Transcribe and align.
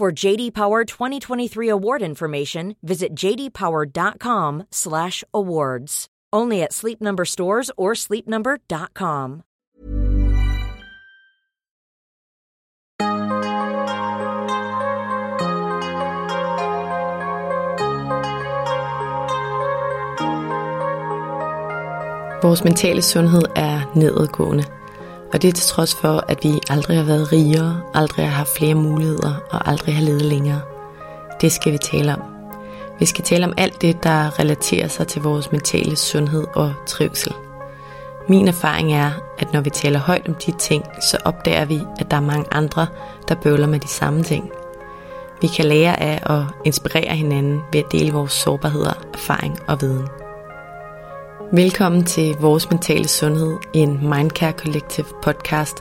For 0.00 0.26
JD 0.26 0.54
Power 0.54 0.84
2023 0.86 1.68
award 1.68 2.00
information, 2.00 2.76
visit 2.82 3.14
jdpower.com/awards. 3.14 6.06
Only 6.32 6.62
at 6.62 6.72
Sleep 6.72 7.02
Number 7.02 7.26
stores 7.26 7.70
or 7.76 7.92
sleepnumber.com. 7.94 9.42
Vores 22.42 22.64
mentale 22.64 23.02
sundhed 23.02 23.42
er 23.56 23.92
nedadgående, 23.96 24.64
og 25.32 25.42
det 25.42 25.48
er 25.48 25.52
til 25.52 25.66
trods 25.66 25.94
for, 25.94 26.24
at 26.28 26.44
vi 26.44 26.60
aldrig 26.70 26.96
har 26.96 27.04
været 27.04 27.32
rigere, 27.32 27.80
aldrig 27.94 28.26
har 28.26 28.34
haft 28.34 28.56
flere 28.56 28.74
muligheder 28.74 29.34
og 29.50 29.68
aldrig 29.68 29.94
har 29.94 30.02
levet 30.02 30.22
længere. 30.22 30.60
Det 31.40 31.52
skal 31.52 31.72
vi 31.72 31.78
tale 31.78 32.12
om. 32.12 32.22
Vi 32.98 33.06
skal 33.06 33.24
tale 33.24 33.46
om 33.46 33.52
alt 33.56 33.82
det, 33.82 34.04
der 34.04 34.38
relaterer 34.38 34.88
sig 34.88 35.06
til 35.06 35.22
vores 35.22 35.52
mentale 35.52 35.96
sundhed 35.96 36.44
og 36.54 36.74
trivsel. 36.86 37.32
Min 38.28 38.48
erfaring 38.48 38.92
er, 38.92 39.10
at 39.38 39.52
når 39.52 39.60
vi 39.60 39.70
taler 39.70 39.98
højt 39.98 40.28
om 40.28 40.34
de 40.34 40.52
ting, 40.58 40.84
så 41.10 41.18
opdager 41.24 41.64
vi, 41.64 41.80
at 41.98 42.10
der 42.10 42.16
er 42.16 42.20
mange 42.20 42.46
andre, 42.50 42.86
der 43.28 43.34
bøvler 43.34 43.66
med 43.66 43.80
de 43.80 43.88
samme 43.88 44.22
ting. 44.22 44.50
Vi 45.40 45.46
kan 45.46 45.64
lære 45.64 46.00
af 46.00 46.20
og 46.26 46.46
inspirere 46.64 47.16
hinanden 47.16 47.60
ved 47.72 47.80
at 47.80 47.92
dele 47.92 48.12
vores 48.12 48.32
sårbarheder, 48.32 48.92
erfaring 49.14 49.58
og 49.68 49.80
viden. 49.80 50.19
Velkommen 51.52 52.04
til 52.04 52.34
Vores 52.34 52.70
Mentale 52.70 53.08
Sundhed, 53.08 53.56
en 53.74 54.08
Mindcare 54.08 54.52
Collective 54.52 55.06
podcast, 55.22 55.76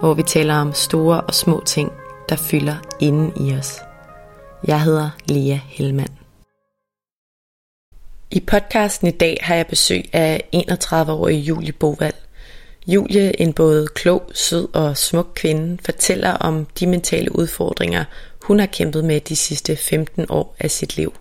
hvor 0.00 0.14
vi 0.14 0.22
taler 0.22 0.54
om 0.54 0.72
store 0.72 1.20
og 1.20 1.34
små 1.34 1.62
ting, 1.66 1.92
der 2.28 2.36
fylder 2.36 2.76
inden 3.00 3.46
i 3.48 3.54
os. 3.54 3.80
Jeg 4.66 4.82
hedder 4.82 5.10
Lea 5.28 5.58
Hellmann. 5.66 6.18
I 8.30 8.40
podcasten 8.40 9.08
i 9.08 9.10
dag 9.10 9.38
har 9.40 9.54
jeg 9.54 9.66
besøg 9.66 10.04
af 10.12 10.48
31-årige 10.54 11.40
Julie 11.40 11.72
Bovald. 11.72 12.14
Julie, 12.86 13.40
en 13.40 13.52
både 13.52 13.86
klog, 13.86 14.30
sød 14.34 14.68
og 14.74 14.96
smuk 14.96 15.28
kvinde, 15.34 15.78
fortæller 15.84 16.32
om 16.32 16.66
de 16.80 16.86
mentale 16.86 17.36
udfordringer, 17.36 18.04
hun 18.42 18.58
har 18.58 18.66
kæmpet 18.66 19.04
med 19.04 19.20
de 19.20 19.36
sidste 19.36 19.76
15 19.76 20.26
år 20.28 20.56
af 20.60 20.70
sit 20.70 20.96
liv. 20.96 21.12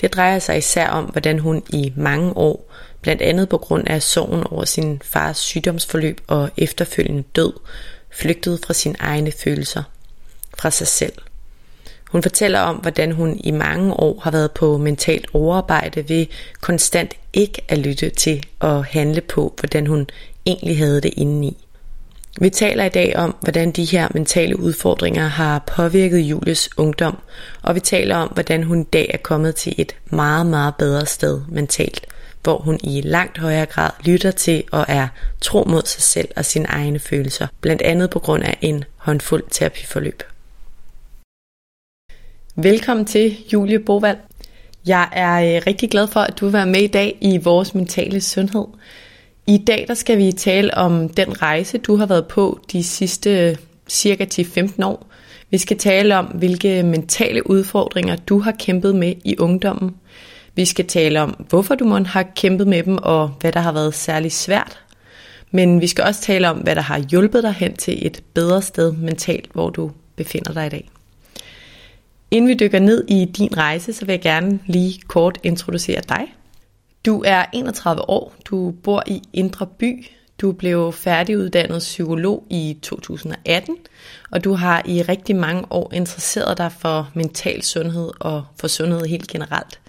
Det 0.00 0.14
drejer 0.14 0.38
sig 0.38 0.58
især 0.58 0.88
om, 0.88 1.04
hvordan 1.04 1.38
hun 1.38 1.62
i 1.68 1.92
mange 1.96 2.36
år, 2.36 2.72
blandt 3.00 3.22
andet 3.22 3.48
på 3.48 3.58
grund 3.58 3.84
af 3.86 4.02
sorgen 4.02 4.44
over 4.50 4.64
sin 4.64 5.02
fars 5.04 5.38
sygdomsforløb 5.38 6.20
og 6.26 6.50
efterfølgende 6.56 7.22
død, 7.22 7.52
flygtede 8.10 8.58
fra 8.66 8.74
sine 8.74 8.96
egne 8.98 9.32
følelser, 9.32 9.82
fra 10.58 10.70
sig 10.70 10.86
selv– 10.86 11.12
hun 12.10 12.22
fortæller 12.22 12.60
om, 12.60 12.76
hvordan 12.76 13.12
hun 13.12 13.40
i 13.44 13.50
mange 13.50 13.92
år 13.92 14.20
har 14.22 14.30
været 14.30 14.50
på 14.50 14.78
mentalt 14.78 15.26
overarbejde 15.32 16.08
ved 16.08 16.26
konstant 16.60 17.14
ikke 17.32 17.62
at 17.68 17.78
lytte 17.78 18.10
til 18.10 18.46
og 18.58 18.84
handle 18.84 19.20
på, 19.20 19.54
hvordan 19.60 19.86
hun 19.86 20.06
egentlig 20.46 20.78
havde 20.78 21.00
det 21.00 21.12
indeni. 21.16 21.66
Vi 22.40 22.50
taler 22.50 22.84
i 22.84 22.88
dag 22.88 23.16
om, 23.16 23.36
hvordan 23.40 23.72
de 23.72 23.84
her 23.84 24.08
mentale 24.14 24.58
udfordringer 24.58 25.28
har 25.28 25.64
påvirket 25.66 26.18
Julies 26.18 26.68
ungdom, 26.76 27.18
og 27.62 27.74
vi 27.74 27.80
taler 27.80 28.16
om, 28.16 28.28
hvordan 28.28 28.62
hun 28.62 28.80
i 28.80 28.84
dag 28.84 29.10
er 29.14 29.18
kommet 29.18 29.54
til 29.54 29.74
et 29.78 29.96
meget, 30.06 30.46
meget 30.46 30.74
bedre 30.78 31.06
sted 31.06 31.40
mentalt, 31.48 32.06
hvor 32.42 32.58
hun 32.58 32.80
i 32.84 33.00
langt 33.00 33.38
højere 33.38 33.66
grad 33.66 33.90
lytter 34.04 34.30
til 34.30 34.64
og 34.72 34.84
er 34.88 35.08
tro 35.40 35.64
mod 35.64 35.82
sig 35.84 36.02
selv 36.02 36.28
og 36.36 36.44
sine 36.44 36.66
egne 36.66 36.98
følelser, 36.98 37.46
blandt 37.60 37.82
andet 37.82 38.10
på 38.10 38.18
grund 38.18 38.42
af 38.42 38.58
en 38.60 38.84
håndfuld 38.96 39.44
terapiforløb. 39.50 40.22
Velkommen 42.56 43.06
til, 43.06 43.36
Julie 43.52 43.78
Bovald. 43.78 44.16
Jeg 44.86 45.08
er 45.12 45.56
øh, 45.56 45.62
rigtig 45.66 45.90
glad 45.90 46.06
for, 46.06 46.20
at 46.20 46.40
du 46.40 46.44
vil 46.44 46.52
være 46.52 46.66
med 46.66 46.80
i 46.80 46.86
dag 46.86 47.18
i 47.20 47.38
vores 47.38 47.74
mentale 47.74 48.20
sundhed. 48.20 48.64
I 49.46 49.58
dag 49.58 49.84
der 49.88 49.94
skal 49.94 50.18
vi 50.18 50.32
tale 50.32 50.74
om 50.74 51.08
den 51.08 51.42
rejse, 51.42 51.78
du 51.78 51.96
har 51.96 52.06
været 52.06 52.26
på 52.26 52.60
de 52.72 52.84
sidste 52.84 53.48
øh, 53.48 53.56
cirka 53.88 54.26
10-15 54.34 54.84
år. 54.84 55.06
Vi 55.50 55.58
skal 55.58 55.78
tale 55.78 56.16
om, 56.16 56.26
hvilke 56.26 56.82
mentale 56.82 57.50
udfordringer 57.50 58.16
du 58.16 58.38
har 58.38 58.52
kæmpet 58.52 58.94
med 58.94 59.14
i 59.24 59.36
ungdommen. 59.38 59.96
Vi 60.60 60.64
skal 60.64 60.86
tale 60.86 61.20
om, 61.20 61.30
hvorfor 61.48 61.74
du 61.74 61.84
må 61.84 61.98
har 61.98 62.22
kæmpet 62.22 62.66
med 62.66 62.82
dem, 62.82 62.98
og 63.02 63.28
hvad 63.40 63.52
der 63.52 63.60
har 63.60 63.72
været 63.72 63.94
særlig 63.94 64.32
svært. 64.32 64.78
Men 65.50 65.80
vi 65.80 65.86
skal 65.86 66.04
også 66.04 66.20
tale 66.20 66.50
om, 66.50 66.56
hvad 66.56 66.74
der 66.74 66.80
har 66.82 66.98
hjulpet 66.98 67.42
dig 67.42 67.52
hen 67.52 67.76
til 67.76 68.06
et 68.06 68.22
bedre 68.34 68.62
sted 68.62 68.92
mentalt, 68.92 69.52
hvor 69.52 69.70
du 69.70 69.90
befinder 70.16 70.52
dig 70.52 70.66
i 70.66 70.68
dag. 70.68 70.90
Inden 72.30 72.48
vi 72.48 72.54
dykker 72.54 72.78
ned 72.78 73.04
i 73.08 73.24
din 73.24 73.56
rejse, 73.56 73.92
så 73.92 74.04
vil 74.04 74.12
jeg 74.12 74.20
gerne 74.20 74.58
lige 74.66 75.00
kort 75.08 75.38
introducere 75.42 76.00
dig. 76.08 76.34
Du 77.06 77.22
er 77.26 77.44
31 77.52 78.08
år, 78.08 78.34
du 78.44 78.74
bor 78.82 79.02
i 79.06 79.22
Indre 79.32 79.66
By, 79.66 80.06
du 80.40 80.52
blev 80.52 80.92
færdiguddannet 80.92 81.78
psykolog 81.78 82.46
i 82.50 82.76
2018, 82.82 83.76
og 84.30 84.44
du 84.44 84.52
har 84.52 84.82
i 84.86 85.02
rigtig 85.02 85.36
mange 85.36 85.64
år 85.70 85.92
interesseret 85.94 86.58
dig 86.58 86.72
for 86.72 87.10
mental 87.14 87.62
sundhed 87.62 88.10
og 88.20 88.44
for 88.56 88.68
sundhed 88.68 89.06
helt 89.06 89.28
generelt. 89.28 89.79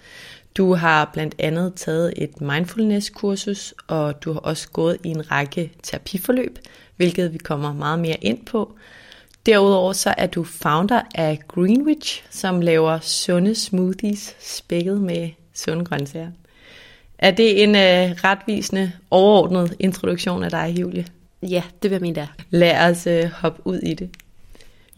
Du 0.56 0.74
har 0.74 1.10
blandt 1.12 1.34
andet 1.38 1.74
taget 1.74 2.12
et 2.16 2.40
mindfulness-kursus, 2.40 3.74
og 3.88 4.24
du 4.24 4.32
har 4.32 4.40
også 4.40 4.68
gået 4.68 4.98
i 5.04 5.08
en 5.08 5.30
række 5.30 5.72
terapiforløb, 5.82 6.58
hvilket 6.96 7.32
vi 7.32 7.38
kommer 7.38 7.72
meget 7.72 7.98
mere 7.98 8.16
ind 8.20 8.46
på. 8.46 8.72
Derudover 9.46 9.92
så 9.92 10.14
er 10.18 10.26
du 10.26 10.44
founder 10.44 11.02
af 11.14 11.38
Greenwich, 11.48 12.24
som 12.30 12.60
laver 12.60 12.98
sunde 13.00 13.54
smoothies 13.54 14.36
spækket 14.40 15.00
med 15.00 15.30
sunde 15.54 15.84
grøntsager. 15.84 16.30
Er 17.18 17.30
det 17.30 17.62
en 17.62 17.70
uh, 17.70 18.16
retvisende, 18.24 18.92
overordnet 19.10 19.76
introduktion 19.78 20.44
af 20.44 20.50
dig, 20.50 20.74
Julie? 20.80 21.06
Ja, 21.42 21.62
det 21.82 21.90
vil 21.90 21.96
jeg 21.96 22.02
mene, 22.02 22.14
der. 22.14 22.26
Lad 22.50 22.90
os 22.90 23.06
uh, 23.06 23.30
hoppe 23.30 23.66
ud 23.66 23.78
i 23.78 23.94
det. 23.94 24.10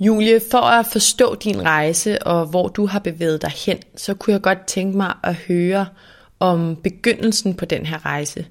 Julie, 0.00 0.40
for 0.50 0.58
at 0.58 0.86
forstå 0.86 1.34
din 1.34 1.62
rejse 1.62 2.22
og 2.22 2.46
hvor 2.46 2.68
du 2.68 2.86
har 2.86 2.98
bevæget 2.98 3.42
dig 3.42 3.50
hen, 3.66 3.78
så 3.96 4.14
kunne 4.14 4.32
jeg 4.32 4.42
godt 4.42 4.66
tænke 4.66 4.96
mig 4.96 5.14
at 5.22 5.34
høre 5.34 5.86
om 6.40 6.76
begyndelsen 6.76 7.54
på 7.54 7.64
den 7.64 7.86
her 7.86 8.06
rejse. 8.06 8.46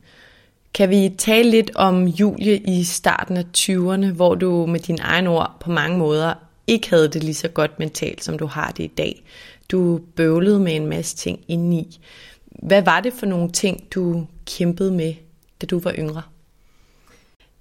Kan 0.73 0.89
vi 0.89 1.15
tale 1.17 1.49
lidt 1.49 1.71
om 1.75 2.07
Julie 2.07 2.57
i 2.57 2.83
starten 2.83 3.37
af 3.37 3.45
20'erne, 3.57 4.05
hvor 4.05 4.35
du 4.35 4.65
med 4.65 4.79
dine 4.79 5.01
egne 5.01 5.29
ord 5.29 5.57
på 5.59 5.71
mange 5.71 5.97
måder 5.97 6.33
ikke 6.67 6.89
havde 6.89 7.07
det 7.07 7.23
lige 7.23 7.33
så 7.33 7.47
godt 7.47 7.79
mentalt, 7.79 8.23
som 8.23 8.37
du 8.37 8.45
har 8.45 8.71
det 8.71 8.83
i 8.83 8.91
dag. 8.97 9.23
Du 9.71 9.99
bøvlede 10.15 10.59
med 10.59 10.75
en 10.75 10.87
masse 10.87 11.15
ting 11.15 11.39
indeni. 11.47 11.99
Hvad 12.45 12.81
var 12.81 12.99
det 12.99 13.13
for 13.13 13.25
nogle 13.25 13.51
ting, 13.51 13.83
du 13.91 14.27
kæmpede 14.45 14.91
med, 14.91 15.13
da 15.61 15.65
du 15.65 15.79
var 15.79 15.93
yngre? 15.97 16.21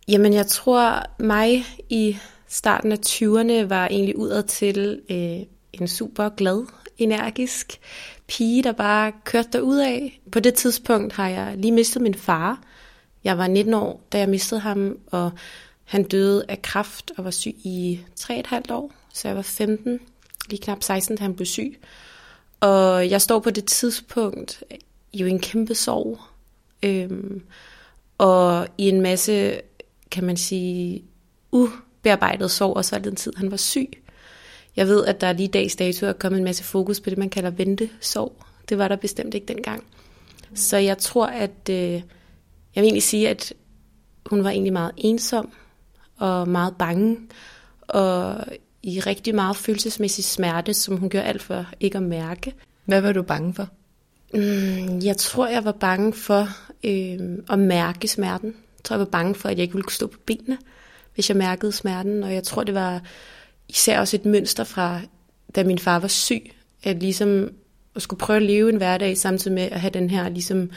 Jamen, 0.09 0.33
jeg 0.33 0.47
tror 0.47 1.03
mig 1.19 1.65
i 1.89 2.17
starten 2.53 2.93
af 2.93 2.99
20'erne 3.07 3.69
var 3.69 3.87
egentlig 3.87 4.19
udad 4.19 4.43
til 4.43 5.01
øh, 5.11 5.47
en 5.73 5.89
super 5.89 6.29
glad, 6.29 6.67
energisk 6.99 7.81
pige, 8.27 8.63
der 8.63 8.73
bare 8.73 9.13
kørte 9.25 9.63
ud 9.63 9.79
af. 9.79 10.21
På 10.33 10.41
det 10.41 10.55
tidspunkt 10.55 11.13
har 11.13 11.29
jeg 11.29 11.55
lige 11.57 11.73
mistet 11.73 12.03
min 12.03 12.15
far, 12.15 12.63
jeg 13.25 13.39
var 13.39 13.47
19 13.47 13.75
år, 13.75 14.03
da 14.13 14.19
jeg 14.19 14.29
mistede 14.29 14.61
ham, 14.61 14.99
og 15.07 15.31
han 15.85 16.03
døde 16.03 16.45
af 16.49 16.63
kræft 16.63 17.13
og 17.17 17.25
var 17.25 17.31
syg 17.31 17.57
i 17.65 18.01
3,5 18.21 18.63
år. 18.71 18.93
Så 19.15 19.29
jeg 19.29 19.37
var 19.37 19.43
15, 19.43 20.01
lige 20.51 20.63
knap 20.63 20.83
16, 20.83 21.17
da 21.17 21.23
han 21.23 21.35
blev 21.35 21.47
syg. 21.47 21.81
Og 22.61 23.11
jeg 23.11 23.23
står 23.23 23.39
på 23.39 23.51
det 23.51 23.65
tidspunkt 23.65 24.65
jo 25.15 25.27
i 25.27 25.31
en 25.31 25.41
kæmpe 25.41 25.75
sorg. 25.75 26.21
Øhm, 26.83 27.43
og 28.19 28.69
i 28.79 28.89
en 28.89 29.01
masse, 29.01 29.61
kan 30.11 30.25
man 30.25 30.37
sige, 30.37 31.05
uh 31.53 31.71
ubearbejdet 32.03 32.51
sorg, 32.51 32.77
også 32.77 32.97
al 32.97 33.05
den 33.05 33.17
tid, 33.17 33.33
han 33.37 33.51
var 33.51 33.57
syg. 33.57 33.89
Jeg 34.77 34.87
ved, 34.87 35.05
at 35.05 35.21
der 35.21 35.33
lige 35.33 35.49
dags 35.49 35.77
dato 35.77 36.07
er 36.07 36.13
kommet 36.13 36.39
en 36.39 36.45
masse 36.45 36.65
fokus 36.65 37.01
på 37.01 37.11
det, 37.11 37.19
man 37.19 37.31
kalder 37.31 37.51
ventesorg. 37.51 38.37
Det 38.69 38.79
var 38.79 38.89
der 38.89 38.97
bestemt 38.97 39.35
ikke 39.35 39.47
dengang. 39.47 39.85
Så 40.55 40.77
jeg 40.77 40.99
tror, 40.99 41.27
at... 41.27 41.69
Øh, 41.71 42.03
jeg 42.75 42.83
vil 42.83 42.85
egentlig 42.85 43.03
sige, 43.03 43.29
at 43.29 43.53
hun 44.27 44.45
var 44.45 44.51
egentlig 44.51 44.73
meget 44.73 44.93
ensom 44.97 45.53
og 46.17 46.49
meget 46.49 46.75
bange. 46.79 47.19
Og 47.81 48.45
i 48.83 49.01
rigtig 49.01 49.35
meget 49.35 49.57
følelsesmæssig 49.57 50.25
smerte, 50.25 50.75
som 50.75 50.97
hun 50.97 51.11
gjorde 51.11 51.27
alt 51.27 51.43
for 51.43 51.67
ikke 51.81 51.97
at 51.97 52.03
mærke. 52.03 52.55
Hvad 52.85 53.01
var 53.01 53.13
du 53.13 53.23
bange 53.23 53.55
for? 53.55 53.69
Mm, 54.35 54.99
jeg 54.99 55.17
tror, 55.17 55.47
jeg 55.47 55.65
var 55.65 55.73
bange 55.73 56.13
for 56.13 56.49
øh, 56.85 57.39
at 57.51 57.59
mærke 57.59 58.09
smerten. 58.09 58.49
Jeg 58.49 58.85
tror, 58.85 58.97
jeg 58.97 59.01
var 59.01 59.11
bange 59.11 59.35
for, 59.35 59.49
at 59.49 59.57
jeg 59.57 59.63
ikke 59.63 59.75
ville 59.75 59.85
kunne 59.85 59.93
stå 59.93 60.07
på 60.07 60.19
benene, 60.27 60.59
hvis 61.15 61.29
jeg 61.29 61.37
mærkede 61.37 61.73
smerten. 61.73 62.23
Og 62.23 62.35
jeg 62.35 62.43
tror, 62.43 62.65
det 62.65 62.75
var 62.75 63.03
især 63.69 64.01
også 64.01 64.17
et 64.17 64.25
mønster 64.25 64.65
fra, 64.65 65.01
da 65.55 65.65
min 65.65 65.79
far 65.79 65.99
var 65.99 66.09
syg, 66.09 66.53
at 66.83 66.97
ligesom 66.97 67.51
at 67.97 68.03
skulle 68.03 68.19
prøve 68.19 68.37
at 68.37 68.43
leve 68.43 68.69
en 68.69 68.77
hverdag 68.77 69.17
samtidig 69.17 69.55
med 69.55 69.63
at 69.63 69.81
have 69.81 69.91
den 69.91 70.11
her 70.11 70.29
ligesom 70.29 70.71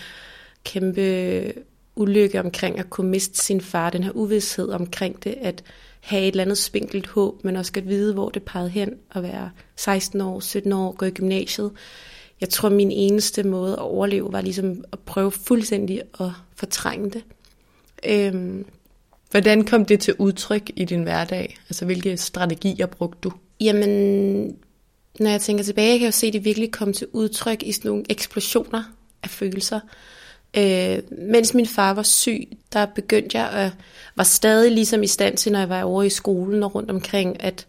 kæmpe 0.64 1.54
ulykke 1.96 2.40
omkring 2.40 2.80
at 2.80 2.90
kunne 2.90 3.10
miste 3.10 3.38
sin 3.38 3.62
far, 3.62 3.90
den 3.90 4.04
her 4.04 4.12
uvidshed 4.12 4.70
omkring 4.70 5.24
det, 5.24 5.36
at 5.42 5.64
have 6.02 6.22
et 6.22 6.28
eller 6.28 6.44
andet 6.44 6.58
spinkelt 6.58 7.08
håb, 7.08 7.44
men 7.44 7.56
også 7.56 7.72
at 7.78 7.88
vide, 7.88 8.14
hvor 8.14 8.30
det 8.30 8.44
pegede 8.44 8.70
hen, 8.70 8.94
at 9.16 9.24
være 9.24 9.52
16 9.76 10.22
år, 10.22 10.40
17 10.40 10.74
år, 10.74 10.92
gå 10.92 11.06
i 11.06 11.12
gymnasiet. 11.12 11.72
Jeg 12.42 12.50
tror, 12.50 12.70
min 12.70 12.92
eneste 12.92 13.44
måde 13.44 13.74
at 13.74 13.80
overleve 13.80 14.34
var 14.34 14.42
ligesom 14.42 14.84
at 14.94 15.00
prøve 15.00 15.32
fuldstændig 15.32 16.02
at 16.20 16.30
fortrænge 16.56 17.10
det. 17.10 17.24
Øhm, 18.10 18.66
Hvordan 19.36 19.66
kom 19.66 19.86
det 19.86 20.00
til 20.00 20.16
udtryk 20.18 20.72
i 20.76 20.86
din 20.86 21.04
hverdag? 21.04 21.58
Altså, 21.70 21.86
hvilke 21.86 22.18
strategier 22.18 22.86
brugte 22.86 23.20
du? 23.24 23.32
Jamen, 23.62 23.90
når 25.20 25.30
jeg 25.30 25.42
tænker 25.42 25.64
tilbage, 25.64 26.00
kan 26.00 26.02
jeg 26.02 26.08
jo 26.08 26.12
se, 26.12 26.28
at 26.28 26.34
det 26.34 26.46
virkelig 26.46 26.72
kom 26.72 26.94
til 26.94 27.08
udtryk 27.14 27.64
i 27.64 27.72
sådan 27.72 27.90
nogle 27.90 28.04
eksplosioner 28.10 28.84
af 29.24 29.30
følelser. 29.30 29.80
Øh, 30.58 30.98
mens 31.12 31.54
min 31.54 31.68
far 31.68 31.94
var 31.94 32.04
syg, 32.04 32.48
der 32.74 32.86
begyndte 32.86 33.38
jeg 33.38 33.50
at 33.50 33.72
var 34.16 34.24
stadig 34.24 34.72
ligesom 34.72 35.04
i 35.04 35.08
stand 35.08 35.38
til, 35.38 35.52
når 35.52 35.60
jeg 35.60 35.70
var 35.70 35.84
over 35.84 36.04
i 36.04 36.10
skolen 36.10 36.64
og 36.64 36.76
rundt 36.76 36.92
omkring, 36.92 37.44
at, 37.44 37.68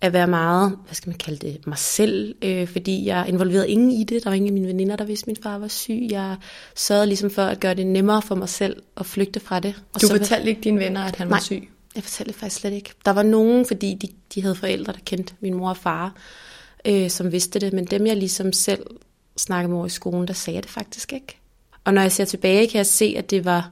at 0.00 0.12
være 0.12 0.26
meget, 0.26 0.78
hvad 0.84 0.94
skal 0.94 1.10
man 1.10 1.18
kalde 1.18 1.46
det, 1.46 1.66
mig 1.66 1.78
selv, 1.78 2.34
øh, 2.42 2.68
fordi 2.68 3.06
jeg 3.06 3.28
involverede 3.28 3.70
ingen 3.70 3.90
i 3.90 4.04
det. 4.04 4.24
Der 4.24 4.30
var 4.30 4.34
ingen 4.34 4.48
af 4.48 4.52
mine 4.52 4.68
veninder, 4.68 4.96
der 4.96 5.04
vidste, 5.04 5.24
at 5.24 5.26
min 5.26 5.36
far 5.42 5.58
var 5.58 5.68
syg. 5.68 6.06
Jeg 6.10 6.36
sørgede 6.74 7.06
ligesom 7.06 7.30
for 7.30 7.42
at 7.42 7.60
gøre 7.60 7.74
det 7.74 7.86
nemmere 7.86 8.22
for 8.22 8.34
mig 8.34 8.48
selv 8.48 8.82
at 8.96 9.06
flygte 9.06 9.40
fra 9.40 9.60
det. 9.60 9.74
Og 9.94 10.00
du 10.00 10.06
så, 10.06 10.16
fortalte 10.16 10.48
ikke 10.48 10.60
dine 10.60 10.80
venner, 10.80 11.04
at 11.04 11.16
han 11.16 11.26
nej, 11.26 11.36
var 11.36 11.40
syg? 11.40 11.68
jeg 11.94 12.04
fortalte 12.04 12.32
det 12.32 12.40
faktisk 12.40 12.60
slet 12.60 12.72
ikke. 12.72 12.90
Der 13.04 13.10
var 13.10 13.22
nogen, 13.22 13.66
fordi 13.66 13.94
de, 13.94 14.08
de 14.34 14.42
havde 14.42 14.54
forældre, 14.54 14.92
der 14.92 14.98
kendte 15.04 15.34
min 15.40 15.54
mor 15.54 15.68
og 15.68 15.76
far, 15.76 16.14
øh, 16.84 17.10
som 17.10 17.32
vidste 17.32 17.58
det, 17.58 17.72
men 17.72 17.84
dem 17.84 18.06
jeg 18.06 18.16
ligesom 18.16 18.52
selv 18.52 18.86
snakkede 19.36 19.68
med 19.68 19.76
over 19.76 19.86
i 19.86 19.90
skolen, 19.90 20.28
der 20.28 20.34
sagde 20.34 20.54
jeg 20.54 20.62
det 20.62 20.70
faktisk 20.70 21.12
ikke. 21.12 21.38
Og 21.84 21.94
når 21.94 22.02
jeg 22.02 22.12
ser 22.12 22.24
tilbage, 22.24 22.68
kan 22.68 22.78
jeg 22.78 22.86
se, 22.86 23.14
at 23.18 23.30
det 23.30 23.44
var, 23.44 23.70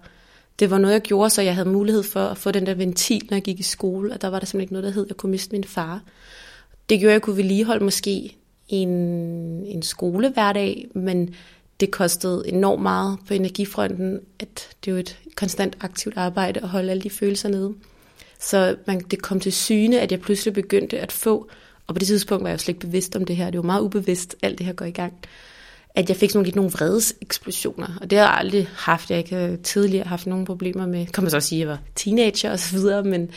det 0.59 0.71
var 0.71 0.79
noget, 0.79 0.95
jeg 0.95 1.03
gjorde, 1.03 1.31
så 1.31 1.43
jeg 1.43 1.55
havde 1.55 1.69
mulighed 1.69 2.03
for 2.03 2.21
at 2.21 2.39
få 2.39 2.51
den 2.51 2.67
der 2.67 2.75
ventil, 2.75 3.23
når 3.31 3.37
jeg 3.37 3.43
gik 3.43 3.61
i 3.61 3.63
skole, 3.63 4.13
og 4.13 4.23
der 4.23 4.29
var 4.29 4.39
der 4.39 4.47
simpelthen 4.47 4.63
ikke 4.63 4.73
noget, 4.73 4.85
der 4.85 4.91
hed, 4.91 5.03
at 5.05 5.09
jeg 5.09 5.17
kunne 5.17 5.31
miste 5.31 5.53
min 5.53 5.65
far. 5.65 6.03
Det 6.89 7.01
gjorde, 7.01 7.13
at 7.13 7.15
jeg 7.15 7.23
kunne 7.23 7.37
vedligeholde 7.37 7.85
måske 7.85 8.37
en, 8.69 8.89
en 9.67 9.83
skolehverdag, 9.83 10.89
men 10.95 11.35
det 11.81 11.91
kostede 11.91 12.43
enormt 12.47 12.83
meget 12.83 13.19
på 13.29 13.35
energifronten, 13.35 14.21
at 14.39 14.69
det 14.85 14.91
er 14.91 14.93
jo 14.95 15.01
et 15.01 15.19
konstant 15.37 15.77
aktivt 15.81 16.17
arbejde 16.17 16.61
at 16.61 16.69
holde 16.69 16.91
alle 16.91 17.03
de 17.03 17.11
følelser 17.11 17.49
nede. 17.49 17.75
Så 18.41 18.77
man, 18.87 19.01
det 19.01 19.23
kom 19.23 19.41
til 19.41 19.53
syne, 19.53 20.01
at 20.01 20.13
jeg 20.13 20.21
pludselig 20.21 20.55
begyndte 20.55 20.99
at 20.99 21.13
få, 21.13 21.49
og 21.87 21.95
på 21.95 21.99
det 21.99 22.07
tidspunkt 22.07 22.43
var 22.43 22.51
jeg 22.51 22.55
jo 22.55 22.59
slet 22.59 22.69
ikke 22.69 22.87
bevidst 22.87 23.17
om 23.17 23.25
det 23.25 23.37
her, 23.37 23.51
det 23.51 23.59
var 23.59 23.67
meget 23.67 23.83
ubevidst, 23.83 24.37
alt 24.43 24.59
det 24.59 24.67
her 24.67 24.73
går 24.73 24.85
i 24.85 24.91
gang, 24.91 25.15
at 25.97 26.09
jeg 26.09 26.17
fik 26.17 26.31
sådan 26.31 26.39
nogle, 26.45 26.57
nogle 26.57 26.71
vredes 26.71 27.15
eksplosioner, 27.21 27.99
og 28.01 28.11
det 28.11 28.19
har 28.19 28.27
jeg 28.27 28.35
aldrig 28.39 28.69
haft. 28.77 29.11
Jeg 29.11 29.19
ikke 29.19 29.57
tidligere 29.57 30.07
haft 30.07 30.27
nogen 30.27 30.45
problemer 30.45 30.87
med, 30.87 31.07
kan 31.07 31.25
man 31.25 31.31
så 31.31 31.37
også 31.37 31.49
sige, 31.49 31.63
at 31.63 31.69
jeg 31.69 31.69
var 31.69 31.79
teenager 31.95 32.53
og 32.53 32.59
så 32.59 32.77
videre, 32.77 33.05
men, 33.05 33.31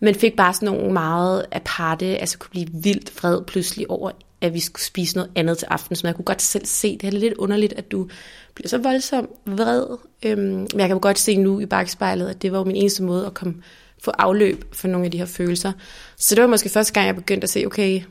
men 0.00 0.14
fik 0.14 0.36
bare 0.36 0.54
sådan 0.54 0.66
nogle 0.66 0.92
meget 0.92 1.46
aparte, 1.52 2.06
altså 2.06 2.38
kunne 2.38 2.50
blive 2.50 2.68
vildt 2.72 3.22
vred 3.22 3.44
pludselig 3.44 3.90
over, 3.90 4.10
at 4.40 4.54
vi 4.54 4.60
skulle 4.60 4.82
spise 4.82 5.16
noget 5.16 5.30
andet 5.34 5.58
til 5.58 5.66
aften, 5.70 5.96
Så 5.96 6.06
jeg 6.06 6.14
kunne 6.14 6.24
godt 6.24 6.42
selv 6.42 6.66
se. 6.66 6.98
Det 7.00 7.06
er 7.06 7.10
lidt 7.10 7.34
underligt, 7.34 7.72
at 7.72 7.92
du 7.92 8.08
bliver 8.54 8.68
så 8.68 8.78
voldsomt 8.78 9.30
vred. 9.46 9.86
Øhm, 10.22 10.40
men 10.42 10.80
jeg 10.80 10.88
kan 10.88 11.00
godt 11.00 11.18
se 11.18 11.36
nu 11.36 11.60
i 11.60 11.66
bagspejlet, 11.66 12.28
at 12.28 12.42
det 12.42 12.52
var 12.52 12.64
min 12.64 12.76
eneste 12.76 13.02
måde 13.02 13.26
at 13.26 13.34
komme, 13.34 13.54
få 13.98 14.10
afløb 14.10 14.64
for 14.72 14.88
nogle 14.88 15.04
af 15.04 15.10
de 15.10 15.18
her 15.18 15.26
følelser. 15.26 15.72
Så 16.16 16.34
det 16.34 16.42
var 16.42 16.48
måske 16.48 16.68
første 16.68 16.92
gang, 16.92 17.06
jeg 17.06 17.14
begyndte 17.14 17.44
at 17.44 17.50
se, 17.50 17.66
okay, 17.66 18.02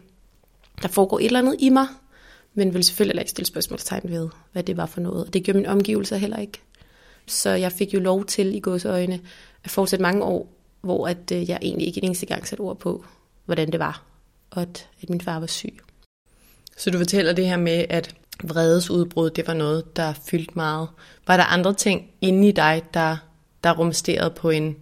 der 0.82 0.88
foregår 0.88 1.20
et 1.20 1.26
eller 1.26 1.40
andet 1.40 1.56
i 1.60 1.70
mig, 1.70 1.88
men 2.54 2.74
ville 2.74 2.84
selvfølgelig 2.84 3.22
ikke 3.22 3.32
stille 3.32 3.48
spørgsmålstegn 3.48 4.10
ved, 4.10 4.30
hvad 4.52 4.64
det 4.64 4.78
var 4.78 4.86
for 4.86 5.02
noget. 5.02 5.26
Og 5.26 5.34
det 5.34 5.44
gjorde 5.44 5.58
min 5.58 5.66
omgivelser 5.66 6.18
heller 6.18 6.38
ikke. 6.38 6.62
Så 7.28 7.50
jeg 7.50 7.72
fik 7.72 7.94
jo 7.94 8.00
lov 8.00 8.26
til 8.26 8.56
i 8.56 8.62
øjne 8.86 9.20
at 9.64 9.72
fortsætte 9.72 10.04
mange 10.04 10.24
år, 10.24 10.54
hvor 10.82 11.08
at, 11.08 11.32
øh, 11.32 11.50
jeg 11.50 11.60
egentlig 11.62 11.88
ikke 11.88 11.98
en 11.98 12.06
eneste 12.06 12.26
gang 12.26 12.48
satte 12.48 12.62
ord 12.62 12.80
på, 12.80 13.06
hvordan 13.46 13.72
det 13.72 13.80
var, 13.80 14.04
og 14.52 14.62
at, 14.62 14.90
at 15.02 15.10
min 15.10 15.22
far 15.22 15.40
var 15.40 15.48
syg. 15.48 15.80
Så 16.78 16.92
du 16.92 16.98
fortæller 16.98 17.34
det 17.34 17.48
her 17.48 17.58
med, 17.58 17.86
at 17.90 18.16
vredesudbrud, 18.44 19.30
det 19.30 19.48
var 19.48 19.54
noget, 19.54 19.96
der 19.96 20.14
fyldte 20.14 20.52
meget. 20.56 20.88
Var 21.28 21.38
der 21.38 21.44
andre 21.44 21.74
ting 21.74 22.12
inde 22.22 22.48
i 22.48 22.52
dig, 22.52 22.84
der, 22.94 23.18
der 23.64 23.78
rumsterede 23.78 24.30
på 24.30 24.50
en, 24.50 24.76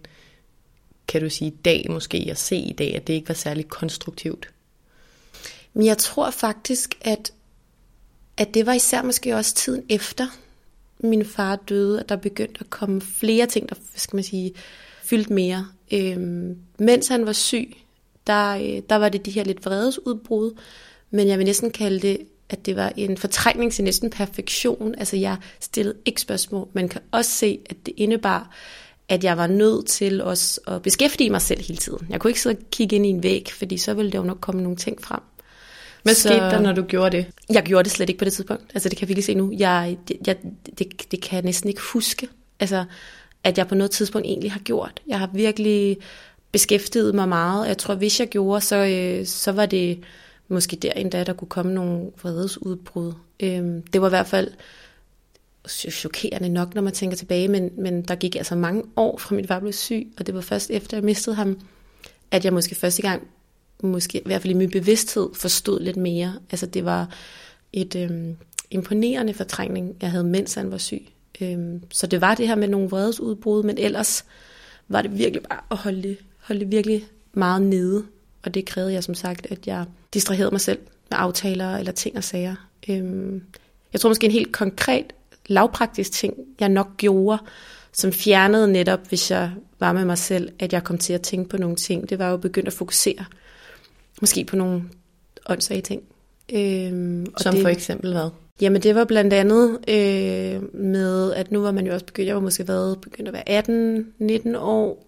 kan 1.08 1.20
du 1.20 1.30
sige, 1.30 1.50
dag 1.50 1.86
måske, 1.90 2.26
at 2.30 2.38
se 2.38 2.56
i 2.56 2.72
dag, 2.72 2.96
at 2.96 3.06
det 3.06 3.12
ikke 3.12 3.28
var 3.28 3.34
særlig 3.34 3.68
konstruktivt? 3.68 4.48
Men 5.74 5.86
jeg 5.86 5.98
tror 5.98 6.30
faktisk, 6.30 6.98
at 7.00 7.32
at 8.42 8.54
det 8.54 8.66
var 8.66 8.72
især 8.72 9.02
måske 9.02 9.36
også 9.36 9.54
tiden 9.54 9.84
efter 9.88 10.26
min 11.00 11.24
far 11.24 11.56
døde, 11.56 12.00
at 12.00 12.08
der 12.08 12.16
begyndte 12.16 12.60
at 12.60 12.70
komme 12.70 13.00
flere 13.00 13.46
ting, 13.46 13.68
der 13.68 13.74
skal 13.96 14.16
man 14.16 14.24
sige, 14.24 14.52
fyldt 15.02 15.30
mere. 15.30 15.66
Øhm, 15.92 16.56
mens 16.78 17.08
han 17.08 17.26
var 17.26 17.32
syg, 17.32 17.76
der, 18.26 18.50
øh, 18.54 18.82
der 18.90 18.96
var 18.96 19.08
det 19.08 19.26
de 19.26 19.30
her 19.30 19.44
lidt 19.44 19.64
vredesudbrud, 19.64 20.52
men 21.10 21.28
jeg 21.28 21.38
vil 21.38 21.46
næsten 21.46 21.70
kalde 21.70 22.00
det, 22.00 22.18
at 22.48 22.66
det 22.66 22.76
var 22.76 22.92
en 22.96 23.16
fortrængning 23.16 23.72
til 23.72 23.84
næsten 23.84 24.10
perfektion. 24.10 24.94
Altså 24.98 25.16
jeg 25.16 25.36
stillede 25.60 25.96
ikke 26.04 26.20
spørgsmål. 26.20 26.68
Man 26.72 26.88
kan 26.88 27.00
også 27.10 27.30
se, 27.30 27.58
at 27.70 27.76
det 27.86 27.94
indebar, 27.96 28.50
at 29.08 29.24
jeg 29.24 29.36
var 29.36 29.46
nødt 29.46 29.86
til 29.86 30.22
også 30.22 30.60
at 30.66 30.82
beskæftige 30.82 31.30
mig 31.30 31.42
selv 31.42 31.60
hele 31.60 31.76
tiden. 31.76 32.06
Jeg 32.10 32.20
kunne 32.20 32.30
ikke 32.30 32.40
sidde 32.40 32.56
og 32.56 32.62
kigge 32.70 32.96
ind 32.96 33.06
i 33.06 33.08
en 33.08 33.22
væg, 33.22 33.48
fordi 33.52 33.76
så 33.76 33.94
ville 33.94 34.12
der 34.12 34.18
jo 34.18 34.24
nok 34.24 34.38
komme 34.40 34.62
nogle 34.62 34.76
ting 34.76 35.02
frem. 35.02 35.20
Hvad 36.02 36.14
så, 36.14 36.28
skete 36.28 36.40
der, 36.40 36.60
når 36.60 36.72
du 36.72 36.82
gjorde 36.82 37.16
det? 37.16 37.26
Jeg 37.50 37.62
gjorde 37.62 37.84
det 37.84 37.92
slet 37.92 38.08
ikke 38.08 38.18
på 38.18 38.24
det 38.24 38.32
tidspunkt. 38.32 38.64
Altså 38.74 38.88
det 38.88 38.98
kan 38.98 39.04
jeg 39.04 39.08
virkelig 39.08 39.24
se 39.24 39.34
nu. 39.34 39.52
Jeg, 39.58 39.98
jeg, 40.26 40.36
det, 40.78 41.10
det 41.10 41.22
kan 41.22 41.36
jeg 41.36 41.42
næsten 41.42 41.68
ikke 41.68 41.82
huske, 41.92 42.28
altså, 42.60 42.84
at 43.44 43.58
jeg 43.58 43.68
på 43.68 43.74
noget 43.74 43.90
tidspunkt 43.90 44.26
egentlig 44.26 44.52
har 44.52 44.60
gjort. 44.60 45.00
Jeg 45.06 45.18
har 45.18 45.30
virkelig 45.34 45.96
beskæftiget 46.52 47.14
mig 47.14 47.28
meget. 47.28 47.68
Jeg 47.68 47.78
tror, 47.78 47.94
hvis 47.94 48.20
jeg 48.20 48.28
gjorde, 48.28 48.60
så, 48.60 48.76
øh, 48.76 49.26
så 49.26 49.52
var 49.52 49.66
det 49.66 50.00
måske 50.48 50.76
der 50.76 50.92
endda, 50.92 51.24
der 51.24 51.32
kunne 51.32 51.48
komme 51.48 51.74
nogle 51.74 52.10
vredesudbrud. 52.22 53.12
Øhm, 53.40 53.82
det 53.82 54.00
var 54.00 54.08
i 54.08 54.10
hvert 54.10 54.26
fald 54.26 54.50
chokerende 55.68 56.48
nok, 56.48 56.74
når 56.74 56.82
man 56.82 56.92
tænker 56.92 57.16
tilbage, 57.16 57.48
men, 57.48 57.70
men 57.78 58.02
der 58.02 58.14
gik 58.14 58.36
altså 58.36 58.54
mange 58.54 58.82
år 58.96 59.18
fra 59.18 59.34
min 59.34 59.46
far 59.48 59.60
blev 59.60 59.72
syg, 59.72 60.12
og 60.18 60.26
det 60.26 60.34
var 60.34 60.40
først 60.40 60.70
efter 60.70 60.96
jeg 60.96 61.04
mistede 61.04 61.36
ham, 61.36 61.60
at 62.30 62.44
jeg 62.44 62.52
måske 62.52 62.74
første 62.74 63.02
gang 63.02 63.28
måske 63.82 64.18
i 64.18 64.22
hvert 64.24 64.42
fald 64.42 64.54
i 64.54 64.56
min 64.56 64.70
bevidsthed 64.70 65.28
forstod 65.34 65.80
lidt 65.80 65.96
mere. 65.96 66.34
Altså 66.50 66.66
det 66.66 66.84
var 66.84 67.08
et 67.72 67.96
øhm, 67.96 68.36
imponerende 68.70 69.34
fortrængning, 69.34 69.96
jeg 70.02 70.10
havde, 70.10 70.24
mens 70.24 70.54
han 70.54 70.70
var 70.70 70.78
syg. 70.78 71.06
Øhm, 71.40 71.82
så 71.90 72.06
det 72.06 72.20
var 72.20 72.34
det 72.34 72.48
her 72.48 72.54
med 72.54 72.68
nogle 72.68 72.88
vredesudbrud, 72.88 73.62
men 73.62 73.78
ellers 73.78 74.24
var 74.88 75.02
det 75.02 75.18
virkelig 75.18 75.42
bare 75.42 75.60
at 75.70 75.76
holde 75.76 76.02
det, 76.02 76.16
holde 76.40 76.60
det 76.60 76.70
virkelig 76.70 77.04
meget 77.32 77.62
nede. 77.62 78.04
Og 78.42 78.54
det 78.54 78.64
krævede 78.64 78.92
jeg 78.92 79.04
som 79.04 79.14
sagt, 79.14 79.46
at 79.50 79.66
jeg 79.66 79.84
distraherede 80.14 80.50
mig 80.50 80.60
selv 80.60 80.78
med 81.10 81.18
aftaler 81.20 81.76
eller 81.76 81.92
ting 81.92 82.16
og 82.16 82.24
sager. 82.24 82.54
Øhm, 82.88 83.42
jeg 83.92 84.00
tror 84.00 84.10
måske 84.10 84.26
en 84.26 84.32
helt 84.32 84.52
konkret, 84.52 85.12
lavpraktisk 85.46 86.12
ting, 86.12 86.34
jeg 86.60 86.68
nok 86.68 86.96
gjorde, 86.96 87.38
som 87.92 88.12
fjernede 88.12 88.72
netop, 88.72 89.08
hvis 89.08 89.30
jeg 89.30 89.50
var 89.80 89.92
med 89.92 90.04
mig 90.04 90.18
selv, 90.18 90.52
at 90.58 90.72
jeg 90.72 90.84
kom 90.84 90.98
til 90.98 91.12
at 91.12 91.22
tænke 91.22 91.48
på 91.48 91.56
nogle 91.56 91.76
ting. 91.76 92.10
Det 92.10 92.18
var 92.18 92.30
jo 92.30 92.36
begyndt 92.36 92.66
at 92.66 92.72
fokusere 92.72 93.24
måske 94.20 94.44
på 94.44 94.56
nogle 94.56 94.82
åndssvage 95.46 95.80
ting. 95.80 96.02
Øhm, 96.52 97.26
og 97.34 97.40
Som 97.40 97.54
det, 97.54 97.62
for 97.62 97.68
eksempel 97.68 98.12
hvad? 98.12 98.30
Jamen 98.60 98.82
det 98.82 98.94
var 98.94 99.04
blandt 99.04 99.32
andet 99.32 99.78
øh, 99.88 100.74
med, 100.74 101.32
at 101.32 101.52
nu 101.52 101.60
var 101.60 101.72
man 101.72 101.86
jo 101.86 101.92
også 101.92 102.06
begyndt, 102.06 102.26
jeg 102.26 102.34
var 102.34 102.40
måske 102.40 102.68
været 102.68 103.00
begyndt 103.00 103.28
at 103.28 103.34
være 103.34 104.54
18-19 104.54 104.58
år, 104.58 105.06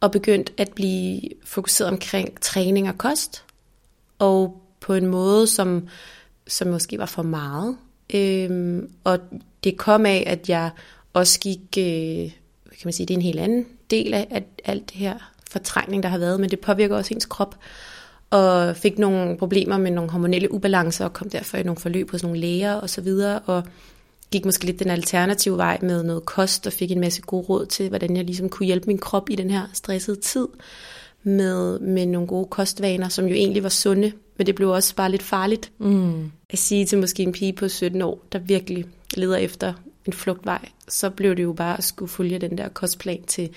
og 0.00 0.12
begyndt 0.12 0.52
at 0.56 0.72
blive 0.74 1.20
fokuseret 1.44 1.90
omkring 1.90 2.40
træning 2.40 2.88
og 2.88 2.98
kost, 2.98 3.44
og 4.18 4.62
på 4.80 4.94
en 4.94 5.06
måde, 5.06 5.46
som, 5.46 5.88
som 6.46 6.68
måske 6.68 6.98
var 6.98 7.06
for 7.06 7.22
meget. 7.22 7.76
Øhm, 8.14 8.90
og 9.04 9.18
det 9.64 9.76
kom 9.76 10.06
af, 10.06 10.24
at 10.26 10.48
jeg 10.48 10.70
også 11.12 11.40
gik, 11.40 11.60
øh, 11.78 12.30
kan 12.70 12.84
man 12.84 12.92
sige, 12.92 13.06
det 13.06 13.14
er 13.14 13.18
en 13.18 13.22
helt 13.22 13.40
anden 13.40 13.66
del 13.90 14.14
af, 14.14 14.26
af 14.30 14.44
alt 14.64 14.90
det 14.90 14.96
her 14.96 15.32
fortrængning, 15.50 16.02
der 16.02 16.08
har 16.08 16.18
været, 16.18 16.40
men 16.40 16.50
det 16.50 16.60
påvirker 16.60 16.96
også 16.96 17.14
ens 17.14 17.26
krop. 17.26 17.56
Og 18.30 18.76
fik 18.76 18.98
nogle 18.98 19.38
problemer 19.38 19.78
med 19.78 19.90
nogle 19.90 20.10
hormonelle 20.10 20.52
ubalancer, 20.52 21.04
og 21.04 21.12
kom 21.12 21.30
derfor 21.30 21.56
i 21.56 21.62
nogle 21.62 21.80
forløb 21.80 22.10
hos 22.10 22.22
nogle 22.22 22.38
læger 22.38 22.74
og 22.74 22.90
så 22.90 23.00
videre, 23.00 23.38
og 23.38 23.64
gik 24.30 24.44
måske 24.44 24.64
lidt 24.64 24.78
den 24.78 24.90
alternative 24.90 25.56
vej 25.56 25.78
med 25.82 26.02
noget 26.02 26.24
kost, 26.24 26.66
og 26.66 26.72
fik 26.72 26.90
en 26.90 27.00
masse 27.00 27.22
gode 27.22 27.46
råd 27.48 27.66
til, 27.66 27.88
hvordan 27.88 28.16
jeg 28.16 28.24
ligesom 28.24 28.48
kunne 28.48 28.66
hjælpe 28.66 28.86
min 28.86 28.98
krop 28.98 29.30
i 29.30 29.34
den 29.34 29.50
her 29.50 29.62
stressede 29.72 30.20
tid. 30.20 30.48
med, 31.22 31.78
med 31.78 32.06
nogle 32.06 32.28
gode 32.28 32.46
kostvaner, 32.46 33.08
som 33.08 33.26
jo 33.26 33.34
egentlig 33.34 33.62
var 33.62 33.68
sunde, 33.68 34.12
men 34.36 34.46
det 34.46 34.54
blev 34.54 34.70
også 34.70 34.94
bare 34.94 35.10
lidt 35.10 35.22
farligt 35.22 35.70
mm. 35.78 36.30
at 36.50 36.58
sige 36.58 36.86
til 36.86 36.98
måske 36.98 37.22
en 37.22 37.32
pige 37.32 37.52
på 37.52 37.68
17 37.68 38.02
år, 38.02 38.20
der 38.32 38.38
virkelig 38.38 38.84
leder 39.14 39.36
efter 39.36 39.72
en 40.06 40.12
flugtvej, 40.12 40.68
så 40.88 41.10
blev 41.10 41.36
det 41.36 41.42
jo 41.42 41.52
bare 41.52 41.78
at 41.78 41.84
skulle 41.84 42.08
følge 42.08 42.38
den 42.38 42.58
der 42.58 42.68
kostplan 42.68 43.22
til 43.22 43.50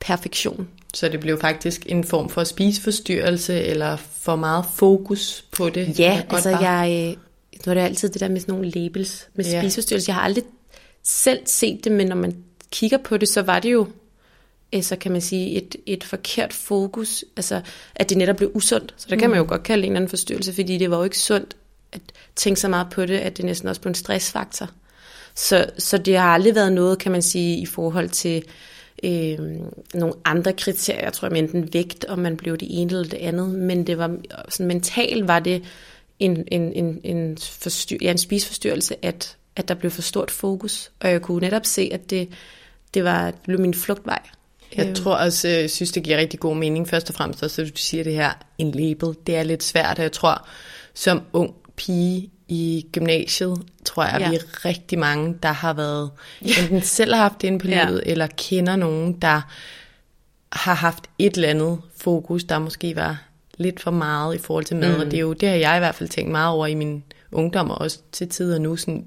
perfektion. 0.00 0.68
Så 0.94 1.08
det 1.08 1.20
blev 1.20 1.40
faktisk 1.40 1.82
en 1.86 2.04
form 2.04 2.28
for 2.28 2.44
spiseforstyrrelse, 2.44 3.60
eller 3.60 3.96
for 3.96 4.36
meget 4.36 4.64
fokus 4.74 5.44
på 5.52 5.68
det? 5.68 5.98
Ja, 5.98 6.22
altså 6.30 6.50
jeg, 6.50 7.16
nu 7.66 7.70
er 7.70 7.74
det 7.74 7.80
altid 7.80 8.08
det 8.08 8.20
der 8.20 8.28
med 8.28 8.40
sådan 8.40 8.54
nogle 8.54 8.70
labels 8.70 9.28
med 9.34 9.44
ja. 9.44 9.60
spiseforstyrrelse. 9.60 10.08
Jeg 10.08 10.14
har 10.14 10.22
aldrig 10.22 10.44
selv 11.02 11.40
set 11.46 11.84
det, 11.84 11.92
men 11.92 12.06
når 12.06 12.16
man 12.16 12.36
kigger 12.70 12.98
på 12.98 13.16
det, 13.16 13.28
så 13.28 13.42
var 13.42 13.58
det 13.58 13.72
jo 13.72 13.86
øh, 14.72 14.82
så 14.82 14.96
kan 14.96 15.12
man 15.12 15.20
sige, 15.20 15.50
et, 15.50 15.76
et 15.86 16.04
forkert 16.04 16.52
fokus, 16.52 17.24
altså 17.36 17.60
at 17.94 18.08
det 18.08 18.18
netop 18.18 18.36
blev 18.36 18.50
usundt. 18.54 18.94
Så 18.96 19.06
der 19.10 19.16
kan 19.16 19.30
man 19.30 19.36
jo 19.36 19.42
mm. 19.42 19.48
godt 19.48 19.62
kalde 19.62 19.82
en 19.82 19.92
eller 19.92 19.96
anden 19.96 20.08
forstyrrelse, 20.08 20.52
fordi 20.52 20.78
det 20.78 20.90
var 20.90 20.96
jo 20.96 21.04
ikke 21.04 21.18
sundt 21.18 21.56
at 21.92 22.00
tænke 22.36 22.60
så 22.60 22.68
meget 22.68 22.86
på 22.92 23.06
det, 23.06 23.18
at 23.18 23.36
det 23.36 23.44
næsten 23.44 23.68
også 23.68 23.80
blev 23.80 23.90
en 23.90 23.94
stressfaktor. 23.94 24.70
Så, 25.34 25.70
så 25.78 25.98
det 25.98 26.18
har 26.18 26.28
aldrig 26.28 26.54
været 26.54 26.72
noget, 26.72 26.98
kan 26.98 27.12
man 27.12 27.22
sige, 27.22 27.58
i 27.58 27.66
forhold 27.66 28.08
til 28.08 28.44
øh, 29.02 29.38
nogle 29.94 30.14
andre 30.24 30.52
kriterier, 30.52 31.04
jeg 31.04 31.12
tror 31.12 31.28
jeg, 31.28 31.38
enten 31.38 31.74
vægt, 31.74 32.04
om 32.04 32.18
man 32.18 32.36
blev 32.36 32.56
det 32.56 32.68
ene 32.70 32.90
eller 32.90 33.08
det 33.08 33.16
andet, 33.16 33.48
men 33.48 33.86
det 33.86 33.98
var 33.98 34.16
sådan 34.48 34.66
mentalt 34.66 35.28
var 35.28 35.38
det 35.38 35.62
en, 36.18 36.44
en, 36.48 36.72
en, 36.72 37.00
en, 37.04 37.38
forstyr, 37.38 37.96
ja, 38.02 38.10
en 38.10 38.18
spiseforstyrrelse, 38.18 39.04
at, 39.04 39.36
at 39.56 39.68
der 39.68 39.74
blev 39.74 39.90
for 39.90 40.02
stort 40.02 40.30
fokus, 40.30 40.90
og 41.00 41.10
jeg 41.10 41.22
kunne 41.22 41.40
netop 41.40 41.66
se, 41.66 41.90
at 41.92 42.10
det, 42.10 42.28
det 42.94 43.04
var, 43.04 43.30
det 43.30 43.40
blev 43.44 43.60
min 43.60 43.74
flugtvej. 43.74 44.20
Jeg 44.76 44.88
øh. 44.88 44.94
tror 44.94 45.14
også, 45.14 45.48
jeg 45.48 45.70
synes, 45.70 45.92
det 45.92 46.02
giver 46.02 46.18
rigtig 46.18 46.40
god 46.40 46.56
mening, 46.56 46.88
først 46.88 47.08
og 47.08 47.14
fremmest 47.14 47.42
også, 47.42 47.62
at 47.62 47.68
du 47.68 47.72
siger 47.76 48.04
det 48.04 48.14
her, 48.14 48.30
en 48.58 48.70
label, 48.70 49.16
det 49.26 49.36
er 49.36 49.42
lidt 49.42 49.62
svært, 49.62 49.98
og 49.98 50.02
jeg 50.02 50.12
tror, 50.12 50.48
som 50.94 51.22
ung 51.32 51.54
pige 51.76 52.30
i 52.52 52.86
gymnasiet, 52.92 53.62
tror 53.84 54.04
jeg, 54.04 54.20
ja. 54.20 54.30
vi 54.30 54.36
er 54.36 54.64
rigtig 54.64 54.98
mange, 54.98 55.38
der 55.42 55.52
har 55.52 55.72
været, 55.72 56.10
enten 56.40 56.82
selv 56.82 57.14
har 57.14 57.22
haft 57.22 57.42
det 57.42 57.46
inde 57.46 57.58
på 57.58 57.66
livet, 57.66 58.02
ja. 58.06 58.10
eller 58.10 58.26
kender 58.36 58.76
nogen, 58.76 59.12
der 59.12 59.40
har 60.52 60.74
haft 60.74 61.04
et 61.18 61.34
eller 61.34 61.48
andet 61.48 61.78
fokus, 61.96 62.44
der 62.44 62.58
måske 62.58 62.96
var 62.96 63.22
lidt 63.58 63.80
for 63.80 63.90
meget 63.90 64.34
i 64.34 64.38
forhold 64.38 64.64
til 64.64 64.76
mad, 64.76 64.94
mm. 64.94 65.00
og 65.00 65.06
det 65.06 65.14
er 65.14 65.20
jo, 65.20 65.32
det 65.32 65.48
har 65.48 65.56
jeg 65.56 65.76
i 65.76 65.78
hvert 65.78 65.94
fald 65.94 66.08
tænkt 66.08 66.30
meget 66.30 66.50
over 66.50 66.66
i 66.66 66.74
min 66.74 67.04
ungdom, 67.32 67.70
og 67.70 67.78
også 67.80 67.98
til 68.12 68.28
tider 68.28 68.58
nu, 68.58 68.76
sådan, 68.76 69.06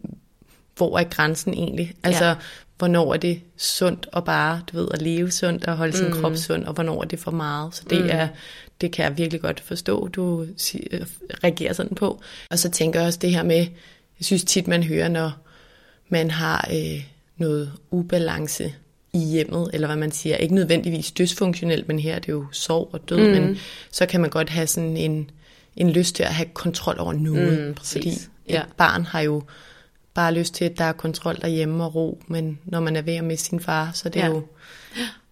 hvor 0.76 1.00
er 1.00 1.04
grænsen 1.04 1.54
egentlig? 1.54 1.94
Altså, 2.04 2.26
ja. 2.26 2.36
hvornår 2.78 3.14
er 3.14 3.18
det 3.18 3.42
sundt 3.58 4.08
og 4.12 4.26
bare, 4.26 4.62
du 4.72 4.78
ved, 4.78 4.88
at 4.94 5.02
leve 5.02 5.32
sundt 5.32 5.68
og 5.68 5.78
holde 5.78 5.98
sin 5.98 6.08
mm. 6.08 6.14
krop 6.14 6.36
sund, 6.36 6.64
og 6.64 6.74
hvornår 6.74 7.02
er 7.02 7.08
det 7.08 7.20
for 7.20 7.32
meget? 7.32 7.76
Så 7.76 7.84
det 7.90 8.02
mm. 8.02 8.10
er, 8.12 8.28
det 8.82 8.92
kan 8.92 9.06
jeg 9.06 9.18
virkelig 9.18 9.42
godt 9.42 9.60
forstå, 9.60 10.08
du 10.08 10.46
reagerer 11.44 11.74
sådan 11.74 11.96
på. 11.96 12.22
Og 12.50 12.60
så 12.60 12.72
tænker 12.72 13.00
jeg 13.00 13.08
også 13.08 13.20
det 13.20 13.32
her 13.32 13.44
med, 13.44 13.68
jeg 14.20 14.26
synes 14.26 14.44
tit, 14.44 14.68
man 14.68 14.84
hører, 14.84 15.08
når 15.08 15.32
man 16.10 16.32
har 16.32 16.70
øh, 16.74 17.04
noget 17.38 17.72
ubalance 17.92 18.74
i 19.14 19.20
hjemmet, 19.20 19.70
eller 19.74 19.88
hvad 19.88 19.98
man 19.98 20.12
siger, 20.12 20.36
ikke 20.36 20.56
nødvendigvis 20.56 21.12
dysfunktionelt, 21.12 21.88
men 21.88 22.00
her 22.00 22.16
er 22.16 22.20
det 22.20 22.30
jo 22.30 22.46
sorg 22.52 22.90
og 22.92 23.10
død, 23.10 23.28
mm. 23.28 23.42
men 23.42 23.58
så 23.92 24.06
kan 24.06 24.22
man 24.22 24.30
godt 24.30 24.50
have 24.50 24.68
sådan 24.68 24.98
en, 24.98 25.30
en 25.76 25.90
lyst 25.90 26.16
til 26.16 26.24
at 26.24 26.34
have 26.34 26.50
kontrol 26.54 27.00
over 27.00 27.14
noget, 27.14 27.68
mm, 27.68 27.76
fordi 27.76 28.14
ja. 28.50 28.62
et 28.62 28.68
barn 28.78 29.06
har 29.06 29.22
jo 29.22 29.44
bare 30.14 30.34
lyst 30.34 30.54
til, 30.54 30.66
at 30.66 30.78
der 30.78 30.84
er 30.84 30.92
kontrol 30.92 31.36
derhjemme 31.42 31.84
og 31.84 31.96
ro, 31.96 32.22
men 32.28 32.60
når 32.66 32.80
man 32.80 32.96
er 32.96 33.02
ved 33.02 33.14
at 33.14 33.24
miste 33.24 33.50
sin 33.50 33.60
far, 33.60 33.92
så 33.94 34.10
det 34.10 34.22
er 34.22 34.26
ja. 34.26 34.32
jo 34.32 34.48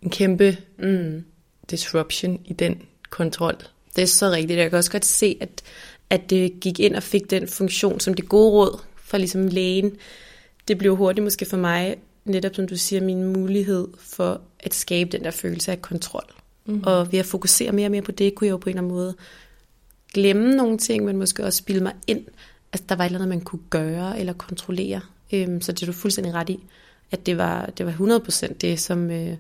en 0.02 0.10
kæmpe 0.10 0.58
mm. 0.80 1.26
disruption 1.70 2.40
i 2.46 2.54
den 2.54 2.82
kontrol. 3.14 3.56
Det 3.96 4.02
er 4.02 4.06
så 4.06 4.30
rigtigt. 4.30 4.60
Jeg 4.60 4.70
kan 4.70 4.78
også 4.78 4.92
godt 4.92 5.06
se, 5.06 5.38
at, 5.40 5.64
at 6.10 6.30
det 6.30 6.60
gik 6.62 6.80
ind 6.80 6.96
og 6.96 7.04
fik 7.04 7.30
den 7.30 7.48
funktion 7.48 8.00
som 8.00 8.14
det 8.14 8.30
gode 8.30 8.52
råd 8.52 8.80
for 8.96 9.18
ligesom 9.18 9.48
lægen. 9.48 9.92
Det 10.68 10.78
blev 10.78 10.96
hurtigt 10.96 11.24
måske 11.24 11.46
for 11.46 11.58
mig, 11.58 11.96
netop 12.26 12.56
som 12.56 12.68
du 12.68 12.78
siger, 12.78 13.02
min 13.02 13.24
mulighed 13.24 13.88
for 14.00 14.42
at 14.60 14.74
skabe 14.74 15.10
den 15.12 15.24
der 15.24 15.32
følelse 15.32 15.72
af 15.72 15.82
kontrol. 15.82 16.34
Mm. 16.66 16.84
Og 16.86 17.12
ved 17.12 17.20
at 17.20 17.26
fokusere 17.26 17.72
mere 17.72 17.88
og 17.88 17.92
mere 17.92 18.02
på 18.02 18.12
det, 18.12 18.36
kunne 18.36 18.46
jeg 18.46 18.52
jo 18.52 18.58
på 18.58 18.70
en 18.70 18.76
eller 18.76 18.82
anden 18.82 18.98
måde 18.98 19.16
glemme 20.14 20.56
nogle 20.56 20.78
ting, 20.78 21.06
men 21.06 21.18
måske 21.18 21.46
også 21.46 21.58
spille 21.58 21.84
mig 21.84 21.94
ind, 22.08 22.26
at 22.72 22.90
der 22.90 22.96
var 22.96 23.04
et 23.04 23.06
eller 23.06 23.20
andet, 23.20 23.30
man 23.30 23.42
kunne 23.42 23.62
gøre 23.70 24.20
eller 24.20 24.34
kontrollere. 24.34 25.02
Øhm, 25.34 25.62
så 25.62 25.72
det 25.72 25.82
er 25.82 25.86
du 25.86 25.92
fuldstændig 25.92 26.34
ret 26.34 26.50
i, 26.50 26.60
at 27.12 27.26
det 27.26 27.38
var, 27.38 27.66
det 27.66 27.86
var 27.86 27.92
100% 27.92 28.54
det, 28.54 28.80
som, 28.80 29.12
øh, 29.12 29.38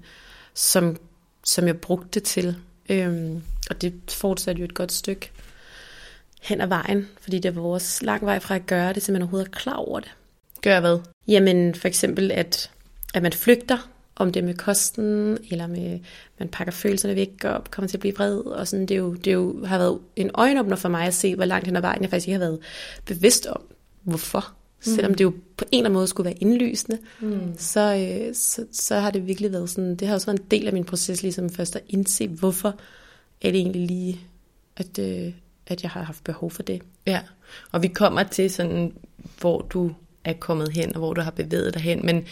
som, 0.53 0.97
som 1.43 1.67
jeg 1.67 1.77
brugte 1.77 2.19
til. 2.19 2.55
Øhm, 2.89 3.43
og 3.69 3.81
det 3.81 3.93
fortsatte 4.09 4.59
jo 4.59 4.65
et 4.65 4.73
godt 4.73 4.91
stykke 4.91 5.31
hen 6.41 6.61
ad 6.61 6.67
vejen, 6.67 7.09
fordi 7.21 7.39
det 7.39 7.55
var 7.55 7.61
vores 7.61 8.01
lang 8.01 8.25
vej 8.25 8.39
fra 8.39 8.55
at 8.55 8.65
gøre 8.65 8.93
det, 8.93 9.03
til 9.03 9.13
man 9.13 9.21
overhovedet 9.21 9.47
er 9.47 9.57
klar 9.59 9.75
over 9.75 9.99
det. 9.99 10.11
Gør 10.61 10.79
hvad? 10.79 10.99
Jamen 11.27 11.75
for 11.75 11.87
eksempel, 11.87 12.31
at, 12.31 12.71
at 13.13 13.23
man 13.23 13.33
flygter, 13.33 13.89
om 14.15 14.31
det 14.31 14.43
med 14.43 14.53
kosten, 14.53 15.37
eller 15.51 15.67
med, 15.67 15.99
man 16.39 16.49
pakker 16.49 16.71
følelserne 16.71 17.15
væk 17.15 17.43
og 17.43 17.63
kommer 17.71 17.87
til 17.87 17.97
at 17.97 18.01
blive 18.01 18.15
vred. 18.15 18.37
Og 18.37 18.67
sådan, 18.67 18.85
det, 18.85 18.95
er 18.95 18.99
jo, 18.99 19.13
det 19.13 19.27
er 19.27 19.35
jo, 19.35 19.65
har 19.65 19.77
været 19.77 19.99
en 20.15 20.31
øjenåbner 20.33 20.75
for 20.75 20.89
mig 20.89 21.07
at 21.07 21.13
se, 21.13 21.35
hvor 21.35 21.45
langt 21.45 21.65
hen 21.65 21.75
ad 21.75 21.81
vejen 21.81 22.01
jeg 22.01 22.09
faktisk 22.09 22.27
ikke 22.27 22.39
har 22.39 22.45
været 22.45 22.59
bevidst 23.05 23.45
om, 23.47 23.61
hvorfor. 24.03 24.53
Mm. 24.85 24.93
Selvom 24.93 25.13
det 25.13 25.23
jo 25.23 25.33
på 25.57 25.65
en 25.71 25.77
eller 25.77 25.89
anden 25.89 25.97
måde 25.97 26.07
skulle 26.07 26.25
være 26.25 26.37
indlysende, 26.41 26.97
mm. 27.21 27.53
så, 27.57 27.95
øh, 27.95 28.35
så, 28.35 28.65
så 28.71 28.95
har 28.95 29.11
det 29.11 29.27
virkelig 29.27 29.51
været 29.51 29.69
sådan, 29.69 29.95
det 29.95 30.07
har 30.07 30.15
også 30.15 30.27
været 30.27 30.39
en 30.39 30.45
del 30.51 30.67
af 30.67 30.73
min 30.73 30.83
proces, 30.83 31.21
ligesom 31.21 31.49
først 31.49 31.75
at 31.75 31.83
indse, 31.89 32.27
hvorfor 32.27 32.75
er 33.41 33.51
det 33.51 33.55
egentlig 33.55 33.87
lige, 33.87 34.19
at, 34.77 34.99
øh, 34.99 35.33
at 35.67 35.83
jeg 35.83 35.91
har 35.91 36.03
haft 36.03 36.23
behov 36.23 36.51
for 36.51 36.63
det. 36.63 36.81
Ja, 37.07 37.21
og 37.71 37.83
vi 37.83 37.87
kommer 37.87 38.23
til 38.23 38.51
sådan, 38.51 38.93
hvor 39.39 39.61
du 39.61 39.91
er 40.23 40.33
kommet 40.33 40.71
hen, 40.71 40.95
og 40.95 40.99
hvor 40.99 41.13
du 41.13 41.21
har 41.21 41.31
bevæget 41.31 41.73
dig 41.73 41.81
hen, 41.81 42.05
men 42.05 42.25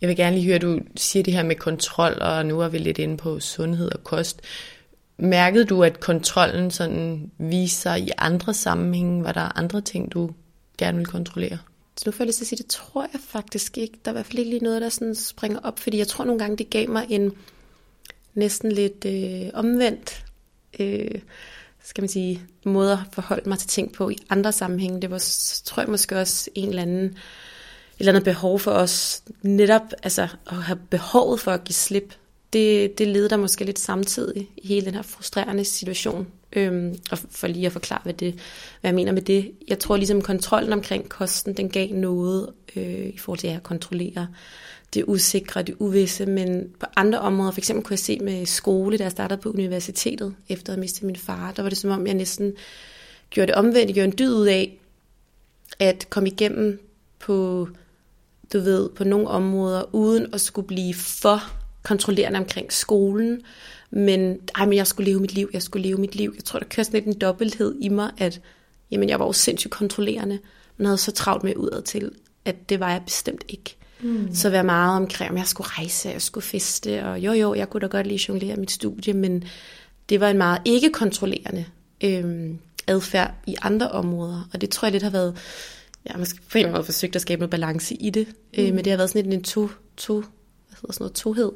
jeg 0.00 0.08
vil 0.08 0.16
gerne 0.16 0.36
lige 0.36 0.46
høre, 0.46 0.54
at 0.54 0.62
du 0.62 0.80
siger 0.96 1.22
det 1.22 1.34
her 1.34 1.42
med 1.42 1.56
kontrol, 1.56 2.18
og 2.20 2.46
nu 2.46 2.60
er 2.60 2.68
vi 2.68 2.78
lidt 2.78 2.98
inde 2.98 3.16
på 3.16 3.40
sundhed 3.40 3.92
og 3.92 4.04
kost. 4.04 4.40
Mærkede 5.18 5.64
du, 5.64 5.82
at 5.82 6.00
kontrollen 6.00 6.70
sådan 6.70 7.30
viser 7.38 7.80
sig 7.80 8.00
i 8.00 8.10
andre 8.18 8.54
sammenhænge? 8.54 9.24
Var 9.24 9.32
der 9.32 9.58
andre 9.58 9.80
ting, 9.80 10.12
du 10.12 10.30
gerne 10.78 10.98
vil 10.98 11.06
kontrollere? 11.06 11.58
Så 11.96 12.02
nu 12.06 12.12
får 12.12 12.24
jeg 12.24 12.26
lyst 12.26 12.36
til 12.38 12.44
at 12.44 12.48
sige, 12.48 12.56
det 12.56 12.66
tror 12.66 13.02
jeg 13.12 13.20
faktisk 13.20 13.78
ikke. 13.78 13.98
Der 14.04 14.10
er 14.10 14.12
i 14.12 14.16
hvert 14.16 14.26
fald 14.26 14.38
ikke 14.38 14.50
lige 14.50 14.64
noget, 14.64 14.82
der 14.82 14.88
sådan 14.88 15.14
springer 15.14 15.58
op, 15.58 15.78
fordi 15.78 15.98
jeg 15.98 16.08
tror 16.08 16.24
nogle 16.24 16.38
gange, 16.38 16.56
det 16.56 16.70
gav 16.70 16.90
mig 16.90 17.06
en 17.08 17.32
næsten 18.34 18.72
lidt 18.72 19.04
øh, 19.04 19.50
omvendt, 19.54 20.24
øh, 20.78 21.20
skal 21.84 22.02
man 22.02 22.08
sige, 22.08 22.42
måde 22.64 22.92
at 22.92 22.98
forholde 23.12 23.48
mig 23.48 23.58
til 23.58 23.68
ting 23.68 23.92
på 23.92 24.08
i 24.10 24.16
andre 24.30 24.52
sammenhænge. 24.52 25.02
Det 25.02 25.10
var, 25.10 25.24
tror 25.64 25.82
jeg 25.82 25.90
måske 25.90 26.18
også 26.18 26.50
en 26.54 26.68
eller 26.68 26.82
anden, 26.82 27.04
et 27.04 27.16
eller 27.98 28.12
andet 28.12 28.24
behov 28.24 28.58
for 28.60 28.70
os 28.70 29.22
netop 29.42 29.82
altså, 30.02 30.28
at 30.46 30.56
have 30.56 30.78
behovet 30.90 31.40
for 31.40 31.50
at 31.50 31.64
give 31.64 31.74
slip. 31.74 32.14
Det, 32.54 32.98
det 32.98 33.08
leder 33.08 33.28
der 33.28 33.36
måske 33.36 33.64
lidt 33.64 33.78
samtidig 33.78 34.48
i 34.56 34.66
hele 34.66 34.86
den 34.86 34.94
her 34.94 35.02
frustrerende 35.02 35.64
situation. 35.64 36.26
Øhm, 36.52 36.98
og 37.10 37.18
for 37.18 37.46
lige 37.46 37.66
at 37.66 37.72
forklare, 37.72 38.00
hvad, 38.02 38.14
det, 38.14 38.34
hvad 38.80 38.88
jeg 38.88 38.94
mener 38.94 39.12
med 39.12 39.22
det. 39.22 39.52
Jeg 39.68 39.78
tror 39.78 39.96
ligesom 39.96 40.22
kontrollen 40.22 40.72
omkring 40.72 41.08
kosten, 41.08 41.56
den 41.56 41.68
gav 41.68 41.88
noget 41.88 42.48
øh, 42.76 43.06
i 43.06 43.18
forhold 43.18 43.38
til 43.38 43.48
at 43.48 43.62
kontrollere 43.62 44.28
det 44.94 45.04
usikre, 45.06 45.62
det 45.62 45.74
uvisse, 45.78 46.26
men 46.26 46.70
på 46.80 46.86
andre 46.96 47.18
områder, 47.18 47.50
for 47.50 47.60
eksempel 47.60 47.84
kunne 47.84 47.94
jeg 47.94 47.98
se 47.98 48.18
med 48.18 48.46
skole, 48.46 48.98
da 48.98 49.02
jeg 49.02 49.12
startede 49.12 49.40
på 49.40 49.50
universitetet, 49.50 50.34
efter 50.48 50.72
at 50.72 50.76
have 50.76 50.80
mistet 50.80 51.02
min 51.02 51.16
far, 51.16 51.52
der 51.52 51.62
var 51.62 51.68
det 51.68 51.78
som 51.78 51.90
om, 51.90 52.06
jeg 52.06 52.14
næsten 52.14 52.52
gjorde 53.30 53.46
det 53.46 53.54
omvendt, 53.54 53.94
gjorde 53.94 54.08
en 54.08 54.18
dyd 54.18 54.34
ud 54.34 54.46
af, 54.46 54.78
at 55.78 56.06
komme 56.10 56.28
igennem 56.28 56.80
på, 57.18 57.68
du 58.52 58.60
ved, 58.60 58.88
på 58.88 59.04
nogle 59.04 59.28
områder, 59.28 59.94
uden 59.94 60.34
at 60.34 60.40
skulle 60.40 60.66
blive 60.66 60.94
for 60.94 61.40
kontrollerende 61.84 62.38
omkring 62.38 62.72
skolen, 62.72 63.40
men, 63.90 64.38
ej, 64.54 64.66
men 64.66 64.76
jeg 64.76 64.86
skulle 64.86 65.10
leve 65.10 65.20
mit 65.20 65.34
liv, 65.34 65.50
jeg 65.52 65.62
skulle 65.62 65.88
leve 65.88 65.98
mit 65.98 66.14
liv. 66.14 66.32
Jeg 66.36 66.44
tror, 66.44 66.58
der 66.58 66.66
kørte 66.66 66.84
sådan 66.84 67.04
lidt 67.04 67.16
en 67.16 67.20
dobbelthed 67.20 67.74
i 67.80 67.88
mig, 67.88 68.10
at 68.18 68.40
jamen, 68.90 69.08
jeg 69.08 69.18
var 69.18 69.26
jo 69.26 69.32
sindssygt 69.32 69.72
kontrollerende, 69.72 70.38
men 70.76 70.86
havde 70.86 70.98
så 70.98 71.12
travlt 71.12 71.44
med 71.44 71.56
udad 71.56 71.82
til, 71.82 72.10
at 72.44 72.68
det 72.68 72.80
var 72.80 72.90
jeg 72.90 73.02
bestemt 73.04 73.44
ikke. 73.48 73.76
Mm. 74.00 74.34
Så 74.34 74.50
være 74.50 74.64
meget 74.64 74.96
omkring, 74.96 75.30
om 75.30 75.36
jeg 75.36 75.46
skulle 75.46 75.68
rejse, 75.70 76.08
jeg 76.08 76.22
skulle 76.22 76.44
feste, 76.44 77.04
og 77.04 77.18
jo 77.18 77.32
jo, 77.32 77.54
jeg 77.54 77.70
kunne 77.70 77.80
da 77.80 77.86
godt 77.86 78.06
lige 78.06 78.24
jonglere 78.28 78.56
mit 78.56 78.70
studie, 78.70 79.12
men 79.12 79.44
det 80.08 80.20
var 80.20 80.30
en 80.30 80.38
meget 80.38 80.62
ikke-kontrollerende 80.64 81.64
øhm, 82.04 82.58
adfærd 82.86 83.34
i 83.46 83.56
andre 83.62 83.88
områder, 83.90 84.48
og 84.52 84.60
det 84.60 84.70
tror 84.70 84.86
jeg 84.86 84.92
lidt 84.92 85.02
har 85.02 85.10
været, 85.10 85.36
jeg 86.04 86.12
har 86.12 86.18
måske 86.18 86.38
på 86.52 86.58
en 86.58 86.70
måde 86.70 86.84
forsøgt 86.84 87.16
at 87.16 87.22
skabe 87.22 87.40
noget 87.40 87.50
balance 87.50 87.94
i 87.94 88.10
det, 88.10 88.26
øh, 88.58 88.68
mm. 88.68 88.74
men 88.74 88.84
det 88.84 88.90
har 88.90 88.96
været 88.96 89.10
sådan 89.10 89.22
lidt 89.22 89.34
en 89.34 89.44
to, 89.44 89.68
to, 89.96 90.22
hedder 90.84 90.92
sådan 90.92 91.04
noget, 91.04 91.14
tohed. 91.14 91.52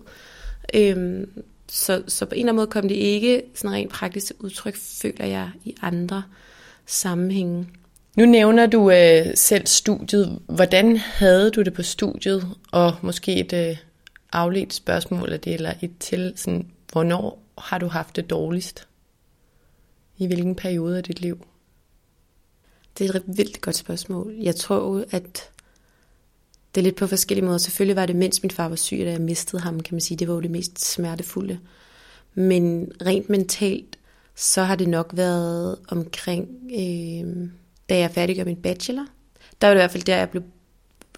Øhm, 0.75 1.43
så, 1.69 2.03
så 2.07 2.27
på 2.27 2.35
en 2.35 2.39
eller 2.39 2.53
anden 2.53 2.57
måde 2.57 2.67
kom 2.67 2.89
det 2.89 2.95
ikke 2.95 3.43
sådan 3.55 3.77
rent 3.77 3.91
praktisk 3.91 4.27
til 4.27 4.37
udtryk, 4.39 4.77
føler 4.77 5.27
jeg, 5.27 5.51
i 5.65 5.77
andre 5.83 6.23
sammenhænge. 6.87 7.69
Nu 8.17 8.27
nævner 8.27 8.67
du 8.67 8.91
øh, 8.91 9.27
selv 9.35 9.67
studiet. 9.67 10.39
Hvordan 10.47 10.97
havde 10.97 11.51
du 11.51 11.63
det 11.63 11.73
på 11.75 11.83
studiet? 11.83 12.49
Og 12.73 12.95
måske 13.03 13.37
et 13.37 13.53
øh, 13.53 13.77
afledt 14.33 14.75
spørgsmål 14.75 15.33
af 15.33 15.41
det, 15.41 15.55
eller 15.55 15.75
et 15.83 15.99
til, 16.01 16.33
sådan, 16.37 16.71
hvornår 16.93 17.43
har 17.59 17.79
du 17.79 17.87
haft 17.87 18.17
det 18.17 18.31
dårligst? 18.31 18.89
I 20.19 20.27
hvilken 20.27 20.55
periode 20.55 20.97
af 20.97 21.05
dit 21.05 21.21
liv? 21.21 21.47
Det 22.99 23.11
er 23.11 23.15
et 23.15 23.23
vildt 23.27 23.61
godt 23.61 23.77
spørgsmål. 23.77 24.35
Jeg 24.41 24.57
tror, 24.57 25.05
at 25.11 25.51
det 26.79 26.83
er 26.83 26.87
lidt 26.87 26.97
på 26.97 27.07
forskellige 27.07 27.45
måder. 27.45 27.59
Selvfølgelig 27.59 27.97
var 27.97 28.07
det, 28.07 28.17
mens 28.17 28.43
min 28.43 28.51
far 28.51 28.69
var 28.69 28.77
syg, 28.77 28.99
da 28.99 29.11
jeg 29.11 29.21
mistede 29.21 29.63
ham, 29.63 29.81
kan 29.81 29.95
man 29.95 30.01
sige. 30.01 30.19
Det 30.19 30.29
var 30.29 30.35
jo 30.35 30.41
det 30.41 30.51
mest 30.51 30.93
smertefulde. 30.93 31.59
Men 32.35 32.93
rent 33.07 33.31
mentalt, 33.31 33.99
så 34.37 34.63
har 34.63 34.77
det 34.77 34.89
nok 34.89 35.11
været 35.13 35.79
omkring, 35.89 36.49
øh, 36.65 37.49
da 37.89 37.99
jeg 37.99 38.11
færdiggjorde 38.11 38.51
min 38.51 38.63
bachelor. 38.63 39.07
Der 39.61 39.67
var 39.67 39.75
det 39.75 39.81
i 39.81 39.83
hvert 39.83 39.91
fald 39.91 40.03
der, 40.03 40.17
jeg 40.17 40.31
blev 40.31 40.43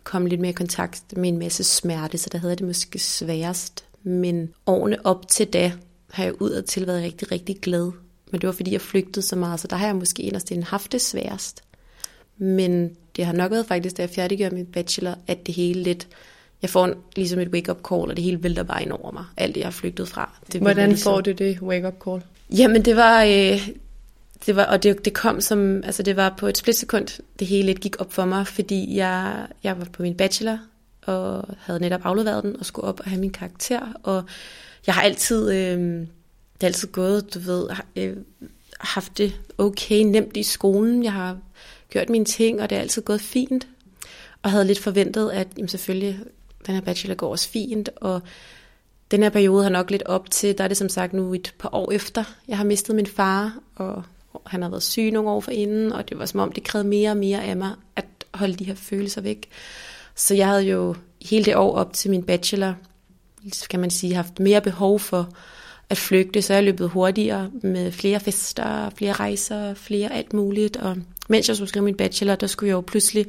kom 0.04 0.26
lidt 0.26 0.40
mere 0.40 0.50
i 0.50 0.54
kontakt 0.54 1.16
med 1.16 1.28
en 1.28 1.38
masse 1.38 1.64
smerte, 1.64 2.18
så 2.18 2.30
der 2.32 2.38
havde 2.38 2.56
det 2.56 2.66
måske 2.66 2.98
sværest. 2.98 3.84
Men 4.02 4.52
årene 4.66 5.06
op 5.06 5.28
til 5.28 5.46
da, 5.46 5.72
har 6.10 6.24
jeg 6.24 6.42
udadtil 6.42 6.86
været 6.86 7.02
rigtig, 7.02 7.32
rigtig 7.32 7.60
glad. 7.60 7.92
Men 8.30 8.40
det 8.40 8.46
var 8.46 8.52
fordi, 8.52 8.72
jeg 8.72 8.80
flygtede 8.80 9.26
så 9.26 9.36
meget, 9.36 9.60
så 9.60 9.66
der 9.68 9.76
har 9.76 9.86
jeg 9.86 9.96
måske 9.96 10.22
inderst 10.22 10.52
haft 10.62 10.92
det 10.92 11.00
sværest. 11.00 11.62
Men 12.40 12.90
det 13.16 13.24
har 13.24 13.32
nok 13.32 13.50
været 13.50 13.66
faktisk, 13.66 13.96
da 13.96 14.02
jeg 14.02 14.10
færdiggjorde 14.10 14.54
min 14.54 14.66
bachelor, 14.66 15.14
at 15.26 15.46
det 15.46 15.54
hele 15.54 15.82
lidt... 15.82 16.08
Jeg 16.62 16.70
får 16.70 16.84
en, 16.84 16.94
ligesom 17.16 17.40
et 17.40 17.48
wake-up 17.48 17.78
call, 17.88 18.10
og 18.10 18.16
det 18.16 18.24
hele 18.24 18.42
vælter 18.42 18.62
bare 18.62 18.82
ind 18.82 18.92
over 18.92 19.12
mig. 19.12 19.24
Alt 19.36 19.54
det, 19.54 19.60
jeg 19.60 19.66
har 19.66 19.72
flygtet 19.72 20.08
fra. 20.08 20.38
Det 20.52 20.60
Hvordan 20.60 20.88
ligesom, 20.88 21.10
får 21.10 21.20
du 21.20 21.32
det 21.32 21.62
wake-up 21.62 21.94
call? 22.04 22.22
Jamen, 22.58 22.84
det 22.84 22.96
var... 22.96 23.24
Øh, 23.24 23.68
det 24.46 24.56
var, 24.56 24.64
og 24.64 24.82
det, 24.82 25.04
det 25.04 25.12
kom 25.12 25.40
som, 25.40 25.76
altså 25.84 26.02
det 26.02 26.16
var 26.16 26.34
på 26.38 26.46
et 26.46 26.58
splitsekund, 26.58 27.22
det 27.38 27.46
hele 27.46 27.74
gik 27.74 28.00
op 28.00 28.12
for 28.12 28.24
mig, 28.24 28.46
fordi 28.46 28.96
jeg, 28.96 29.46
jeg 29.62 29.78
var 29.78 29.84
på 29.84 30.02
min 30.02 30.16
bachelor, 30.16 30.58
og 31.02 31.44
havde 31.58 31.80
netop 31.80 32.00
afleveret 32.04 32.44
den, 32.44 32.56
og 32.58 32.66
skulle 32.66 32.88
op 32.88 33.00
og 33.00 33.10
have 33.10 33.20
min 33.20 33.32
karakter, 33.32 33.80
og 34.02 34.24
jeg 34.86 34.94
har 34.94 35.02
altid, 35.02 35.52
øh, 35.52 35.78
det 35.80 36.06
er 36.60 36.66
altid 36.66 36.88
gået, 36.88 37.34
du 37.34 37.38
ved, 37.38 37.68
øh, 37.96 38.16
haft 38.80 39.18
det 39.18 39.40
okay 39.58 40.00
nemt 40.02 40.36
i 40.36 40.42
skolen, 40.42 41.04
jeg 41.04 41.12
har 41.12 41.38
gjort 41.90 42.08
mine 42.08 42.24
ting, 42.24 42.62
og 42.62 42.70
det 42.70 42.76
er 42.76 42.80
altid 42.80 43.02
gået 43.02 43.20
fint. 43.20 43.66
Og 44.42 44.50
havde 44.50 44.64
lidt 44.64 44.78
forventet, 44.80 45.30
at 45.30 45.48
jamen 45.56 45.68
selvfølgelig, 45.68 46.18
den 46.66 46.74
her 46.74 46.82
bachelor 46.82 47.14
går 47.14 47.30
også 47.30 47.48
fint, 47.48 47.88
og 47.96 48.20
den 49.10 49.22
her 49.22 49.30
periode 49.30 49.62
har 49.62 49.70
nok 49.70 49.90
lidt 49.90 50.02
op 50.02 50.30
til, 50.30 50.58
der 50.58 50.64
er 50.64 50.68
det 50.68 50.76
som 50.76 50.88
sagt 50.88 51.12
nu 51.12 51.34
et 51.34 51.54
par 51.58 51.74
år 51.74 51.92
efter, 51.92 52.24
jeg 52.48 52.56
har 52.56 52.64
mistet 52.64 52.96
min 52.96 53.06
far, 53.06 53.58
og 53.76 54.02
han 54.46 54.62
har 54.62 54.68
været 54.68 54.82
syg 54.82 55.10
nogle 55.10 55.30
år 55.30 55.40
forinden, 55.40 55.92
og 55.92 56.08
det 56.08 56.18
var 56.18 56.26
som 56.26 56.40
om, 56.40 56.52
det 56.52 56.64
krævede 56.64 56.88
mere 56.88 57.10
og 57.10 57.16
mere 57.16 57.44
af 57.44 57.56
mig, 57.56 57.70
at 57.96 58.04
holde 58.34 58.54
de 58.54 58.64
her 58.64 58.74
følelser 58.74 59.20
væk. 59.20 59.48
Så 60.14 60.34
jeg 60.34 60.46
havde 60.46 60.62
jo 60.62 60.94
hele 61.22 61.44
det 61.44 61.56
år 61.56 61.74
op 61.74 61.92
til 61.92 62.10
min 62.10 62.22
bachelor, 62.22 62.74
kan 63.70 63.80
man 63.80 63.90
sige, 63.90 64.14
haft 64.14 64.40
mere 64.40 64.60
behov 64.60 65.00
for 65.00 65.28
at 65.88 65.98
flygte, 65.98 66.42
så 66.42 66.54
jeg 66.54 66.64
løbet 66.64 66.88
hurtigere 66.88 67.50
med 67.62 67.92
flere 67.92 68.20
fester, 68.20 68.90
flere 68.90 69.12
rejser, 69.12 69.74
flere 69.74 70.12
alt 70.12 70.32
muligt. 70.32 70.76
Og 70.76 70.96
mens 71.30 71.48
jeg 71.48 71.56
skulle 71.56 71.68
skrive 71.68 71.84
min 71.84 71.96
bachelor, 71.96 72.34
der 72.34 72.46
skulle 72.46 72.68
jeg 72.68 72.74
jo 72.74 72.80
pludselig 72.80 73.26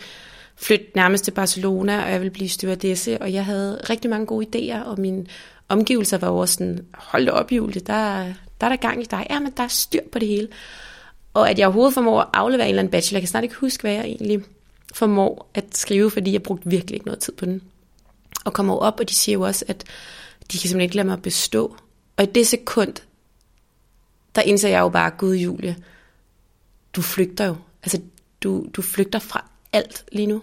flytte 0.56 0.86
nærmest 0.96 1.24
til 1.24 1.32
Barcelona, 1.32 2.04
og 2.04 2.12
jeg 2.12 2.20
ville 2.20 2.32
blive 2.32 2.50
stewardesse, 2.50 3.22
og 3.22 3.34
jeg 3.34 3.46
havde 3.46 3.82
rigtig 3.90 4.10
mange 4.10 4.26
gode 4.26 4.48
idéer, 4.48 4.84
og 4.84 5.00
mine 5.00 5.26
omgivelser 5.70 6.18
var 6.18 6.30
også 6.30 6.54
sådan, 6.54 6.86
hold 6.94 7.26
da 7.26 7.32
op, 7.32 7.52
Julie, 7.52 7.82
der, 7.82 8.26
der 8.62 8.68
er 8.68 8.70
der 8.70 8.76
gang 8.76 9.02
i 9.02 9.06
dig. 9.06 9.28
Ja, 9.30 9.40
men 9.40 9.54
der 9.58 9.64
er 9.64 9.68
styr 9.68 10.02
på 10.12 10.20
det 10.20 10.28
hele. 10.28 10.48
Og 11.34 11.50
at 11.50 11.60
jeg 11.60 11.68
overhovedet 11.68 11.94
formår 11.94 12.22
at 12.22 12.28
aflevere 12.34 12.66
en 12.66 12.70
eller 12.70 12.80
anden 12.80 12.92
bachelor, 12.92 13.18
jeg 13.18 13.22
kan 13.22 13.30
snart 13.30 13.44
ikke 13.44 13.56
huske, 13.56 13.82
hvad 13.82 13.94
jeg 13.94 14.06
egentlig 14.06 14.44
formår 14.94 15.50
at 15.54 15.78
skrive, 15.78 16.12
fordi 16.12 16.34
jeg 16.34 16.44
brugte 16.44 16.70
virkelig 16.70 16.94
ikke 16.94 17.06
noget 17.06 17.20
tid 17.20 17.34
på 17.34 17.46
den. 17.46 17.62
Og 18.46 18.54
kommer 18.54 18.76
op, 18.76 19.00
og 19.00 19.10
de 19.10 19.16
siger 19.16 19.34
jo 19.34 19.42
også, 19.42 19.66
at 19.68 19.84
de 20.52 20.58
kan 20.58 20.70
simpelthen 20.70 20.82
ikke 20.82 20.96
lade 20.96 21.08
mig 21.08 21.22
bestå. 21.22 21.76
Og 22.18 22.24
i 22.24 22.28
det 22.28 22.48
sekund, 22.48 22.94
der 24.36 24.42
indser 24.42 24.70
jeg 24.70 24.80
jo 24.80 24.90
bare, 24.90 25.12
Gud 25.18 25.36
Julie, 25.36 25.76
du 26.96 27.02
flygter 27.02 27.46
jo. 27.46 27.56
Altså, 27.84 28.02
du, 28.44 28.66
du 28.74 28.82
flygter 28.82 29.20
fra 29.20 29.50
alt 29.74 30.06
lige 30.12 30.28
nu. 30.28 30.42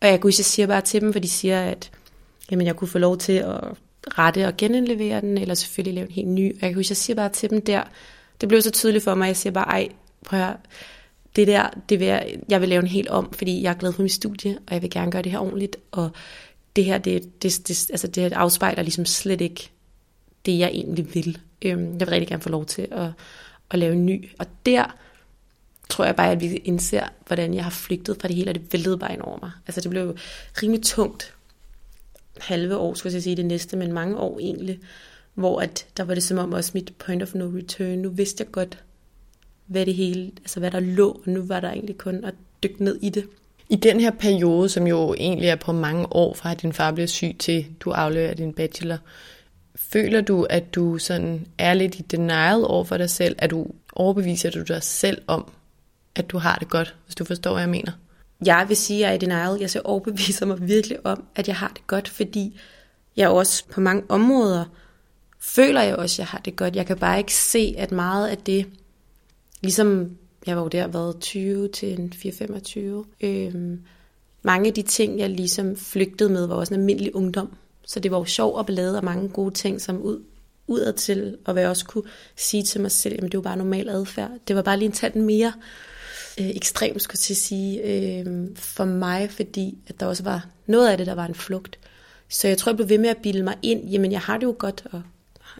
Og 0.00 0.08
jeg, 0.08 0.20
jeg 0.24 0.32
siger 0.32 0.66
bare 0.66 0.80
til 0.80 1.00
dem, 1.00 1.12
for 1.12 1.20
de 1.20 1.28
siger, 1.28 1.60
at 1.62 1.90
jamen, 2.50 2.66
jeg 2.66 2.76
kunne 2.76 2.88
få 2.88 2.98
lov 2.98 3.18
til 3.18 3.32
at 3.32 3.60
rette 4.18 4.46
og 4.46 4.56
genindlevere 4.56 5.20
den, 5.20 5.38
eller 5.38 5.54
selvfølgelig 5.54 5.94
lave 5.94 6.06
en 6.06 6.12
helt 6.12 6.28
ny. 6.28 6.62
Og 6.62 6.68
jeg, 6.68 6.76
jeg 6.76 6.84
siger 6.84 7.14
bare 7.14 7.28
til 7.28 7.50
dem 7.50 7.60
der, 7.60 7.82
det 8.40 8.48
blev 8.48 8.62
så 8.62 8.70
tydeligt 8.70 9.04
for 9.04 9.14
mig, 9.14 9.26
jeg 9.26 9.36
siger 9.36 9.52
bare, 9.52 9.68
ej, 9.68 9.88
prøv 10.24 10.40
at 10.40 10.46
høre, 10.46 10.56
det 11.36 11.46
der, 11.46 11.70
det 11.88 12.00
vil 12.00 12.06
jeg, 12.06 12.36
jeg 12.48 12.60
vil 12.60 12.68
lave 12.68 12.82
en 12.82 12.88
helt 12.88 13.08
om, 13.08 13.32
fordi 13.32 13.62
jeg 13.62 13.70
er 13.70 13.74
glad 13.74 13.92
for 13.92 14.02
mit 14.02 14.12
studie, 14.12 14.58
og 14.66 14.74
jeg 14.74 14.82
vil 14.82 14.90
gerne 14.90 15.10
gøre 15.10 15.22
det 15.22 15.32
her 15.32 15.38
ordentligt, 15.38 15.76
og 15.90 16.10
det 16.76 16.84
her, 16.84 16.98
det, 16.98 17.42
det, 17.42 17.68
det, 17.68 17.90
altså 17.90 18.06
det 18.06 18.32
afspejler 18.32 18.82
ligesom 18.82 19.04
slet 19.04 19.40
ikke 19.40 19.70
det, 20.46 20.58
jeg 20.58 20.68
egentlig 20.68 21.14
vil. 21.14 21.38
Øhm, 21.62 21.92
jeg 21.92 22.00
vil 22.00 22.08
rigtig 22.08 22.28
gerne 22.28 22.42
få 22.42 22.48
lov 22.48 22.64
til 22.64 22.88
at, 22.90 23.08
at 23.70 23.78
lave 23.78 23.92
en 23.92 24.06
ny. 24.06 24.28
Og 24.38 24.46
der 24.66 24.96
tror 25.90 26.04
jeg 26.04 26.16
bare, 26.16 26.30
at 26.30 26.40
vi 26.40 26.56
indser, 26.56 27.08
hvordan 27.26 27.54
jeg 27.54 27.64
har 27.64 27.70
flygtet 27.70 28.16
fra 28.20 28.28
det 28.28 28.36
hele, 28.36 28.50
og 28.50 28.54
det 28.54 28.72
væltede 28.72 28.98
bare 28.98 29.12
ind 29.12 29.20
over 29.20 29.38
mig. 29.42 29.50
Altså 29.66 29.80
det 29.80 29.90
blev 29.90 30.16
rimelig 30.62 30.82
tungt. 30.82 31.34
Halve 32.38 32.76
år, 32.76 32.94
skulle 32.94 33.14
jeg 33.14 33.22
sige, 33.22 33.36
det 33.36 33.46
næste, 33.46 33.76
men 33.76 33.92
mange 33.92 34.16
år 34.16 34.38
egentlig 34.38 34.80
hvor 35.34 35.60
at 35.60 35.86
der 35.96 36.04
var 36.04 36.14
det 36.14 36.22
som 36.22 36.38
om 36.38 36.52
også 36.52 36.70
mit 36.74 36.92
point 36.98 37.22
of 37.22 37.34
no 37.34 37.44
return. 37.44 37.98
Nu 37.98 38.08
vidste 38.08 38.44
jeg 38.44 38.52
godt, 38.52 38.84
hvad 39.66 39.86
det 39.86 39.94
hele, 39.94 40.30
altså 40.36 40.60
hvad 40.60 40.70
der 40.70 40.80
lå, 40.80 41.20
og 41.26 41.32
nu 41.32 41.42
var 41.42 41.60
der 41.60 41.70
egentlig 41.70 41.98
kun 41.98 42.24
at 42.24 42.34
dykke 42.62 42.84
ned 42.84 42.98
i 43.02 43.08
det. 43.08 43.26
I 43.68 43.76
den 43.76 44.00
her 44.00 44.10
periode, 44.10 44.68
som 44.68 44.86
jo 44.86 45.14
egentlig 45.14 45.48
er 45.48 45.56
på 45.56 45.72
mange 45.72 46.06
år 46.12 46.34
fra 46.34 46.50
at 46.50 46.62
din 46.62 46.72
far 46.72 46.92
blev 46.92 47.08
syg 47.08 47.36
til 47.38 47.66
du 47.80 47.90
afleverer 47.90 48.34
din 48.34 48.52
bachelor, 48.52 48.98
føler 49.74 50.20
du, 50.20 50.42
at 50.42 50.74
du 50.74 50.98
sådan 50.98 51.46
er 51.58 51.74
lidt 51.74 51.94
i 51.94 52.02
denial 52.02 52.64
over 52.64 52.84
for 52.84 52.96
dig 52.96 53.10
selv? 53.10 53.36
At 53.38 53.50
du 53.50 53.66
overbeviser 53.92 54.50
du 54.50 54.62
dig 54.62 54.82
selv 54.82 55.22
om, 55.26 55.52
at 56.16 56.30
du 56.30 56.38
har 56.38 56.56
det 56.56 56.68
godt, 56.68 56.96
hvis 57.04 57.14
du 57.14 57.24
forstår, 57.24 57.52
hvad 57.52 57.62
jeg 57.62 57.70
mener? 57.70 57.92
Jeg 58.46 58.64
vil 58.68 58.76
sige, 58.76 58.98
at 58.98 59.02
jeg 59.02 59.10
er 59.10 59.14
i 59.14 59.18
denial. 59.18 59.60
Jeg 59.60 59.70
så 59.70 59.80
overbeviser 59.84 60.46
mig 60.46 60.68
virkelig 60.68 61.06
om, 61.06 61.24
at 61.34 61.48
jeg 61.48 61.56
har 61.56 61.68
det 61.68 61.86
godt, 61.86 62.08
fordi 62.08 62.60
jeg 63.16 63.28
også 63.28 63.64
på 63.70 63.80
mange 63.80 64.02
områder 64.08 64.64
føler 65.40 65.82
jeg 65.82 65.96
også, 65.96 66.14
at 66.14 66.18
jeg 66.18 66.26
har 66.26 66.38
det 66.38 66.56
godt. 66.56 66.76
Jeg 66.76 66.86
kan 66.86 66.98
bare 66.98 67.18
ikke 67.18 67.34
se, 67.34 67.74
at 67.78 67.92
meget 67.92 68.28
af 68.28 68.38
det, 68.38 68.66
ligesom 69.60 70.16
jeg 70.46 70.56
var 70.56 70.62
jo 70.62 70.68
der 70.68 70.86
været 70.86 71.20
20 71.20 71.68
til 71.68 72.12
4-25, 73.20 73.26
øhm, 73.26 73.80
mange 74.42 74.68
af 74.68 74.74
de 74.74 74.82
ting, 74.82 75.18
jeg 75.18 75.30
ligesom 75.30 75.76
flygtede 75.76 76.30
med, 76.30 76.46
var 76.46 76.54
også 76.54 76.74
en 76.74 76.80
almindelig 76.80 77.16
ungdom. 77.16 77.56
Så 77.86 78.00
det 78.00 78.10
var 78.10 78.18
jo 78.18 78.24
sjov 78.24 78.54
og 78.54 78.66
ballade 78.66 78.96
og 78.96 79.04
mange 79.04 79.28
gode 79.28 79.54
ting, 79.54 79.80
som 79.80 80.02
ud, 80.02 80.22
udad 80.66 80.92
til, 80.92 81.36
og 81.44 81.52
hvad 81.52 81.62
jeg 81.62 81.70
også 81.70 81.84
kunne 81.84 82.04
sige 82.36 82.62
til 82.62 82.80
mig 82.80 82.90
selv, 82.90 83.14
jamen 83.14 83.30
det 83.30 83.38
var 83.38 83.42
bare 83.42 83.56
normal 83.56 83.88
adfærd. 83.88 84.30
Det 84.48 84.56
var 84.56 84.62
bare 84.62 84.76
lige 84.78 84.86
en 84.86 84.92
tand 84.92 85.14
mere 85.14 85.52
øh, 86.40 86.48
ekstremt, 86.48 87.02
skulle 87.02 87.20
jeg 87.28 87.36
sige, 87.36 87.82
øh, 87.82 88.48
for 88.54 88.84
mig, 88.84 89.30
fordi 89.30 89.78
at 89.86 90.00
der 90.00 90.06
også 90.06 90.22
var 90.22 90.46
noget 90.66 90.88
af 90.88 90.98
det, 90.98 91.06
der 91.06 91.14
var 91.14 91.26
en 91.26 91.34
flugt. 91.34 91.78
Så 92.28 92.48
jeg 92.48 92.58
tror, 92.58 92.70
jeg 92.72 92.76
blev 92.76 92.88
ved 92.88 92.98
med 92.98 93.08
at 93.08 93.16
bilde 93.22 93.42
mig 93.42 93.56
ind, 93.62 93.88
jamen 93.88 94.12
jeg 94.12 94.20
har 94.20 94.38
det 94.38 94.46
jo 94.46 94.54
godt, 94.58 94.86
og 94.90 95.02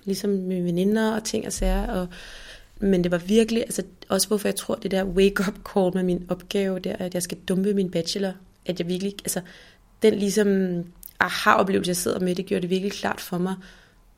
ligesom 0.05 0.31
med 0.31 0.63
veninder 0.63 1.15
og 1.15 1.25
ting 1.25 1.47
og 1.47 1.53
sager. 1.53 1.87
Og, 1.87 2.09
men 2.81 3.05
det 3.05 3.11
var 3.11 3.19
virkelig, 3.19 3.63
altså 3.63 3.83
også 4.09 4.29
hvorfor 4.29 4.49
jeg 4.49 4.57
tror, 4.57 4.75
det 4.75 4.91
der 4.91 5.05
wake-up 5.05 5.55
call 5.75 5.91
med 5.95 6.03
min 6.03 6.27
opgave 6.29 6.79
der, 6.79 6.97
at 6.97 7.15
jeg 7.15 7.23
skal 7.23 7.39
dumpe 7.49 7.75
min 7.75 7.91
bachelor, 7.91 8.33
at 8.67 8.79
jeg 8.79 8.89
virkelig, 8.89 9.15
altså 9.25 9.41
den 10.03 10.15
ligesom 10.15 10.49
aha-oplevelse, 11.21 11.89
jeg 11.89 11.97
sidder 11.97 12.21
med, 12.21 12.35
det 12.35 12.47
gjorde 12.47 12.63
det 12.63 12.71
virkelig 12.71 12.93
klart 12.93 13.21
for 13.21 13.39
mig, 13.39 13.55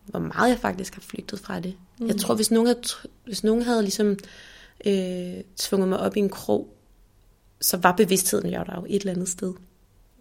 hvor 0.06 0.20
meget 0.20 0.50
jeg 0.50 0.58
faktisk 0.58 0.94
har 0.94 1.02
flygtet 1.02 1.40
fra 1.40 1.60
det. 1.60 1.74
Mm. 2.00 2.06
Jeg 2.06 2.16
tror, 2.16 2.34
hvis 2.34 2.50
nogen 2.50 2.66
havde, 2.66 2.80
hvis 3.24 3.44
nogen 3.44 3.62
havde 3.62 3.82
ligesom 3.82 4.18
øh, 4.84 5.44
tvunget 5.56 5.88
mig 5.88 5.98
op 5.98 6.16
i 6.16 6.20
en 6.20 6.28
krog, 6.28 6.68
så 7.60 7.76
var 7.76 7.92
bevidstheden 7.92 8.50
jo 8.50 8.64
der 8.66 8.74
jo 8.76 8.86
et 8.88 9.00
eller 9.00 9.12
andet 9.12 9.28
sted. 9.28 9.54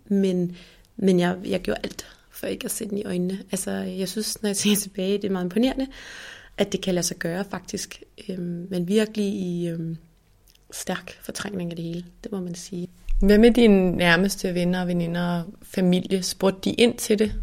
Men, 0.05 0.57
men 0.95 1.19
jeg, 1.19 1.37
jeg 1.45 1.61
gjorde 1.61 1.79
alt 1.83 2.05
for 2.29 2.47
ikke 2.47 2.65
at 2.65 2.71
se 2.71 2.89
den 2.89 2.97
i 2.97 3.03
øjnene. 3.03 3.39
Altså, 3.51 3.71
jeg 3.71 4.09
synes, 4.09 4.41
når 4.41 4.49
jeg 4.49 4.57
tænker 4.57 4.79
tilbage, 4.81 5.17
det 5.17 5.23
er 5.25 5.31
meget 5.31 5.45
imponerende, 5.45 5.87
at 6.57 6.71
det 6.71 6.81
kan 6.81 6.93
lade 6.93 7.05
sig 7.05 7.17
gøre 7.17 7.45
faktisk. 7.49 8.03
Øhm, 8.29 8.67
men 8.69 8.87
virkelig 8.87 9.25
i 9.25 9.67
øhm, 9.67 9.97
stærk 10.71 11.19
fortrængning 11.21 11.71
af 11.71 11.75
det 11.75 11.85
hele, 11.85 12.05
det 12.23 12.31
må 12.31 12.39
man 12.39 12.55
sige. 12.55 12.87
Hvad 13.21 13.37
med 13.37 13.51
dine 13.51 13.91
nærmeste 13.91 14.53
venner 14.53 14.81
og 14.81 14.87
veninder 14.87 15.21
og 15.21 15.43
familie? 15.61 16.23
Spurgte 16.23 16.69
de 16.69 16.73
ind 16.73 16.97
til 16.97 17.19
det? 17.19 17.33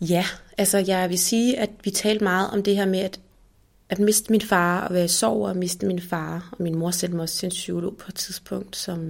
Ja, 0.00 0.24
altså 0.58 0.78
jeg 0.78 1.10
vil 1.10 1.18
sige, 1.18 1.58
at 1.58 1.70
vi 1.84 1.90
talte 1.90 2.24
meget 2.24 2.50
om 2.50 2.62
det 2.62 2.76
her 2.76 2.86
med, 2.86 2.98
at, 2.98 3.20
at 3.90 3.98
miste 3.98 4.32
min 4.32 4.40
far 4.40 4.80
og 4.88 4.94
være 4.94 5.04
i 5.04 5.08
sorg 5.08 5.48
og 5.48 5.56
miste 5.56 5.86
min 5.86 6.00
far. 6.00 6.48
Og 6.52 6.62
min 6.62 6.78
mor 6.78 6.90
sendte 6.90 7.16
mig 7.16 7.22
også 7.22 7.36
til 7.38 7.46
en 7.46 7.50
psykolog 7.50 7.96
på 7.96 8.04
et 8.08 8.14
tidspunkt, 8.14 8.76
som 8.76 9.06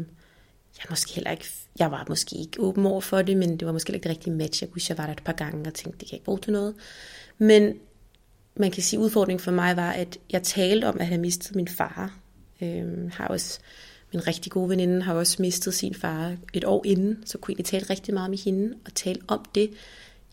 jeg 0.78 0.86
måske 0.90 1.14
heller 1.14 1.30
ikke, 1.30 1.46
jeg 1.78 1.90
var 1.90 2.04
måske 2.08 2.36
ikke 2.36 2.60
åben 2.60 2.86
over 2.86 3.00
for 3.00 3.22
det, 3.22 3.36
men 3.36 3.56
det 3.56 3.66
var 3.66 3.72
måske 3.72 3.92
ikke 3.92 4.04
det 4.04 4.10
rigtige 4.10 4.34
match. 4.34 4.62
Jeg 4.62 4.70
kunne 4.70 4.82
jeg 4.88 4.98
var 4.98 5.06
der 5.06 5.12
et 5.12 5.24
par 5.24 5.32
gange 5.32 5.66
og 5.66 5.74
tænkte, 5.74 5.98
det 5.98 6.08
kan 6.08 6.16
ikke 6.16 6.24
bruge 6.24 6.38
til 6.38 6.52
noget. 6.52 6.74
Men 7.38 7.74
man 8.56 8.70
kan 8.70 8.82
sige, 8.82 9.00
at 9.00 9.04
udfordringen 9.04 9.44
for 9.44 9.50
mig 9.50 9.76
var, 9.76 9.90
at 9.90 10.18
jeg 10.30 10.42
talte 10.42 10.84
om 10.84 10.96
at 11.00 11.06
have 11.06 11.20
mistet 11.20 11.56
min 11.56 11.68
far. 11.68 12.18
Øhm, 12.62 13.10
har 13.12 13.26
også, 13.26 13.58
min 14.12 14.26
rigtig 14.26 14.52
gode 14.52 14.68
veninde 14.68 15.02
har 15.02 15.14
også 15.14 15.36
mistet 15.42 15.74
sin 15.74 15.94
far 15.94 16.36
et 16.52 16.64
år 16.64 16.82
inden, 16.86 17.22
så 17.26 17.38
kunne 17.38 17.54
jeg 17.58 17.64
tale 17.64 17.86
rigtig 17.90 18.14
meget 18.14 18.30
med 18.30 18.38
hende 18.38 18.74
og 18.84 18.94
tale 18.94 19.20
om 19.28 19.44
det. 19.54 19.70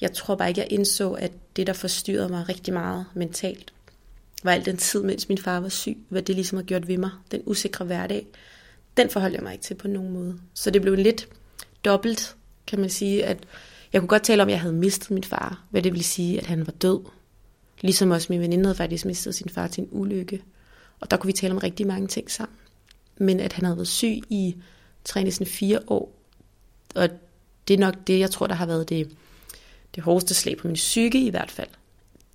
Jeg 0.01 0.13
tror 0.13 0.35
bare 0.35 0.49
ikke, 0.49 0.61
jeg 0.61 0.71
indså, 0.71 1.11
at 1.11 1.31
det, 1.55 1.67
der 1.67 1.73
forstyrrede 1.73 2.29
mig 2.29 2.49
rigtig 2.49 2.73
meget 2.73 3.05
mentalt, 3.13 3.73
var 4.45 4.51
al 4.51 4.65
den 4.65 4.77
tid, 4.77 5.03
mens 5.03 5.29
min 5.29 5.37
far 5.37 5.59
var 5.59 5.69
syg, 5.69 5.97
hvad 6.09 6.21
det 6.21 6.35
ligesom 6.35 6.57
har 6.57 6.63
gjort 6.63 6.87
ved 6.87 6.97
mig, 6.97 7.11
den 7.31 7.41
usikre 7.45 7.85
hverdag, 7.85 8.27
den 8.97 9.09
forholdt 9.09 9.35
jeg 9.35 9.43
mig 9.43 9.53
ikke 9.53 9.63
til 9.63 9.75
på 9.75 9.87
nogen 9.87 10.11
måde. 10.11 10.39
Så 10.53 10.71
det 10.71 10.81
blev 10.81 10.95
lidt 10.95 11.27
dobbelt, 11.85 12.35
kan 12.67 12.79
man 12.79 12.89
sige, 12.89 13.25
at 13.25 13.37
jeg 13.93 14.01
kunne 14.01 14.09
godt 14.09 14.23
tale 14.23 14.41
om, 14.41 14.47
at 14.47 14.51
jeg 14.51 14.61
havde 14.61 14.73
mistet 14.73 15.11
min 15.11 15.23
far, 15.23 15.63
hvad 15.69 15.81
det 15.81 15.93
vil 15.93 16.03
sige, 16.03 16.39
at 16.39 16.45
han 16.45 16.67
var 16.67 16.73
død. 16.73 16.99
Ligesom 17.81 18.11
også 18.11 18.27
min 18.29 18.41
veninde 18.41 18.65
havde 18.65 18.77
faktisk 18.77 19.05
mistet 19.05 19.35
sin 19.35 19.49
far 19.49 19.67
til 19.67 19.81
en 19.81 19.89
ulykke. 19.91 20.43
Og 20.99 21.11
der 21.11 21.17
kunne 21.17 21.27
vi 21.27 21.33
tale 21.33 21.53
om 21.53 21.57
rigtig 21.57 21.87
mange 21.87 22.07
ting 22.07 22.31
sammen. 22.31 22.57
Men 23.17 23.39
at 23.39 23.53
han 23.53 23.65
havde 23.65 23.77
været 23.77 23.87
syg 23.87 24.21
i 24.29 24.55
tre 25.03 25.23
næsten 25.23 25.45
fire 25.45 25.79
år, 25.87 26.15
og 26.95 27.09
det 27.67 27.73
er 27.73 27.77
nok 27.77 27.95
det, 28.07 28.19
jeg 28.19 28.31
tror, 28.31 28.47
der 28.47 28.55
har 28.55 28.65
været 28.65 28.89
det, 28.89 29.11
det 29.95 30.03
hårdeste 30.03 30.33
slag 30.33 30.57
på 30.57 30.67
min 30.67 30.75
psyke 30.75 31.25
i 31.25 31.29
hvert 31.29 31.51
fald. 31.51 31.69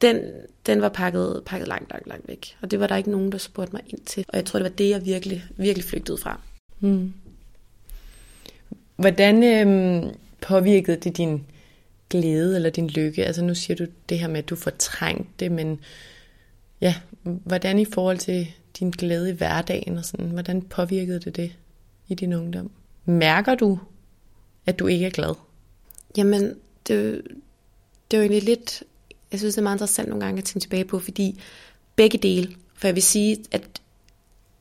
Den, 0.03 0.21
den 0.67 0.83
var 0.83 0.89
pakket, 0.89 1.43
pakket 1.47 1.69
langt, 1.69 1.91
langt, 1.91 2.07
langt 2.07 2.29
væk. 2.29 2.57
Og 2.63 2.71
det 2.71 2.81
var 2.81 2.87
der 2.87 2.97
ikke 2.97 3.11
nogen, 3.11 3.33
der 3.33 3.39
spurgte 3.39 3.73
mig 3.73 3.83
ind 3.87 4.01
til. 4.01 4.25
Og 4.29 4.37
jeg 4.37 4.45
tror, 4.45 4.59
det 4.59 4.65
var 4.65 4.77
det, 4.77 4.91
jeg 4.91 5.05
virkelig, 5.05 5.45
virkelig 5.57 5.85
flygtede 5.85 6.19
fra. 6.19 6.41
Hmm. 6.79 7.13
Hvordan 8.97 9.43
øhm, 9.43 10.15
påvirkede 10.41 10.97
det 10.97 11.17
din 11.17 11.45
glæde 12.11 12.57
eller 12.57 12.71
din 12.71 12.89
lykke? 12.89 13.25
Altså 13.25 13.43
nu 13.43 13.55
siger 13.55 13.77
du 13.77 13.87
det 14.09 14.19
her 14.19 14.29
med, 14.29 14.39
at 14.39 14.49
du 14.49 14.57
fortrængte 14.57 15.31
det, 15.41 15.53
men 15.53 15.81
ja, 16.81 16.95
hvordan 17.23 17.79
i 17.79 17.85
forhold 17.85 18.19
til 18.19 18.49
din 18.79 18.91
glæde 18.91 19.31
i 19.31 19.33
hverdagen 19.33 19.99
og 19.99 20.05
sådan, 20.05 20.27
hvordan 20.27 20.63
påvirkede 20.63 21.21
det 21.21 21.37
det 21.37 21.53
i 22.09 22.15
din 22.15 22.33
ungdom? 22.33 22.71
Mærker 23.05 23.55
du, 23.55 23.79
at 24.67 24.79
du 24.79 24.87
ikke 24.87 25.07
er 25.07 25.11
glad? 25.11 25.35
Jamen, 26.17 26.43
det, 26.89 27.23
det 28.11 28.17
er 28.17 28.19
jo 28.19 28.23
egentlig 28.23 28.43
lidt, 28.43 28.83
jeg 29.33 29.41
synes, 29.41 29.55
det 29.55 29.61
er 29.61 29.63
meget 29.63 29.77
interessant 29.77 30.09
nogle 30.09 30.25
gange 30.25 30.39
at 30.39 30.45
tænke 30.45 30.65
tilbage 30.65 30.85
på, 30.85 30.99
fordi 30.99 31.41
begge 31.97 32.19
dele, 32.19 32.55
for 32.75 32.89
jeg 32.89 32.95
vil 32.95 33.03
sige, 33.03 33.45
at 33.51 33.81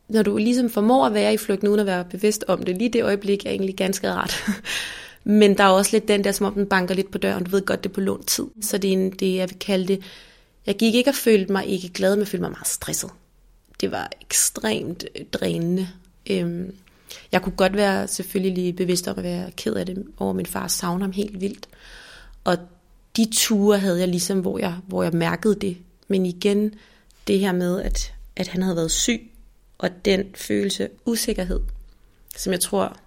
når 0.08 0.23
du 0.23 0.38
ligesom 0.38 0.69
formår 0.69 1.05
at 1.05 1.13
være 1.13 1.34
i 1.34 1.38
flugten 1.38 1.67
uden 1.67 1.79
at 1.79 1.86
være 1.86 2.05
bevidst 2.05 2.45
om 2.47 2.63
det, 2.63 2.77
lige 2.77 2.89
det 2.89 3.03
øjeblik 3.03 3.45
er 3.45 3.49
egentlig 3.49 3.75
ganske 3.75 4.12
rart. 4.12 4.45
Men 5.23 5.58
der 5.58 5.63
er 5.63 5.67
også 5.67 5.89
lidt 5.93 6.08
den 6.08 6.23
der, 6.23 6.32
som 6.32 6.45
om 6.45 6.53
den 6.53 6.65
banker 6.65 6.95
lidt 6.95 7.12
på 7.12 7.17
døren, 7.17 7.43
du 7.43 7.51
ved 7.51 7.65
godt, 7.65 7.84
det 7.84 7.89
er 7.89 7.93
på 7.93 8.01
lånt 8.01 8.27
tid. 8.27 8.45
Så 8.62 8.77
det 8.77 8.88
er 8.88 8.93
en, 8.93 9.12
det, 9.12 9.36
jeg 9.36 9.49
vil 9.49 9.60
kalde 9.60 9.88
det, 9.88 10.03
jeg 10.65 10.77
gik 10.77 10.95
ikke 10.95 11.10
og 11.10 11.15
følte 11.15 11.51
mig 11.51 11.65
ikke 11.67 11.89
glad, 11.89 12.15
men 12.15 12.25
følte 12.25 12.41
mig 12.41 12.51
meget 12.51 12.67
stresset. 12.67 13.10
Det 13.82 13.91
var 13.91 14.10
ekstremt 14.21 15.05
drænende. 15.34 15.88
Øhm, 16.29 16.75
jeg 17.32 17.41
kunne 17.41 17.55
godt 17.55 17.73
være 17.73 18.08
selvfølgelig 18.08 18.53
lige 18.53 18.73
bevidst 18.73 19.08
om 19.08 19.17
at 19.17 19.23
være 19.23 19.51
ked 19.51 19.73
af 19.73 19.86
det 19.86 20.05
over 20.17 20.34
min 20.34 20.45
far 20.45 20.67
savne 20.67 21.03
ham 21.03 21.12
helt 21.12 21.41
vildt. 21.41 21.67
Og 22.43 22.58
de 23.17 23.28
ture 23.34 23.80
havde 23.80 24.00
jeg 24.00 24.08
ligesom, 24.08 24.39
hvor 24.39 24.60
jeg, 24.60 24.76
hvor 24.88 25.04
jeg 25.04 25.13
mærkede 25.13 25.56
det. 25.56 25.78
Men 26.08 26.26
igen, 26.26 26.74
det 27.28 27.39
her 27.39 27.52
med, 27.52 27.82
at, 27.82 28.13
at 28.36 28.48
han 28.48 28.62
havde 28.62 28.76
været 28.76 28.91
syg, 28.91 29.32
og 29.78 29.89
den 30.06 30.26
følelse 30.36 30.89
usikkerhed, 31.06 31.60
som 32.38 32.54
jeg 32.54 32.60
tror 32.60 32.98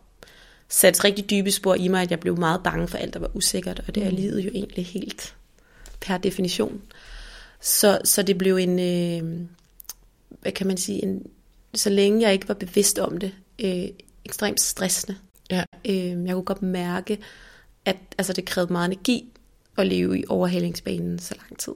satte 0.68 1.04
rigtig 1.04 1.30
dybe 1.30 1.50
spor 1.50 1.74
i 1.74 1.88
mig, 1.88 2.02
at 2.02 2.10
jeg 2.10 2.20
blev 2.20 2.38
meget 2.38 2.60
bange 2.62 2.88
for 2.88 2.98
alt, 2.98 3.14
der 3.14 3.20
var 3.20 3.36
usikkert, 3.36 3.82
og 3.88 3.94
det 3.94 4.02
er 4.02 4.10
mm. 4.10 4.16
livet 4.16 4.40
jo 4.44 4.50
egentlig 4.54 4.86
helt 4.86 5.34
per 6.00 6.18
definition. 6.18 6.82
Så, 7.60 8.00
så 8.04 8.22
det 8.22 8.38
blev 8.38 8.56
en, 8.56 8.78
øh, 8.78 9.40
hvad 10.40 10.52
kan 10.52 10.66
man 10.66 10.76
sige, 10.76 11.02
en, 11.02 11.26
så 11.74 11.90
længe 11.90 12.22
jeg 12.22 12.32
ikke 12.32 12.48
var 12.48 12.54
bevidst 12.54 12.98
om 12.98 13.18
det, 13.18 13.32
øh, 13.58 13.88
ekstremt 14.24 14.60
stressende. 14.60 15.16
Ja. 15.50 15.64
Øh, 15.84 16.26
jeg 16.26 16.34
kunne 16.34 16.44
godt 16.44 16.62
mærke, 16.62 17.18
at 17.84 17.96
altså, 18.18 18.32
det 18.32 18.44
krævede 18.44 18.72
meget 18.72 18.86
energi 18.86 19.31
at 19.78 19.86
leve 19.86 20.18
i 20.18 20.24
overhalingsbanen 20.28 21.18
så 21.18 21.34
lang 21.34 21.58
tid. 21.58 21.72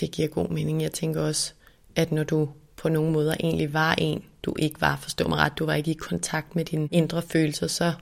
Det 0.00 0.10
giver 0.10 0.28
god 0.28 0.48
mening. 0.48 0.82
Jeg 0.82 0.92
tænker 0.92 1.20
også, 1.20 1.52
at 1.96 2.12
når 2.12 2.24
du 2.24 2.48
på 2.76 2.88
nogle 2.88 3.12
måder 3.12 3.34
egentlig 3.40 3.72
var 3.72 3.94
en, 3.98 4.24
du 4.42 4.54
ikke 4.58 4.80
var, 4.80 4.96
forstå 4.96 5.28
mig 5.28 5.38
ret, 5.38 5.58
du 5.58 5.66
var 5.66 5.74
ikke 5.74 5.90
i 5.90 5.94
kontakt 5.94 6.56
med 6.56 6.64
dine 6.64 6.88
indre 6.90 7.22
følelser, 7.22 7.66
så 7.66 7.92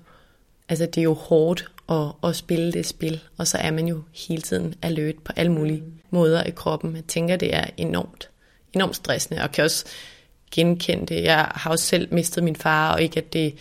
altså 0.68 0.87
det 0.87 0.98
er 0.98 1.03
jo 1.03 1.14
hårdt 1.14 1.70
at, 1.90 2.12
at 2.24 2.37
spille 2.37 2.72
det 2.72 2.87
spil, 2.87 3.20
og 3.37 3.46
så 3.46 3.59
er 3.59 3.70
man 3.70 3.88
jo 3.88 4.03
hele 4.29 4.42
tiden 4.42 4.74
alert 4.83 5.14
på 5.24 5.33
alle 5.37 5.53
mulige 5.53 5.81
mm. 5.81 5.92
måder 6.11 6.42
i 6.42 6.50
kroppen. 6.50 6.96
Jeg 6.96 7.05
tænker, 7.05 7.37
det 7.37 7.55
er 7.55 7.64
enormt, 7.76 8.31
enormt 8.72 8.96
stressende, 8.96 9.42
og 9.42 9.53
kan 9.53 9.64
også 9.64 9.87
genkende 10.50 11.07
det. 11.07 11.22
Jeg 11.22 11.48
har 11.55 11.70
også 11.70 11.85
selv 11.85 12.14
mistet 12.14 12.44
min 12.44 12.57
far, 12.57 12.92
og 12.92 13.03
ikke 13.03 13.20
at 13.20 13.33
det 13.33 13.55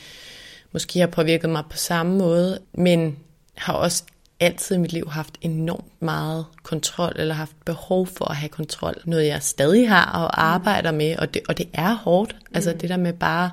måske 0.71 0.99
har 0.99 1.07
påvirket 1.07 1.49
mig 1.49 1.63
på 1.69 1.77
samme 1.77 2.17
måde, 2.17 2.59
men 2.73 3.19
har 3.55 3.73
også 3.73 4.03
altid 4.39 4.75
i 4.75 4.79
mit 4.79 4.93
liv 4.93 5.09
haft 5.09 5.37
enormt 5.41 6.01
meget 6.01 6.45
kontrol, 6.63 7.13
eller 7.15 7.35
haft 7.35 7.65
behov 7.65 8.07
for 8.07 8.25
at 8.31 8.35
have 8.35 8.49
kontrol. 8.49 8.95
Noget 9.05 9.27
jeg 9.27 9.43
stadig 9.43 9.89
har 9.89 10.11
og 10.11 10.25
mm. 10.25 10.43
arbejder 10.43 10.91
med, 10.91 11.17
og 11.17 11.33
det, 11.33 11.41
og 11.49 11.57
det 11.57 11.69
er 11.73 11.93
hårdt. 11.93 12.35
Altså, 12.53 12.71
mm. 12.71 12.79
Det 12.79 12.89
der 12.89 12.97
med 12.97 13.13
bare 13.13 13.51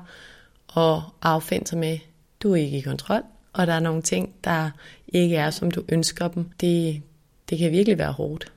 at 0.77 1.01
affinde 1.21 1.67
sig 1.67 1.77
med, 1.77 1.99
du 2.43 2.51
er 2.51 2.55
ikke 2.55 2.77
i 2.77 2.81
kontrol, 2.81 3.21
og 3.53 3.67
der 3.67 3.73
er 3.73 3.79
nogle 3.79 4.01
ting, 4.01 4.33
der 4.43 4.69
ikke 5.07 5.35
er, 5.35 5.49
som 5.49 5.71
du 5.71 5.83
ønsker 5.89 6.27
dem. 6.27 6.49
Det, 6.61 7.01
det 7.49 7.57
kan 7.57 7.71
virkelig 7.71 7.97
være 7.97 8.11
hårdt. 8.11 8.51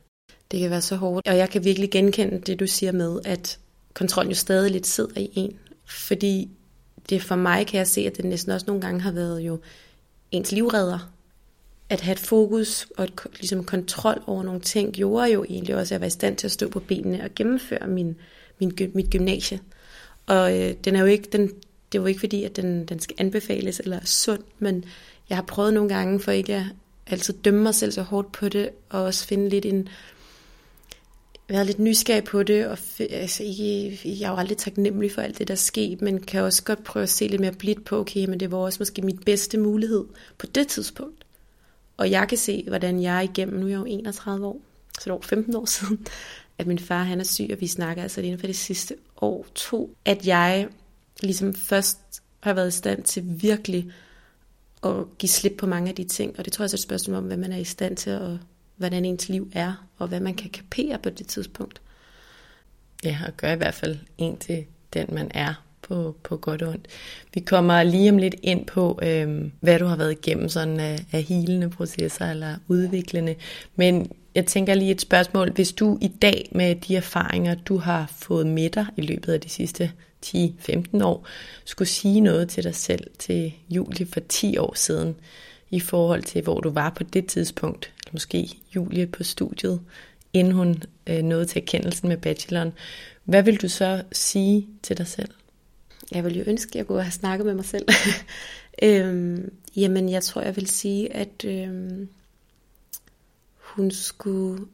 Det 0.51 0.61
kan 0.61 0.71
være 0.71 0.81
så 0.81 0.97
hårdt, 0.97 1.29
og 1.29 1.37
jeg 1.37 1.51
kan 1.51 1.65
virkelig 1.65 1.91
genkende 1.91 2.41
det, 2.41 2.61
du 2.61 2.67
siger 2.67 2.93
med, 2.93 3.21
at 3.25 3.59
kontrollen 3.95 4.31
jo 4.31 4.37
stadig 4.37 4.71
lidt 4.71 4.87
sidder 4.87 5.21
i 5.21 5.31
en. 5.35 5.59
Fordi 5.85 6.51
det 7.09 7.23
for 7.23 7.37
mig 7.37 7.67
kan 7.67 7.79
jeg 7.79 7.87
se, 7.87 8.01
at 8.01 8.17
det 8.17 8.25
næsten 8.25 8.53
også 8.53 8.67
nogle 8.67 8.83
gange 8.83 9.01
har 9.01 9.13
været 9.13 9.41
jo 9.41 9.61
ens 10.31 10.53
livredder. 10.53 11.13
At 11.91 12.01
have 12.01 12.13
et 12.13 12.19
fokus 12.19 12.87
og 12.97 13.05
et, 13.05 13.13
ligesom 13.37 13.65
kontrol 13.65 14.23
over 14.27 14.43
nogle 14.43 14.61
ting, 14.61 14.93
gjorde 14.93 15.33
jo 15.33 15.45
egentlig 15.49 15.75
også, 15.77 15.95
at 15.95 15.97
jeg 15.97 16.01
var 16.01 16.07
i 16.07 16.11
stand 16.11 16.37
til 16.37 16.47
at 16.47 16.53
stå 16.53 16.69
på 16.69 16.81
benene 16.81 17.25
og 17.25 17.31
gennemføre 17.37 17.87
min, 17.87 18.17
min, 18.59 18.79
mit 18.95 19.11
gymnasie. 19.11 19.61
Og 20.27 20.59
øh, 20.59 20.75
den 20.85 20.97
er 20.97 21.01
jo 21.01 21.07
ikke, 21.07 21.29
den, 21.33 21.43
det 21.93 21.99
er 21.99 22.03
jo 22.03 22.07
ikke 22.07 22.21
fordi, 22.21 22.45
at 22.45 22.57
den, 22.57 22.85
den 22.85 23.01
skal 23.01 23.17
anbefales 23.19 23.81
eller 23.81 23.97
er 23.97 24.05
sund, 24.05 24.43
men 24.59 24.85
jeg 25.29 25.37
har 25.37 25.43
prøvet 25.43 25.75
nogle 25.75 25.89
gange 25.89 26.21
for 26.21 26.33
ikke 26.33 26.55
at 26.55 26.65
altid 27.07 27.35
dømme 27.35 27.63
mig 27.63 27.75
selv 27.75 27.93
så 27.93 28.03
hårdt 28.03 28.33
på 28.33 28.49
det, 28.49 28.71
og 28.89 29.03
også 29.03 29.27
finde 29.27 29.49
lidt 29.49 29.65
en, 29.65 29.89
været 31.49 31.67
lidt 31.67 31.79
nysgerrig 31.79 32.25
på 32.25 32.43
det, 32.43 32.67
og 32.67 32.79
altså 33.11 33.43
ikke, 33.43 33.99
jeg 34.05 34.27
er 34.27 34.31
jo 34.31 34.37
aldrig 34.37 34.59
taknemmelig 34.59 35.13
for 35.13 35.23
alt 35.23 35.39
det, 35.39 35.49
der 35.49 35.55
er 35.55 35.57
sket, 35.57 36.03
men 36.03 36.21
kan 36.21 36.43
også 36.43 36.63
godt 36.65 36.85
prøve 36.85 37.03
at 37.03 37.09
se 37.09 37.27
lidt 37.27 37.41
mere 37.41 37.53
blidt 37.53 37.85
på, 37.85 37.99
okay, 37.99 38.25
men 38.25 38.41
det 38.41 38.51
var 38.51 38.59
også 38.59 38.77
måske 38.81 39.03
mit 39.03 39.25
bedste 39.25 39.59
mulighed 39.59 40.05
på 40.39 40.47
det 40.47 40.69
tidspunkt. 40.69 41.25
Og 42.01 42.11
jeg 42.11 42.29
kan 42.29 42.39
se, 42.39 42.65
hvordan 42.69 43.03
jeg 43.03 43.25
igennem, 43.25 43.61
nu 43.61 43.67
er 43.67 43.71
jeg 43.71 43.79
jo 43.79 43.85
31 43.85 44.47
år, 44.47 44.61
så 44.99 45.05
det 45.05 45.13
var 45.13 45.21
15 45.21 45.57
år 45.57 45.65
siden, 45.65 46.07
at 46.59 46.67
min 46.67 46.79
far 46.79 47.03
han 47.03 47.21
er 47.21 47.25
syg, 47.25 47.49
og 47.53 47.61
vi 47.61 47.67
snakker 47.67 48.03
altså 48.03 48.21
inden 48.21 48.39
for 48.39 48.47
det 48.47 48.57
sidste 48.57 48.95
år 49.21 49.47
to, 49.55 49.97
at 50.05 50.27
jeg 50.27 50.69
ligesom 51.23 51.55
først 51.55 51.99
har 52.41 52.53
været 52.53 52.69
i 52.69 52.71
stand 52.71 53.03
til 53.03 53.23
virkelig 53.27 53.93
at 54.83 55.19
give 55.19 55.31
slip 55.31 55.53
på 55.59 55.67
mange 55.67 55.89
af 55.89 55.95
de 55.95 56.05
ting. 56.05 56.39
Og 56.39 56.45
det 56.45 56.53
tror 56.53 56.63
jeg 56.63 56.71
så 56.71 56.75
er 56.75 56.79
et 56.79 56.83
spørgsmål 56.83 57.17
om, 57.17 57.25
hvad 57.25 57.37
man 57.37 57.53
er 57.53 57.59
i 57.59 57.65
stand 57.65 57.97
til, 57.97 58.13
og 58.13 58.39
hvordan 58.77 59.05
ens 59.05 59.29
liv 59.29 59.51
er, 59.53 59.89
og 59.99 60.09
hvad 60.09 60.21
man 60.21 60.35
kan 60.35 60.51
kapere 60.51 60.99
på 60.99 61.11
det 61.11 61.27
tidspunkt. 61.27 61.81
Ja, 63.05 63.19
og 63.27 63.37
gør 63.37 63.53
i 63.53 63.57
hvert 63.57 63.75
fald 63.75 63.99
en 64.19 64.39
til 64.39 64.65
den, 64.93 65.07
man 65.13 65.31
er 65.35 65.65
på, 65.83 66.17
på 66.23 66.37
godt 66.37 66.63
og 66.63 66.69
ondt. 66.69 66.87
Vi 67.35 67.41
kommer 67.41 67.83
lige 67.83 68.11
om 68.11 68.19
lidt 68.19 68.35
ind 68.43 68.67
på, 68.67 68.99
øh, 69.03 69.51
hvad 69.61 69.79
du 69.79 69.87
har 69.87 69.97
været 69.97 70.13
igennem 70.13 70.49
sådan 70.49 70.81
af, 70.81 70.99
af 71.13 71.23
helende 71.23 71.71
processer 71.71 72.31
eller 72.31 72.57
udviklende. 72.69 73.35
Men 73.77 74.11
jeg 74.35 74.47
tænker 74.47 74.75
lige 74.75 74.91
et 74.91 75.01
spørgsmål. 75.01 75.53
Hvis 75.53 75.73
du 75.73 75.99
i 76.01 76.09
dag 76.09 76.49
med 76.53 76.75
de 76.75 76.97
erfaringer, 76.97 77.55
du 77.55 77.77
har 77.77 78.13
fået 78.17 78.47
med 78.47 78.71
dig 78.71 78.87
i 78.97 79.01
løbet 79.01 79.33
af 79.33 79.41
de 79.41 79.49
sidste 79.49 79.93
10-15 80.27 81.05
år, 81.05 81.27
skulle 81.65 81.89
sige 81.89 82.21
noget 82.21 82.49
til 82.49 82.65
dig 82.65 82.75
selv, 82.75 83.11
til 83.19 83.53
Julie 83.71 84.07
for 84.07 84.21
10 84.29 84.59
år 84.59 84.75
siden, 84.75 85.15
i 85.71 85.81
forhold 85.81 86.23
til, 86.23 86.43
hvor 86.43 86.61
du 86.61 86.71
var 86.71 86.91
på 86.91 87.05
det 87.05 87.27
tidspunkt, 87.27 87.93
måske 88.13 88.49
Julie 88.77 89.07
på 89.07 89.25
studiet, 89.25 89.81
inden 90.33 90.53
hun 90.53 90.83
øh, 91.07 91.23
nåede 91.23 91.45
til 91.45 91.63
erkendelsen 91.63 92.09
med 92.09 92.17
bacheloren. 92.17 92.73
Hvad 93.25 93.43
vil 93.43 93.57
du 93.57 93.69
så 93.69 94.03
sige 94.13 94.67
til 94.83 94.99
dig 94.99 95.07
selv? 95.07 95.31
Jeg 96.13 96.25
vil 96.25 96.39
jo 96.39 96.45
ønske, 96.47 96.71
at 96.71 96.75
jeg 96.75 96.87
kunne 96.87 97.03
have 97.03 97.13
snakket 97.13 97.47
med 97.47 97.55
mig 97.55 97.65
selv. 97.65 97.89
øhm, 98.83 99.55
jamen, 99.77 100.09
jeg 100.09 100.23
tror, 100.23 100.43
jeg 100.43 100.57
vil 100.57 100.67
sige, 100.67 101.13
at 101.13 101.45
øhm, 101.45 102.09
hun 103.57 103.91
skulle 103.91 104.67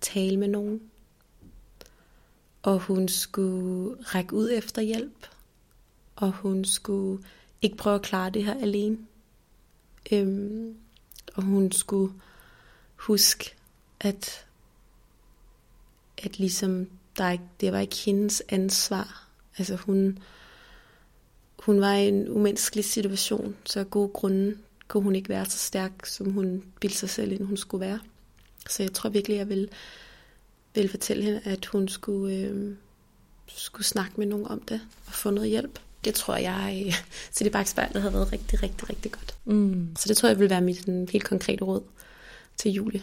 tale 0.00 0.36
med 0.36 0.48
nogen 0.48 0.80
og 2.66 2.78
hun 2.78 3.08
skulle 3.08 3.96
række 4.02 4.34
ud 4.34 4.50
efter 4.52 4.82
hjælp, 4.82 5.26
og 6.16 6.32
hun 6.32 6.64
skulle 6.64 7.24
ikke 7.62 7.76
prøve 7.76 7.94
at 7.94 8.02
klare 8.02 8.30
det 8.30 8.44
her 8.44 8.60
alene. 8.60 8.98
Øhm, 10.12 10.76
og 11.34 11.42
hun 11.42 11.72
skulle 11.72 12.12
huske, 12.96 13.54
at, 14.00 14.46
at 16.18 16.38
ligesom 16.38 16.90
der 17.16 17.30
ikke, 17.30 17.44
det 17.60 17.72
var 17.72 17.78
ikke 17.78 17.96
hendes 17.96 18.42
ansvar. 18.48 19.25
Altså 19.58 19.76
hun, 19.76 20.18
hun 21.58 21.80
var 21.80 21.94
i 21.94 22.08
en 22.08 22.28
umenneskelig 22.28 22.84
situation, 22.84 23.56
så 23.64 23.80
af 23.80 23.90
gode 23.90 24.08
grunde 24.08 24.56
kunne 24.88 25.02
hun 25.02 25.14
ikke 25.14 25.28
være 25.28 25.46
så 25.46 25.58
stærk, 25.58 26.06
som 26.06 26.30
hun 26.30 26.64
bildte 26.80 26.98
sig 26.98 27.10
selv, 27.10 27.32
inden 27.32 27.46
hun 27.46 27.56
skulle 27.56 27.86
være. 27.86 28.00
Så 28.68 28.82
jeg 28.82 28.92
tror 28.92 29.10
virkelig, 29.10 29.36
jeg 29.36 29.48
vil 29.48 29.68
ville 30.76 30.90
fortælle 30.90 31.24
hende, 31.24 31.40
at 31.44 31.66
hun 31.66 31.88
skulle, 31.88 32.36
øh, 32.36 32.74
skulle 33.46 33.86
snakke 33.86 34.12
med 34.16 34.26
nogen 34.26 34.46
om 34.48 34.60
det 34.60 34.80
og 35.06 35.12
få 35.12 35.30
noget 35.30 35.50
hjælp. 35.50 35.78
Det 36.04 36.14
tror 36.14 36.36
jeg, 36.36 36.84
øh, 36.86 36.94
så 37.34 37.44
det 37.44 37.52
bagspejlet 37.52 38.02
havde 38.02 38.14
været 38.14 38.32
rigtig, 38.32 38.62
rigtig, 38.62 38.90
rigtig 38.90 39.12
godt. 39.12 39.36
Mm. 39.44 39.96
Så 39.98 40.08
det 40.08 40.16
tror 40.16 40.28
jeg 40.28 40.38
vil 40.38 40.50
være 40.50 40.60
mit 40.60 40.78
sådan, 40.78 41.08
helt 41.12 41.24
konkrete 41.24 41.64
råd 41.64 41.82
til 42.56 42.72
Julie. 42.72 43.02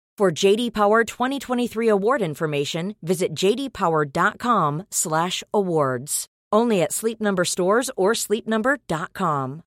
For 0.21 0.29
JD 0.29 0.73
Power 0.73 1.03
2023 1.03 1.87
award 1.87 2.21
information, 2.21 2.95
visit 3.01 3.33
jdpower.com/awards. 3.33 6.25
Only 6.53 6.81
at 6.83 6.91
Sleep 6.91 7.19
Number 7.19 7.43
stores 7.43 7.89
or 7.97 8.13
sleepnumber.com. 8.13 9.63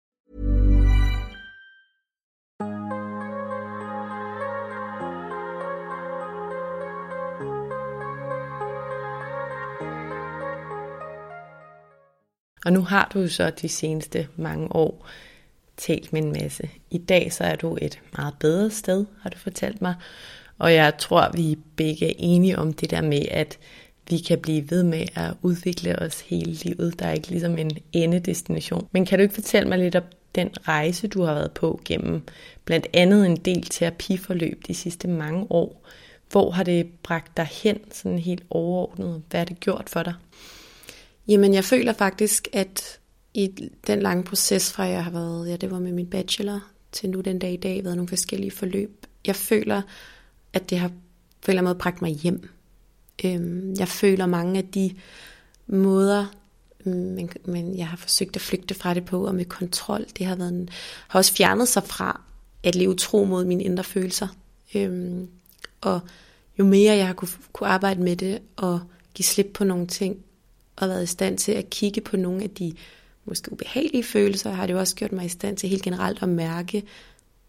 Og 12.64 12.72
nu 12.72 12.80
har 12.80 13.10
du 13.14 13.28
så 13.28 13.50
de 13.50 13.68
seneste 13.68 14.28
mange 14.36 14.76
år 14.76 15.06
talt 15.76 16.12
med 16.12 16.22
en 16.22 16.32
masse. 16.32 16.70
I 16.90 16.98
dag 16.98 17.32
så 17.32 17.44
er 17.44 17.56
du 17.56 17.78
et 17.82 18.00
meget 18.16 18.34
bedre 18.40 18.70
sted, 18.70 19.06
har 19.22 19.30
du 19.30 19.38
fortalt 19.38 19.82
mig. 19.82 19.94
Og 20.58 20.74
jeg 20.74 20.98
tror, 20.98 21.30
vi 21.34 21.58
begge 21.76 22.08
er 22.08 22.14
enige 22.18 22.58
om 22.58 22.72
det 22.72 22.90
der 22.90 23.02
med, 23.02 23.22
at 23.30 23.58
vi 24.10 24.18
kan 24.18 24.38
blive 24.38 24.70
ved 24.70 24.82
med 24.82 25.06
at 25.14 25.32
udvikle 25.42 25.98
os 25.98 26.20
hele 26.20 26.52
livet. 26.52 26.98
Der 26.98 27.06
er 27.06 27.12
ikke 27.12 27.28
ligesom 27.28 27.58
en 27.58 27.70
endedestination. 27.92 28.88
Men 28.92 29.06
kan 29.06 29.18
du 29.18 29.22
ikke 29.22 29.34
fortælle 29.34 29.68
mig 29.68 29.78
lidt 29.78 29.96
om 29.96 30.02
den 30.34 30.50
rejse, 30.68 31.08
du 31.08 31.22
har 31.22 31.34
været 31.34 31.52
på 31.52 31.80
gennem 31.84 32.22
blandt 32.64 32.86
andet 32.92 33.26
en 33.26 33.36
del 33.36 33.62
terapiforløb 33.62 34.62
de 34.66 34.74
sidste 34.74 35.08
mange 35.08 35.46
år? 35.50 35.86
Hvor 36.30 36.50
har 36.50 36.62
det 36.62 36.86
bragt 37.02 37.36
dig 37.36 37.48
hen, 37.62 37.78
sådan 37.92 38.18
helt 38.18 38.44
overordnet? 38.50 39.22
Hvad 39.30 39.40
har 39.40 39.44
det 39.44 39.60
gjort 39.60 39.90
for 39.90 40.02
dig? 40.02 40.14
Jamen, 41.28 41.54
jeg 41.54 41.64
føler 41.64 41.92
faktisk, 41.92 42.48
at 42.52 42.98
i 43.34 43.70
den 43.86 44.02
lange 44.02 44.24
proces 44.24 44.72
fra 44.72 44.82
jeg 44.82 45.04
har 45.04 45.10
været, 45.10 45.48
ja, 45.48 45.56
det 45.56 45.70
var 45.70 45.78
med 45.78 45.92
min 45.92 46.06
bachelor, 46.06 46.60
til 46.92 47.10
nu 47.10 47.20
den 47.20 47.38
dag 47.38 47.52
i 47.52 47.56
dag, 47.56 47.84
været 47.84 47.96
nogle 47.96 48.08
forskellige 48.08 48.50
forløb. 48.50 49.06
Jeg 49.26 49.36
føler, 49.36 49.82
at 50.54 50.70
det 50.70 50.78
har 50.78 50.88
på 50.88 50.92
en 51.50 51.50
eller 51.50 51.60
anden 51.60 51.68
måde 51.68 51.78
bragt 51.78 52.02
mig 52.02 52.12
hjem. 52.12 52.48
Øhm, 53.24 53.74
jeg 53.78 53.88
føler 53.88 54.26
mange 54.26 54.58
af 54.58 54.64
de 54.64 54.94
måder, 55.66 56.26
mm, 56.84 56.92
men, 56.92 57.30
men 57.44 57.78
jeg 57.78 57.88
har 57.88 57.96
forsøgt 57.96 58.36
at 58.36 58.42
flygte 58.42 58.74
fra 58.74 58.94
det 58.94 59.04
på, 59.04 59.26
og 59.26 59.34
med 59.34 59.44
kontrol, 59.44 60.06
det 60.18 60.26
har, 60.26 60.36
været 60.36 60.52
en, 60.52 60.68
har 61.08 61.18
også 61.18 61.32
fjernet 61.34 61.68
sig 61.68 61.82
fra 61.82 62.20
at 62.62 62.74
leve 62.74 62.94
tro 62.94 63.24
mod 63.24 63.44
mine 63.44 63.64
indre 63.64 63.84
følelser. 63.84 64.28
Øhm, 64.74 65.28
og 65.80 66.00
jo 66.58 66.64
mere 66.64 66.96
jeg 66.96 67.06
har 67.06 67.14
kunne, 67.14 67.28
kunne 67.52 67.68
arbejde 67.68 68.02
med 68.02 68.16
det, 68.16 68.38
og 68.56 68.80
give 69.14 69.24
slip 69.24 69.50
på 69.54 69.64
nogle 69.64 69.86
ting, 69.86 70.16
og 70.76 70.88
været 70.88 71.02
i 71.02 71.06
stand 71.06 71.38
til 71.38 71.52
at 71.52 71.70
kigge 71.70 72.00
på 72.00 72.16
nogle 72.16 72.42
af 72.42 72.50
de 72.50 72.74
måske 73.24 73.52
ubehagelige 73.52 74.04
følelser, 74.04 74.50
har 74.50 74.66
det 74.66 74.74
jo 74.74 74.78
også 74.78 74.94
gjort 74.94 75.12
mig 75.12 75.24
i 75.24 75.28
stand 75.28 75.56
til 75.56 75.68
helt 75.68 75.82
generelt 75.82 76.22
at 76.22 76.28
mærke 76.28 76.82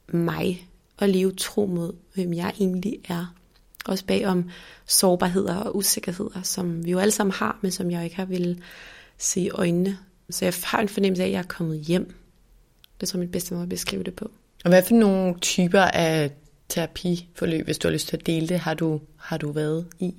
mig, 0.08 0.68
og 0.98 1.10
leve 1.10 1.32
tro 1.32 1.66
mod, 1.66 1.94
hvem 2.14 2.34
jeg 2.34 2.54
egentlig 2.60 3.00
er. 3.10 3.36
Også 3.86 4.06
bag 4.06 4.28
om 4.28 4.50
sårbarheder 4.88 5.56
og 5.56 5.76
usikkerheder, 5.76 6.42
som 6.44 6.86
vi 6.86 6.92
jo 6.92 7.00
alle 7.00 7.12
sammen 7.12 7.34
har, 7.34 7.60
men 7.62 7.72
som 7.72 7.92
jeg 7.92 8.04
ikke 8.04 8.16
har 8.16 8.26
ville 8.26 8.58
se 9.18 9.42
i 9.42 9.50
øjnene. 9.50 9.98
Så 10.30 10.46
jeg 10.46 10.54
har 10.64 10.82
en 10.82 10.90
fornemmelse 10.90 11.24
af, 11.24 11.28
at 11.28 11.34
jeg 11.34 11.40
er 11.40 11.44
kommet 11.44 11.80
hjem. 11.80 12.16
Det 13.02 13.14
er 13.14 13.18
min 13.18 13.32
bedste 13.32 13.54
måde 13.54 13.64
at 13.64 13.70
beskrive 13.70 14.04
det 14.04 14.14
på. 14.14 14.32
Og 14.64 14.70
hvad 14.70 14.84
for 14.84 14.96
nogle 14.96 15.40
typer 15.40 15.82
af 15.82 16.32
terapiforløb, 16.70 17.66
hvis 17.66 17.78
du 17.78 17.88
har 17.88 17.94
lyst 17.94 18.08
til 18.08 18.18
at 18.18 18.26
dele 18.26 18.48
det, 18.48 18.60
har 18.60 18.74
du, 18.74 19.02
har 19.18 19.38
du 19.38 19.52
været 19.52 19.86
i? 20.00 20.14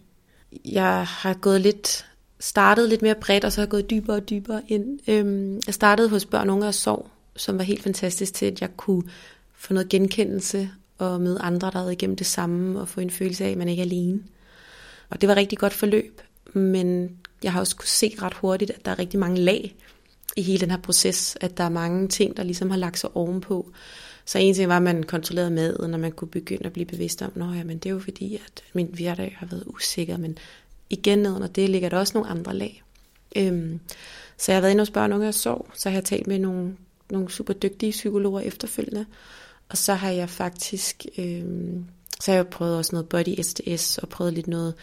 Jeg 0.65 1.07
har 1.07 1.35
gået 1.35 1.61
lidt, 1.61 2.07
startet 2.41 2.89
lidt 2.89 3.03
mere 3.03 3.15
bredt, 3.15 3.45
og 3.45 3.53
så 3.53 3.61
har 3.61 3.65
jeg 3.65 3.71
gået 3.71 3.91
dybere 3.91 4.17
og 4.17 4.31
dybere 4.31 4.63
ind. 4.69 4.99
Øhm, 5.09 5.61
jeg 5.67 5.75
startede 5.75 6.09
hos 6.09 6.27
børn, 6.27 6.51
unge 6.51 6.67
og 6.67 6.75
sorg, 6.75 7.09
som 7.37 7.59
var 7.59 7.65
helt 7.65 7.83
fantastisk 7.83 8.35
til, 8.35 8.47
at 8.47 8.61
jeg 8.61 8.77
kunne 8.77 9.03
få 9.67 9.73
noget 9.73 9.89
genkendelse 9.89 10.71
og 10.99 11.21
møde 11.21 11.39
andre, 11.41 11.71
der 11.71 11.79
havde 11.79 11.93
igennem 11.93 12.17
det 12.17 12.27
samme, 12.27 12.81
og 12.81 12.89
få 12.89 13.01
en 13.01 13.11
følelse 13.11 13.45
af, 13.45 13.51
at 13.51 13.59
man 13.59 13.69
ikke 13.69 13.81
er 13.81 13.87
alene. 13.87 14.21
Og 15.11 15.21
det 15.21 15.29
var 15.29 15.37
rigtig 15.37 15.59
godt 15.59 15.73
forløb, 15.73 16.21
men 16.53 17.17
jeg 17.43 17.53
har 17.53 17.61
også 17.61 17.77
kunne 17.77 17.89
se 17.89 18.15
ret 18.23 18.35
hurtigt, 18.35 18.71
at 18.71 18.85
der 18.85 18.91
er 18.91 18.99
rigtig 18.99 19.21
mange 19.21 19.41
lag 19.41 19.77
i 20.37 20.43
hele 20.43 20.61
den 20.61 20.71
her 20.71 20.79
proces, 20.79 21.37
at 21.41 21.59
der 21.59 21.65
er 21.65 21.69
mange 21.69 22.09
ting, 22.09 22.37
der 22.37 22.43
ligesom 22.43 22.71
har 22.71 22.79
lagt 22.79 22.99
sig 22.99 23.17
ovenpå. 23.17 23.71
Så 24.25 24.39
en 24.39 24.55
ting 24.55 24.69
var, 24.69 24.77
at 24.77 24.83
man 24.83 25.03
kontrollerede 25.03 25.51
maden, 25.51 25.91
når 25.91 25.99
man 25.99 26.13
kunne 26.13 26.29
begynde 26.29 26.67
at 26.67 26.73
blive 26.73 26.87
bevidst 26.87 27.23
om, 27.23 27.43
at 27.43 27.67
men 27.67 27.79
det 27.79 27.87
er 27.87 27.95
jo 27.95 28.01
fordi, 28.01 28.37
at 28.37 28.65
min 28.73 28.91
hverdag 28.95 29.37
har 29.39 29.47
været 29.47 29.65
usikker, 29.67 30.17
men 30.17 30.39
igen 30.91 31.27
under 31.27 31.47
det 31.47 31.71
ligger 31.71 31.89
der 31.89 31.99
også 31.99 32.15
nogle 32.15 32.31
andre 32.31 32.55
lag. 32.55 32.83
Øhm, 33.37 33.81
så 34.37 34.53
jeg 34.53 34.57
har 34.57 34.61
været 34.61 34.71
inde 34.71 34.81
hos 34.81 34.91
børn, 34.91 35.13
unge 35.13 35.29
og 35.29 35.35
sov, 35.35 35.71
så 35.75 35.89
har 35.89 35.97
jeg 35.97 36.05
talt 36.05 36.27
med 36.27 36.39
nogle, 36.39 36.77
nogle 37.11 37.31
super 37.31 37.53
dygtige 37.53 37.91
psykologer 37.91 38.41
efterfølgende, 38.41 39.07
og 39.69 39.79
så 39.79 39.95
har 39.95 40.11
jeg 40.11 40.31
faktisk, 40.31 41.07
øh, 41.19 41.45
så 42.21 42.31
har 42.31 42.37
jeg 42.37 42.47
prøvet 42.47 42.77
også 42.77 42.93
noget 42.93 43.09
body 43.09 43.43
SDS, 43.43 43.99
og 43.99 44.09
prøvet 44.09 44.33
lidt 44.33 44.47
noget 44.47 44.75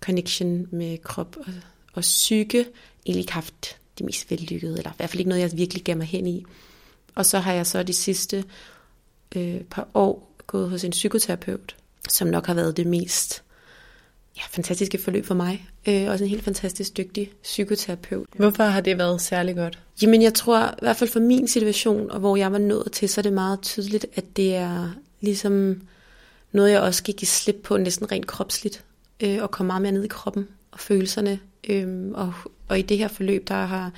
connection 0.00 0.66
med 0.70 0.98
krop 0.98 1.36
og, 1.36 1.52
og 1.92 2.00
psyke. 2.00 2.66
Egentlig 3.06 3.20
ikke 3.20 3.32
haft 3.32 3.76
det 3.98 4.06
mest 4.06 4.30
vellykkede, 4.30 4.78
eller 4.78 4.90
i 4.90 4.94
hvert 4.96 5.10
fald 5.10 5.20
ikke 5.20 5.28
noget, 5.28 5.42
jeg 5.42 5.58
virkelig 5.58 5.84
gav 5.84 5.96
mig 5.96 6.06
hen 6.06 6.26
i. 6.26 6.44
Og 7.14 7.26
så 7.26 7.38
har 7.38 7.52
jeg 7.52 7.66
så 7.66 7.82
de 7.82 7.92
sidste 7.92 8.44
øh, 9.36 9.60
par 9.60 9.88
år 9.94 10.34
gået 10.46 10.70
hos 10.70 10.84
en 10.84 10.90
psykoterapeut, 10.90 11.76
som 12.08 12.28
nok 12.28 12.46
har 12.46 12.54
været 12.54 12.76
det 12.76 12.86
mest 12.86 13.42
ja, 14.40 14.44
fantastiske 14.50 14.98
forløb 14.98 15.26
for 15.26 15.34
mig. 15.34 15.66
Øh, 15.88 16.10
også 16.10 16.24
en 16.24 16.30
helt 16.30 16.44
fantastisk 16.44 16.96
dygtig 16.96 17.32
psykoterapeut. 17.42 18.26
Hvorfor 18.36 18.64
har 18.64 18.80
det 18.80 18.98
været 18.98 19.20
særlig 19.20 19.56
godt? 19.56 19.78
Jamen 20.02 20.22
jeg 20.22 20.34
tror, 20.34 20.66
i 20.66 20.80
hvert 20.82 20.96
fald 20.96 21.10
for 21.10 21.20
min 21.20 21.48
situation, 21.48 22.10
og 22.10 22.20
hvor 22.20 22.36
jeg 22.36 22.52
var 22.52 22.58
nået 22.58 22.92
til, 22.92 23.08
så 23.08 23.20
er 23.20 23.22
det 23.22 23.32
meget 23.32 23.60
tydeligt, 23.62 24.06
at 24.14 24.36
det 24.36 24.54
er 24.54 24.90
ligesom 25.20 25.80
noget, 26.52 26.70
jeg 26.70 26.80
også 26.80 27.02
gik 27.02 27.22
i 27.22 27.26
slip 27.26 27.56
på 27.64 27.76
næsten 27.76 28.12
rent 28.12 28.26
kropsligt, 28.26 28.84
øh, 29.20 29.42
og 29.42 29.50
komme 29.50 29.66
meget 29.66 29.82
mere 29.82 29.92
ned 29.92 30.04
i 30.04 30.08
kroppen 30.08 30.48
og 30.70 30.80
følelserne. 30.80 31.38
Øh, 31.68 32.10
og, 32.14 32.32
og 32.68 32.78
i 32.78 32.82
det 32.82 32.98
her 32.98 33.08
forløb, 33.08 33.48
der 33.48 33.54
har, 33.54 33.92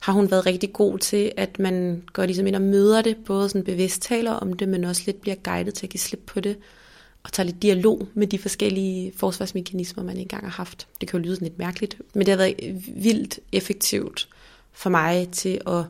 har 0.00 0.12
hun 0.12 0.30
været 0.30 0.46
rigtig 0.46 0.72
god 0.72 0.98
til, 0.98 1.32
at 1.36 1.58
man 1.58 2.02
går 2.12 2.26
ligesom 2.26 2.46
ind 2.46 2.56
og 2.56 2.62
møder 2.62 3.02
det, 3.02 3.16
både 3.26 3.48
sådan 3.48 3.64
bevidst 3.64 4.02
taler 4.02 4.32
om 4.32 4.52
det, 4.52 4.68
men 4.68 4.84
også 4.84 5.02
lidt 5.06 5.20
bliver 5.20 5.36
guidet 5.44 5.74
til 5.74 5.86
at 5.86 5.90
give 5.90 6.00
slip 6.00 6.22
på 6.26 6.40
det 6.40 6.56
og 7.22 7.32
tager 7.32 7.46
lidt 7.46 7.62
dialog 7.62 8.08
med 8.14 8.26
de 8.26 8.38
forskellige 8.38 9.12
forsvarsmekanismer, 9.16 10.04
man 10.04 10.16
engang 10.16 10.44
har 10.44 10.50
haft. 10.50 10.86
Det 11.00 11.08
kan 11.08 11.20
jo 11.20 11.24
lyde 11.24 11.34
sådan 11.36 11.48
lidt 11.48 11.58
mærkeligt, 11.58 11.96
men 12.14 12.26
det 12.26 12.28
har 12.28 12.36
været 12.36 12.82
vildt 12.94 13.40
effektivt 13.52 14.28
for 14.72 14.90
mig 14.90 15.28
til 15.32 15.60
at 15.66 15.84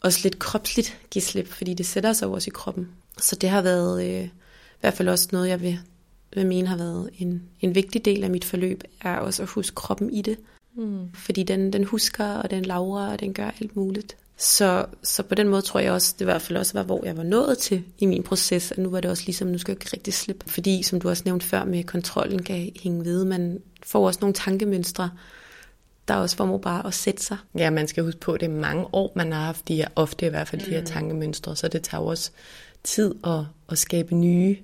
også 0.00 0.20
lidt 0.22 0.38
kropsligt 0.38 0.98
give 1.10 1.22
slip, 1.22 1.48
fordi 1.48 1.74
det 1.74 1.86
sætter 1.86 2.12
sig 2.12 2.28
også 2.28 2.48
i 2.48 2.54
kroppen. 2.54 2.88
Så 3.18 3.36
det 3.36 3.48
har 3.48 3.62
været 3.62 4.04
øh, 4.04 4.24
i 4.24 4.30
hvert 4.80 4.94
fald 4.94 5.08
også 5.08 5.28
noget, 5.32 5.48
jeg 5.48 5.60
vil, 5.60 5.78
vil 6.34 6.46
mene 6.46 6.68
har 6.68 6.76
været 6.76 7.10
en, 7.18 7.42
en 7.60 7.74
vigtig 7.74 8.04
del 8.04 8.24
af 8.24 8.30
mit 8.30 8.44
forløb, 8.44 8.84
er 9.00 9.16
også 9.16 9.42
at 9.42 9.48
huske 9.48 9.74
kroppen 9.74 10.10
i 10.10 10.22
det. 10.22 10.38
Mm. 10.74 11.08
Fordi 11.14 11.42
den, 11.42 11.72
den 11.72 11.84
husker, 11.84 12.24
og 12.24 12.50
den 12.50 12.64
laver, 12.64 13.00
og 13.00 13.20
den 13.20 13.34
gør 13.34 13.50
alt 13.60 13.76
muligt. 13.76 14.16
Så, 14.36 14.86
så 15.02 15.22
på 15.22 15.34
den 15.34 15.48
måde 15.48 15.62
tror 15.62 15.80
jeg 15.80 15.92
også, 15.92 16.14
det 16.18 16.20
i 16.20 16.24
hvert 16.24 16.42
fald 16.42 16.58
også 16.58 16.72
var, 16.74 16.82
hvor 16.82 17.04
jeg 17.04 17.16
var 17.16 17.22
nået 17.22 17.58
til 17.58 17.84
i 17.98 18.06
min 18.06 18.22
proces, 18.22 18.72
at 18.72 18.78
nu 18.78 18.90
var 18.90 19.00
det 19.00 19.10
også 19.10 19.22
ligesom, 19.26 19.48
nu 19.48 19.58
skal 19.58 19.72
jeg 19.72 19.82
ikke 19.82 19.96
rigtig 19.96 20.14
slippe. 20.14 20.50
Fordi, 20.50 20.82
som 20.82 21.00
du 21.00 21.08
også 21.08 21.22
nævnte 21.26 21.46
før, 21.46 21.64
med 21.64 21.84
kontrollen 21.84 22.42
kan 22.42 22.72
hænge 22.82 23.04
ved, 23.04 23.24
man 23.24 23.58
får 23.82 24.06
også 24.06 24.20
nogle 24.20 24.34
tankemønstre, 24.34 25.10
der 26.08 26.14
også 26.14 26.36
formår 26.36 26.58
bare 26.58 26.86
at 26.86 26.94
sætte 26.94 27.22
sig. 27.22 27.36
Ja, 27.58 27.70
man 27.70 27.88
skal 27.88 28.04
huske 28.04 28.20
på, 28.20 28.32
at 28.32 28.40
det 28.40 28.46
er 28.46 28.50
mange 28.50 28.86
år, 28.92 29.12
man 29.16 29.32
har 29.32 29.44
haft 29.44 29.68
de 29.68 29.76
her, 29.76 29.88
ofte 29.96 30.26
i 30.26 30.28
hvert 30.28 30.48
fald 30.48 30.62
de 30.62 30.70
her 30.70 30.80
mm. 30.80 30.86
tankemønstre, 30.86 31.56
så 31.56 31.68
det 31.68 31.82
tager 31.82 32.02
også 32.02 32.30
tid 32.84 33.14
at, 33.24 33.40
at 33.68 33.78
skabe 33.78 34.14
nye. 34.14 34.56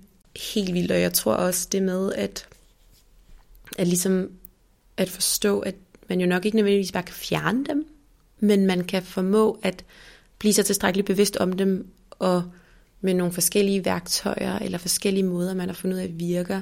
Helt 0.54 0.74
vildt, 0.74 0.92
og 0.92 1.00
jeg 1.00 1.12
tror 1.12 1.34
også 1.34 1.68
det 1.72 1.82
med, 1.82 2.12
at, 2.12 2.46
at 3.78 3.86
ligesom 3.86 4.30
at 4.96 5.08
forstå, 5.08 5.60
at 5.60 5.74
man 6.08 6.20
jo 6.20 6.26
nok 6.26 6.44
ikke 6.44 6.56
nødvendigvis 6.56 6.92
bare 6.92 7.02
kan 7.02 7.14
fjerne 7.14 7.64
dem, 7.64 7.86
men 8.40 8.66
man 8.66 8.84
kan 8.84 9.02
formå 9.02 9.58
at 9.62 9.84
blive 10.38 10.52
så 10.52 10.62
tilstrækkeligt 10.62 11.06
bevidst 11.06 11.36
om 11.36 11.52
dem, 11.52 11.86
og 12.10 12.42
med 13.00 13.14
nogle 13.14 13.32
forskellige 13.32 13.84
værktøjer, 13.84 14.58
eller 14.58 14.78
forskellige 14.78 15.24
måder, 15.24 15.54
man 15.54 15.68
har 15.68 15.74
fundet 15.74 15.96
ud 15.96 16.02
af 16.02 16.10
virker, 16.18 16.60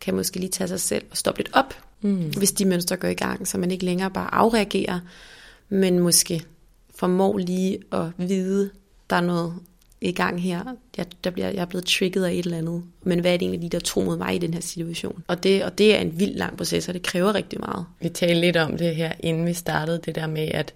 kan 0.00 0.14
måske 0.14 0.40
lige 0.40 0.50
tage 0.50 0.68
sig 0.68 0.80
selv 0.80 1.04
og 1.10 1.16
stoppe 1.16 1.40
lidt 1.40 1.50
op, 1.52 1.74
mm. 2.00 2.30
hvis 2.38 2.52
de 2.52 2.64
mønstre 2.64 2.96
går 2.96 3.08
i 3.08 3.14
gang, 3.14 3.48
så 3.48 3.58
man 3.58 3.70
ikke 3.70 3.84
længere 3.84 4.10
bare 4.10 4.34
afreagerer, 4.34 5.00
men 5.68 5.98
måske 5.98 6.44
formår 6.98 7.38
lige 7.38 7.78
at 7.92 8.06
vide, 8.18 8.70
der 9.10 9.16
er 9.16 9.20
noget 9.20 9.54
i 10.00 10.12
gang 10.12 10.42
her. 10.42 10.64
Jeg, 10.96 11.06
der 11.24 11.30
bliver, 11.30 11.48
jeg 11.48 11.60
er 11.60 11.66
blevet 11.66 11.86
trigget 11.86 12.24
af 12.24 12.32
et 12.32 12.44
eller 12.44 12.58
andet. 12.58 12.82
Men 13.02 13.20
hvad 13.20 13.32
er 13.32 13.36
det 13.36 13.46
egentlig, 13.46 13.72
de 13.72 13.76
der 13.76 13.84
tro 13.84 14.00
mod 14.00 14.16
mig 14.16 14.34
i 14.34 14.38
den 14.38 14.54
her 14.54 14.60
situation? 14.60 15.24
Og 15.26 15.42
det, 15.42 15.64
og 15.64 15.78
det 15.78 15.94
er 15.94 15.98
en 15.98 16.18
vild 16.18 16.34
lang 16.34 16.56
proces, 16.56 16.88
og 16.88 16.94
det 16.94 17.02
kræver 17.02 17.34
rigtig 17.34 17.60
meget. 17.60 17.86
Vi 18.00 18.08
talte 18.08 18.40
lidt 18.40 18.56
om 18.56 18.76
det 18.76 18.96
her, 18.96 19.12
inden 19.20 19.46
vi 19.46 19.52
startede, 19.52 20.00
det 20.04 20.14
der 20.14 20.26
med, 20.26 20.48
at 20.48 20.74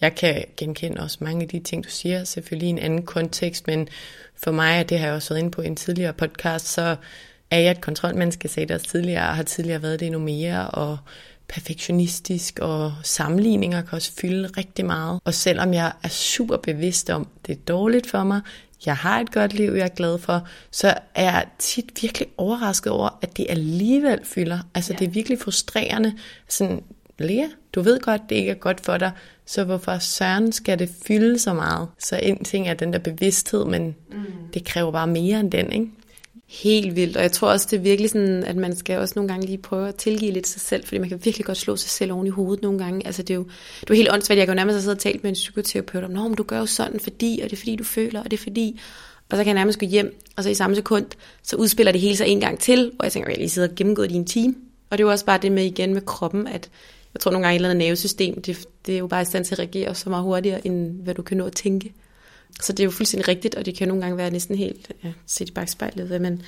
jeg 0.00 0.14
kan 0.14 0.44
genkende 0.56 1.02
også 1.02 1.18
mange 1.20 1.42
af 1.42 1.48
de 1.48 1.60
ting, 1.60 1.84
du 1.84 1.90
siger, 1.90 2.24
selvfølgelig 2.24 2.66
i 2.66 2.70
en 2.70 2.78
anden 2.78 3.02
kontekst, 3.02 3.66
men 3.66 3.88
for 4.36 4.50
mig, 4.50 4.80
og 4.80 4.88
det 4.88 4.98
har 4.98 5.06
jeg 5.06 5.14
også 5.14 5.28
været 5.28 5.38
inde 5.38 5.50
på 5.50 5.62
i 5.62 5.66
en 5.66 5.76
tidligere 5.76 6.12
podcast, 6.12 6.68
så 6.68 6.96
er 7.50 7.58
jeg 7.58 7.70
et 7.70 7.80
kontrolmenneske, 7.80 8.48
sagde 8.48 8.68
det 8.68 8.74
også 8.74 8.86
tidligere, 8.86 9.28
og 9.28 9.36
har 9.36 9.42
tidligere 9.42 9.82
været 9.82 10.00
det 10.00 10.06
endnu 10.06 10.20
mere, 10.20 10.70
og 10.70 10.98
perfektionistisk, 11.48 12.58
og 12.58 12.92
sammenligninger 13.02 13.82
kan 13.82 13.96
også 13.96 14.12
fylde 14.20 14.48
rigtig 14.56 14.84
meget. 14.84 15.20
Og 15.24 15.34
selvom 15.34 15.74
jeg 15.74 15.92
er 16.02 16.08
super 16.08 16.56
bevidst 16.56 17.10
om, 17.10 17.28
det 17.46 17.52
er 17.52 17.60
dårligt 17.68 18.10
for 18.10 18.24
mig, 18.24 18.40
jeg 18.86 18.96
har 18.96 19.20
et 19.20 19.32
godt 19.32 19.54
liv, 19.54 19.72
jeg 19.72 19.84
er 19.84 19.88
glad 19.88 20.18
for, 20.18 20.48
så 20.70 20.94
er 21.14 21.22
jeg 21.22 21.46
tit 21.58 22.02
virkelig 22.02 22.28
overrasket 22.36 22.92
over, 22.92 23.18
at 23.22 23.36
det 23.36 23.46
alligevel 23.48 24.20
fylder. 24.24 24.58
Altså 24.74 24.92
ja. 24.92 24.98
det 24.98 25.06
er 25.06 25.10
virkelig 25.10 25.38
frustrerende. 25.38 26.18
Sådan, 26.48 26.82
Lea, 27.18 27.46
du 27.74 27.82
ved 27.82 28.00
godt, 28.00 28.22
det 28.28 28.36
ikke 28.36 28.50
er 28.50 28.54
godt 28.54 28.80
for 28.80 28.96
dig, 28.96 29.12
så 29.50 29.64
hvorfor 29.64 29.98
søren 29.98 30.52
skal 30.52 30.78
det 30.78 30.90
fylde 31.06 31.38
så 31.38 31.52
meget? 31.52 31.88
Så 31.98 32.20
en 32.22 32.44
ting 32.44 32.68
er 32.68 32.74
den 32.74 32.92
der 32.92 32.98
bevidsthed, 32.98 33.64
men 33.64 33.96
mm. 34.12 34.16
det 34.54 34.64
kræver 34.64 34.92
bare 34.92 35.06
mere 35.06 35.40
end 35.40 35.50
den, 35.50 35.72
ikke? 35.72 35.86
Helt 36.48 36.96
vildt, 36.96 37.16
og 37.16 37.22
jeg 37.22 37.32
tror 37.32 37.48
også, 37.48 37.66
det 37.70 37.76
er 37.76 37.80
virkelig 37.80 38.10
sådan, 38.10 38.44
at 38.44 38.56
man 38.56 38.76
skal 38.76 38.98
også 38.98 39.12
nogle 39.16 39.28
gange 39.28 39.46
lige 39.46 39.58
prøve 39.58 39.88
at 39.88 39.94
tilgive 39.94 40.32
lidt 40.32 40.48
sig 40.48 40.60
selv, 40.60 40.84
fordi 40.84 40.98
man 40.98 41.08
kan 41.08 41.20
virkelig 41.24 41.46
godt 41.46 41.58
slå 41.58 41.76
sig 41.76 41.90
selv 41.90 42.12
oven 42.12 42.26
i 42.26 42.30
hovedet 42.30 42.62
nogle 42.62 42.78
gange. 42.78 43.06
Altså 43.06 43.22
det 43.22 43.30
er 43.30 43.34
jo, 43.34 43.42
det 43.80 43.82
er 43.82 43.86
jo 43.90 43.94
helt 43.94 44.12
åndssvagt, 44.12 44.38
jeg 44.38 44.46
kan 44.46 44.54
jo 44.54 44.56
nærmest 44.56 44.74
have 44.74 44.82
siddet 44.82 44.96
og 44.96 45.02
talt 45.02 45.22
med 45.22 45.30
en 45.30 45.34
psykoterapeut 45.34 46.04
om, 46.04 46.10
Nå, 46.10 46.22
men 46.22 46.34
du 46.34 46.42
gør 46.42 46.58
jo 46.58 46.66
sådan, 46.66 47.00
fordi, 47.00 47.40
og 47.42 47.50
det 47.50 47.56
er 47.56 47.60
fordi, 47.60 47.76
du 47.76 47.84
føler, 47.84 48.22
og 48.22 48.30
det 48.30 48.38
er 48.38 48.42
fordi, 48.42 48.80
og 49.30 49.36
så 49.36 49.44
kan 49.44 49.46
jeg 49.46 49.54
nærmest 49.54 49.78
gå 49.78 49.86
hjem, 49.86 50.20
og 50.36 50.44
så 50.44 50.50
i 50.50 50.54
samme 50.54 50.76
sekund, 50.76 51.06
så 51.42 51.56
udspiller 51.56 51.92
det 51.92 52.00
hele 52.00 52.16
sig 52.16 52.28
en 52.28 52.40
gang 52.40 52.58
til, 52.58 52.92
og 52.98 53.04
jeg 53.04 53.12
tænker, 53.12 53.30
jeg 53.30 53.38
lige 53.38 53.50
sidder 53.50 53.68
og 53.68 53.74
gennemgået 53.74 54.10
din 54.10 54.26
team. 54.26 54.56
Og 54.90 54.98
det 54.98 55.04
er 55.04 55.06
jo 55.06 55.10
også 55.10 55.24
bare 55.24 55.38
det 55.38 55.52
med 55.52 55.64
igen 55.64 55.94
med 55.94 56.02
kroppen, 56.02 56.46
at 56.46 56.70
jeg 57.14 57.20
tror 57.20 57.30
nogle 57.30 57.46
gange, 57.46 57.54
et 57.54 57.58
eller 57.58 57.70
andet 57.70 57.84
nervesystem, 57.86 58.42
det, 58.42 58.68
det 58.86 58.94
er 58.94 58.98
jo 58.98 59.06
bare 59.06 59.22
i 59.22 59.24
stand 59.24 59.44
til 59.44 59.54
at 59.54 59.58
reagere 59.58 59.94
så 59.94 60.10
meget 60.10 60.24
hurtigere, 60.24 60.66
end 60.66 61.02
hvad 61.02 61.14
du 61.14 61.22
kan 61.22 61.36
nå 61.36 61.46
at 61.46 61.52
tænke. 61.52 61.92
Så 62.60 62.72
det 62.72 62.80
er 62.80 62.84
jo 62.84 62.90
fuldstændig 62.90 63.28
rigtigt, 63.28 63.54
og 63.54 63.66
det 63.66 63.76
kan 63.76 63.88
nogle 63.88 64.02
gange 64.02 64.16
være 64.16 64.30
næsten 64.30 64.56
helt 64.56 64.92
ja, 65.04 65.12
set 65.26 65.48
i 65.48 65.52
bagspejlet, 65.52 66.06
hvad 66.06 66.18
man, 66.18 66.42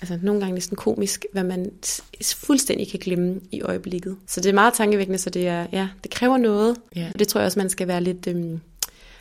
altså 0.00 0.18
nogle 0.22 0.40
gange 0.40 0.54
næsten 0.54 0.76
komisk, 0.76 1.26
hvad 1.32 1.44
man 1.44 1.70
fuldstændig 2.34 2.88
kan 2.90 3.00
glemme 3.00 3.40
i 3.52 3.62
øjeblikket. 3.62 4.16
Så 4.26 4.40
det 4.40 4.48
er 4.48 4.54
meget 4.54 4.74
tankevækkende, 4.74 5.18
så 5.18 5.30
det, 5.30 5.48
er, 5.48 5.66
ja, 5.72 5.88
det 6.02 6.10
kræver 6.10 6.36
noget. 6.36 6.76
Ja. 6.96 7.10
Og 7.14 7.18
det 7.18 7.28
tror 7.28 7.40
jeg 7.40 7.46
også, 7.46 7.58
man 7.58 7.70
skal 7.70 7.88
være 7.88 8.02
lidt, 8.02 8.26
øhm, 8.26 8.60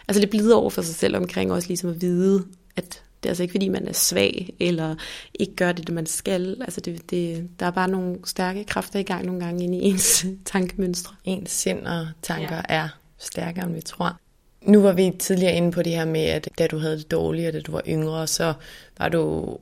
altså 0.07 0.19
lidt 0.19 0.29
blide 0.29 0.55
over 0.55 0.69
for 0.69 0.81
sig 0.81 0.95
selv 0.95 1.17
omkring, 1.17 1.51
også 1.51 1.67
ligesom 1.67 1.89
at 1.89 2.01
vide, 2.01 2.45
at 2.75 3.01
er 3.27 3.31
altså 3.31 3.43
ikke 3.43 3.51
fordi, 3.51 3.69
man 3.69 3.87
er 3.87 3.93
svag, 3.93 4.55
eller 4.59 4.95
ikke 5.39 5.55
gør 5.55 5.71
det, 5.71 5.87
det 5.87 5.95
man 5.95 6.05
skal. 6.05 6.57
Altså 6.61 6.81
det, 6.81 7.11
det, 7.11 7.49
der 7.59 7.65
er 7.65 7.71
bare 7.71 7.87
nogle 7.87 8.17
stærke 8.25 8.63
kræfter 8.63 8.99
i 8.99 9.03
gang 9.03 9.25
nogle 9.25 9.45
gange 9.45 9.63
inde 9.63 9.77
i 9.77 9.81
ens 9.81 10.25
tankemønstre. 10.45 11.15
Ens 11.23 11.51
sind 11.51 11.87
og 11.87 12.07
tanker 12.21 12.55
ja. 12.55 12.61
er 12.69 12.89
stærkere, 13.17 13.65
end 13.65 13.75
vi 13.75 13.81
tror. 13.81 14.19
Nu 14.61 14.81
var 14.81 14.93
vi 14.93 15.11
tidligere 15.19 15.53
inde 15.53 15.71
på 15.71 15.83
det 15.83 15.91
her 15.91 16.05
med, 16.05 16.21
at 16.21 16.49
da 16.57 16.67
du 16.67 16.77
havde 16.77 16.97
det 16.97 17.11
dårligt, 17.11 17.47
og 17.47 17.53
da 17.53 17.59
du 17.59 17.71
var 17.71 17.81
yngre, 17.87 18.27
så 18.27 18.53
var 18.97 19.09
du 19.09 19.57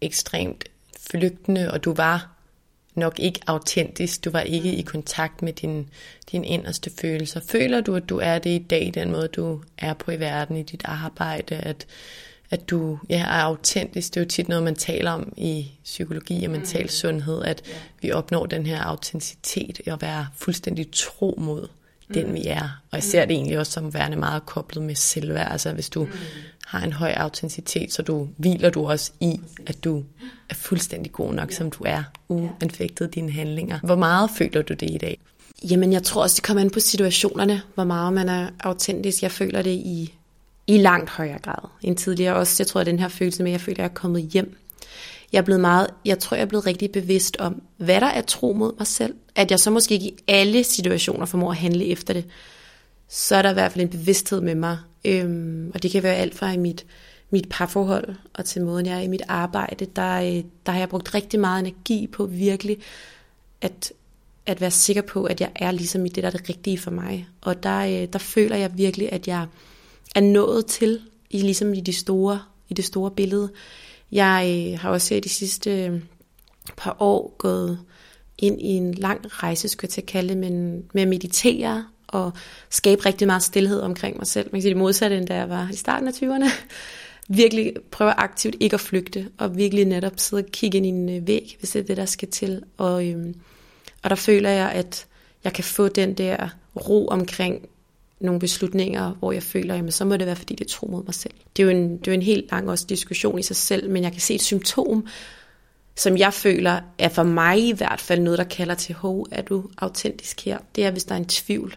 ekstremt 0.00 0.64
flygtende, 1.10 1.70
og 1.70 1.84
du 1.84 1.94
var 1.94 2.40
nok 2.94 3.18
ikke 3.18 3.40
autentisk. 3.46 4.24
Du 4.24 4.30
var 4.30 4.40
ikke 4.40 4.74
i 4.74 4.82
kontakt 4.82 5.42
med 5.42 5.52
din, 5.52 5.88
din 6.32 6.44
inderste 6.44 6.90
følelser. 7.00 7.40
Føler 7.48 7.80
du, 7.80 7.94
at 7.94 8.08
du 8.08 8.18
er 8.18 8.38
det 8.38 8.50
i 8.50 8.66
dag, 8.70 8.90
den 8.94 9.10
måde, 9.10 9.28
du 9.28 9.62
er 9.78 9.94
på 9.94 10.10
i 10.10 10.20
verden, 10.20 10.56
i 10.56 10.62
dit 10.62 10.82
arbejde, 10.84 11.54
at, 11.54 11.86
at 12.50 12.70
du 12.70 12.98
ja, 13.08 13.18
er 13.18 13.42
autentisk? 13.42 14.14
Det 14.14 14.20
er 14.20 14.24
jo 14.24 14.28
tit 14.28 14.48
noget, 14.48 14.64
man 14.64 14.74
taler 14.74 15.10
om 15.10 15.32
i 15.36 15.70
psykologi 15.84 16.44
og 16.44 16.50
mental 16.50 16.82
mm. 16.82 16.88
sundhed, 16.88 17.42
at 17.44 17.62
vi 18.02 18.12
opnår 18.12 18.46
den 18.46 18.66
her 18.66 18.82
autenticitet 18.82 19.80
og 19.86 20.02
være 20.02 20.26
fuldstændig 20.36 20.90
tro 20.92 21.34
mod 21.38 21.68
den 22.14 22.26
mm. 22.26 22.34
vi 22.34 22.46
er. 22.46 22.80
Og 22.90 22.96
jeg 22.96 23.02
ser 23.02 23.24
det 23.24 23.34
egentlig 23.34 23.58
også 23.58 23.72
som 23.72 23.94
værende 23.94 24.16
meget 24.16 24.46
koblet 24.46 24.84
med 24.84 24.94
selvværd. 24.94 25.52
Altså 25.52 25.72
hvis 25.72 25.90
du 25.90 26.04
mm. 26.04 26.10
har 26.66 26.80
en 26.80 26.92
høj 26.92 27.12
autenticitet, 27.16 27.92
så 27.92 28.02
du 28.02 28.28
hviler 28.36 28.70
du 28.70 28.86
også 28.86 29.12
i, 29.20 29.40
at 29.66 29.84
du 29.84 30.04
er 30.50 30.54
fuldstændig 30.54 31.12
god 31.12 31.34
nok, 31.34 31.52
som 31.52 31.70
du 31.70 31.84
er, 31.86 32.02
uanfægtet 32.28 33.14
dine 33.14 33.32
handlinger. 33.32 33.78
Hvor 33.80 33.96
meget 33.96 34.30
føler 34.30 34.62
du 34.62 34.74
det 34.74 34.90
i 34.90 34.98
dag? 34.98 35.18
Jamen, 35.70 35.92
jeg 35.92 36.02
tror 36.02 36.22
også, 36.22 36.34
det 36.34 36.44
kommer 36.44 36.60
an 36.60 36.70
på 36.70 36.80
situationerne, 36.80 37.62
hvor 37.74 37.84
meget 37.84 38.12
man 38.12 38.28
er 38.28 38.48
autentisk. 38.60 39.22
Jeg 39.22 39.30
føler 39.30 39.62
det 39.62 39.70
i, 39.70 40.14
i 40.74 40.78
langt 40.78 41.10
højere 41.10 41.38
grad 41.38 41.68
end 41.82 41.96
tidligere. 41.96 42.36
Også, 42.36 42.56
jeg 42.58 42.66
tror, 42.66 42.80
at 42.80 42.86
den 42.86 42.98
her 42.98 43.08
følelse 43.08 43.42
med, 43.42 43.50
at 43.50 43.52
jeg 43.52 43.60
føler, 43.60 43.74
at 43.74 43.78
jeg 43.78 43.84
er 43.84 43.94
kommet 43.94 44.22
hjem 44.22 44.56
jeg 45.32 45.38
er 45.38 45.42
blevet 45.42 45.60
meget, 45.60 45.86
jeg 46.04 46.18
tror, 46.18 46.36
jeg 46.36 46.42
er 46.42 46.48
blevet 46.48 46.66
rigtig 46.66 46.92
bevidst 46.92 47.36
om, 47.36 47.62
hvad 47.76 48.00
der 48.00 48.06
er 48.06 48.22
tro 48.22 48.52
mod 48.52 48.72
mig 48.78 48.86
selv. 48.86 49.14
At 49.34 49.50
jeg 49.50 49.60
så 49.60 49.70
måske 49.70 49.94
ikke 49.94 50.06
i 50.06 50.18
alle 50.28 50.64
situationer 50.64 51.26
formår 51.26 51.50
at 51.50 51.56
handle 51.56 51.86
efter 51.86 52.14
det. 52.14 52.24
Så 53.08 53.36
er 53.36 53.42
der 53.42 53.50
i 53.50 53.52
hvert 53.52 53.72
fald 53.72 53.84
en 53.84 53.90
bevidsthed 53.90 54.40
med 54.40 54.54
mig. 54.54 54.78
Øhm, 55.04 55.70
og 55.74 55.82
det 55.82 55.90
kan 55.90 56.02
være 56.02 56.14
alt 56.14 56.34
fra 56.34 56.52
i 56.52 56.56
mit, 56.56 56.86
mit 57.30 57.48
parforhold 57.50 58.16
og 58.34 58.44
til 58.44 58.62
måden, 58.62 58.86
jeg 58.86 58.96
er 58.96 59.00
i 59.00 59.08
mit 59.08 59.22
arbejde. 59.28 59.86
Der, 59.96 60.20
øh, 60.20 60.44
der 60.66 60.72
har 60.72 60.78
jeg 60.78 60.88
brugt 60.88 61.14
rigtig 61.14 61.40
meget 61.40 61.60
energi 61.60 62.06
på 62.06 62.26
virkelig 62.26 62.78
at, 63.60 63.92
at 64.46 64.60
være 64.60 64.70
sikker 64.70 65.02
på, 65.02 65.24
at 65.24 65.40
jeg 65.40 65.50
er 65.54 65.70
ligesom 65.70 66.06
i 66.06 66.08
det, 66.08 66.22
der 66.22 66.30
er 66.30 66.36
det 66.36 66.48
rigtige 66.48 66.78
for 66.78 66.90
mig. 66.90 67.28
Og 67.40 67.62
der, 67.62 67.78
øh, 67.80 68.08
der 68.12 68.18
føler 68.18 68.56
jeg 68.56 68.78
virkelig, 68.78 69.12
at 69.12 69.28
jeg 69.28 69.46
er 70.14 70.20
nået 70.20 70.66
til, 70.66 71.00
i, 71.30 71.38
ligesom 71.38 71.74
i, 71.74 71.80
de 71.80 71.92
store, 71.92 72.42
i 72.68 72.74
det 72.74 72.84
store 72.84 73.10
billede. 73.10 73.50
Jeg 74.12 74.68
øh, 74.72 74.78
har 74.80 74.90
også 74.90 75.06
set 75.06 75.24
de 75.24 75.28
sidste 75.28 75.84
øh, 75.84 76.00
par 76.76 76.96
år 76.98 77.34
gået 77.38 77.80
ind 78.38 78.60
i 78.60 78.66
en 78.66 78.94
lang 78.94 79.42
rejse, 79.42 79.68
skulle 79.68 79.86
jeg 79.88 79.90
til 79.90 80.00
at 80.00 80.06
kalde 80.06 80.28
det, 80.28 80.36
men 80.36 80.84
med 80.94 81.02
at 81.02 81.08
meditere 81.08 81.86
og 82.06 82.32
skabe 82.70 83.06
rigtig 83.06 83.26
meget 83.26 83.42
stillhed 83.42 83.80
omkring 83.80 84.16
mig 84.16 84.26
selv. 84.26 84.46
Man 84.46 84.58
kan 84.58 84.62
sige 84.62 84.70
det 84.70 84.78
modsatte, 84.78 85.16
end 85.16 85.26
da 85.26 85.34
jeg 85.34 85.48
var 85.48 85.68
i 85.72 85.76
starten 85.76 86.08
af 86.08 86.12
20'erne. 86.12 86.50
virkelig 87.28 87.72
prøve 87.90 88.10
aktivt 88.10 88.56
ikke 88.60 88.74
at 88.74 88.80
flygte, 88.80 89.28
og 89.38 89.56
virkelig 89.56 89.84
netop 89.84 90.12
sidde 90.16 90.42
og 90.42 90.50
kigge 90.52 90.76
ind 90.76 90.86
i 90.86 90.88
en 90.88 91.08
øh, 91.08 91.26
væg, 91.26 91.56
hvis 91.58 91.70
det 91.70 91.80
er 91.80 91.84
det, 91.84 91.96
der 91.96 92.04
skal 92.04 92.28
til. 92.28 92.62
Og, 92.76 93.08
øhm, 93.08 93.34
og 94.02 94.10
der 94.10 94.16
føler 94.16 94.50
jeg, 94.50 94.70
at 94.70 95.06
jeg 95.44 95.52
kan 95.52 95.64
få 95.64 95.88
den 95.88 96.14
der 96.14 96.48
ro 96.76 97.06
omkring 97.06 97.68
nogle 98.20 98.40
beslutninger, 98.40 99.10
hvor 99.10 99.32
jeg 99.32 99.42
føler, 99.42 99.74
jamen 99.74 99.92
så 99.92 100.04
må 100.04 100.16
det 100.16 100.26
være, 100.26 100.36
fordi 100.36 100.54
det 100.54 100.66
tro 100.66 100.86
mod 100.86 101.04
mig 101.04 101.14
selv. 101.14 101.34
Det 101.56 101.62
er 101.62 101.64
jo 101.64 101.70
en, 101.70 101.98
det 101.98 102.08
er 102.08 102.12
jo 102.12 102.14
en 102.14 102.22
helt 102.22 102.50
lang 102.50 102.70
også 102.70 102.86
diskussion 102.88 103.38
i 103.38 103.42
sig 103.42 103.56
selv, 103.56 103.90
men 103.90 104.02
jeg 104.02 104.12
kan 104.12 104.20
se 104.20 104.34
et 104.34 104.42
symptom, 104.42 105.06
som 105.96 106.16
jeg 106.16 106.34
føler 106.34 106.80
er 106.98 107.08
for 107.08 107.22
mig 107.22 107.68
i 107.68 107.72
hvert 107.72 108.00
fald 108.00 108.20
noget, 108.20 108.38
der 108.38 108.44
kalder 108.44 108.74
til, 108.74 108.94
hov, 108.94 109.26
er 109.30 109.42
du 109.42 109.64
autentisk 109.78 110.44
her? 110.44 110.58
Det 110.76 110.84
er, 110.84 110.90
hvis 110.90 111.04
der 111.04 111.14
er 111.14 111.18
en 111.18 111.24
tvivl. 111.24 111.76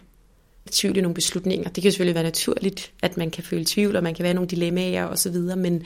Tvivl 0.72 0.98
i 0.98 1.02
nogle 1.02 1.16
beslutninger. 1.16 1.70
Det 1.70 1.84
kan 1.84 1.92
selvfølgelig 1.92 2.16
være 2.16 2.24
naturligt, 2.24 2.92
at 3.02 3.18
man 3.18 3.32
kan 3.32 3.44
føle 3.44 3.66
tvivl, 3.68 3.96
og 3.96 4.04
man 4.04 4.16
kan 4.16 4.24
være 4.24 4.34
nogle 4.34 4.50
dilemmaer 4.50 5.06
osv., 5.06 5.36
men, 5.36 5.84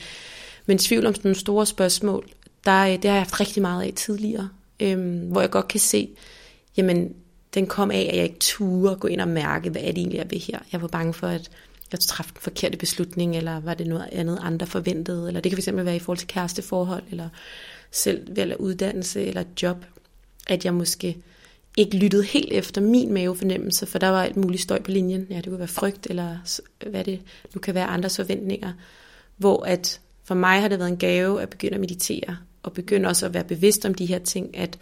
men 0.66 0.78
tvivl 0.78 1.06
om 1.06 1.16
nogle 1.24 1.36
store 1.36 1.66
spørgsmål, 1.66 2.30
der, 2.66 2.84
øh, 2.84 2.92
det 2.92 3.06
har 3.06 3.12
jeg 3.12 3.22
haft 3.22 3.40
rigtig 3.40 3.62
meget 3.62 3.84
af 3.84 3.94
tidligere, 3.96 4.50
øhm, 4.80 5.20
hvor 5.20 5.42
jeg 5.42 5.50
godt 5.50 5.68
kan 5.68 5.80
se, 5.80 6.10
jamen 6.78 7.14
den 7.58 7.68
kom 7.68 7.92
af, 7.92 8.08
at 8.12 8.16
jeg 8.16 8.24
ikke 8.24 8.40
turde 8.40 8.96
gå 8.96 9.08
ind 9.08 9.22
og 9.22 9.28
mærke, 9.28 9.70
hvad 9.70 9.82
er 9.82 9.88
det 9.88 9.98
egentlig, 9.98 10.18
jeg 10.18 10.32
vil 10.32 10.40
her. 10.40 10.60
Jeg 10.72 10.82
var 10.82 10.88
bange 10.88 11.14
for, 11.14 11.28
at 11.28 11.50
jeg 11.92 12.00
træffede 12.00 12.36
den 12.36 12.42
forkerte 12.42 12.78
beslutning, 12.78 13.38
eller 13.38 13.60
var 13.60 13.74
det 13.74 13.88
noget 13.88 14.10
andet, 14.12 14.40
andre 14.42 14.68
forventede, 14.68 15.28
eller 15.28 15.42
det 15.42 15.52
kan 15.52 15.64
fx 15.64 15.70
være 15.74 15.96
i 15.96 16.00
forhold 16.00 16.18
til 16.18 16.28
kæresteforhold, 16.28 17.04
eller 17.12 17.30
selv 17.92 18.36
valg 18.36 18.52
af 18.52 18.56
uddannelse, 18.56 19.26
eller 19.26 19.44
job, 19.62 19.86
at 20.48 20.66
jeg 20.66 20.74
måske 20.74 21.18
ikke 21.78 21.98
lyttede 21.98 22.24
helt 22.24 22.54
efter 22.54 22.82
min 22.82 23.14
mavefornemmelse, 23.14 23.86
for 23.86 24.00
der 24.00 24.08
var 24.08 24.24
alt 24.24 24.38
muligt 24.38 24.62
støj 24.62 24.82
på 24.82 24.92
linjen. 24.92 25.28
Ja, 25.30 25.36
det 25.36 25.46
kunne 25.46 25.60
være 25.60 25.68
frygt, 25.68 26.08
eller 26.10 26.38
hvad 26.90 27.04
det 27.04 27.20
nu 27.56 27.60
kan 27.60 27.76
være 27.76 27.86
andres 27.86 28.16
forventninger. 28.16 28.74
Hvor 29.38 29.64
at 29.64 30.00
for 30.24 30.36
mig 30.36 30.62
har 30.62 30.68
det 30.68 30.80
været 30.80 30.90
en 30.90 30.98
gave 30.98 31.42
at 31.42 31.50
begynde 31.50 31.74
at 31.74 31.80
meditere, 31.80 32.38
og 32.64 32.74
begynde 32.74 33.10
også 33.10 33.26
at 33.26 33.34
være 33.34 33.44
bevidst 33.44 33.86
om 33.86 33.94
de 33.94 34.06
her 34.06 34.20
ting, 34.20 34.58
at 34.58 34.78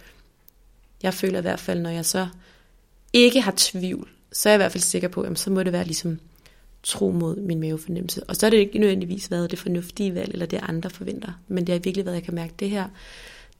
jeg 1.02 1.14
føler 1.14 1.38
i 1.38 1.42
hvert 1.42 1.60
fald, 1.60 1.80
når 1.80 1.90
jeg 1.90 2.04
så 2.04 2.26
ikke 3.16 3.40
har 3.40 3.54
tvivl, 3.56 4.08
så 4.32 4.48
er 4.48 4.52
jeg 4.52 4.56
i 4.56 4.62
hvert 4.62 4.72
fald 4.72 4.82
sikker 4.82 5.08
på, 5.08 5.20
at 5.20 5.38
så 5.38 5.50
må 5.50 5.62
det 5.62 5.72
være 5.72 5.84
ligesom 5.84 6.18
tro 6.82 7.10
mod 7.10 7.36
min 7.36 7.60
mavefornemmelse. 7.60 8.24
Og 8.24 8.36
så 8.36 8.46
er 8.46 8.50
det 8.50 8.56
ikke 8.56 8.78
nødvendigvis 8.78 9.30
været 9.30 9.50
det 9.50 9.58
fornuftige 9.58 10.14
valg, 10.14 10.32
eller 10.32 10.46
det 10.46 10.60
andre 10.62 10.90
forventer. 10.90 11.32
Men 11.48 11.66
det 11.66 11.72
har 11.72 11.78
virkelig 11.78 12.04
været, 12.04 12.14
at 12.14 12.20
jeg 12.20 12.24
kan 12.24 12.34
mærke 12.34 12.54
det 12.58 12.70
her. 12.70 12.84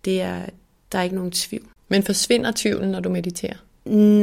Det 0.04 0.20
er, 0.20 0.46
der 0.92 0.98
er 0.98 1.02
ikke 1.02 1.16
nogen 1.16 1.30
tvivl. 1.30 1.66
Men 1.88 2.02
forsvinder 2.02 2.52
tvivlen, 2.57 2.90
når 2.90 3.00
du 3.00 3.09
mediterer? 3.09 3.57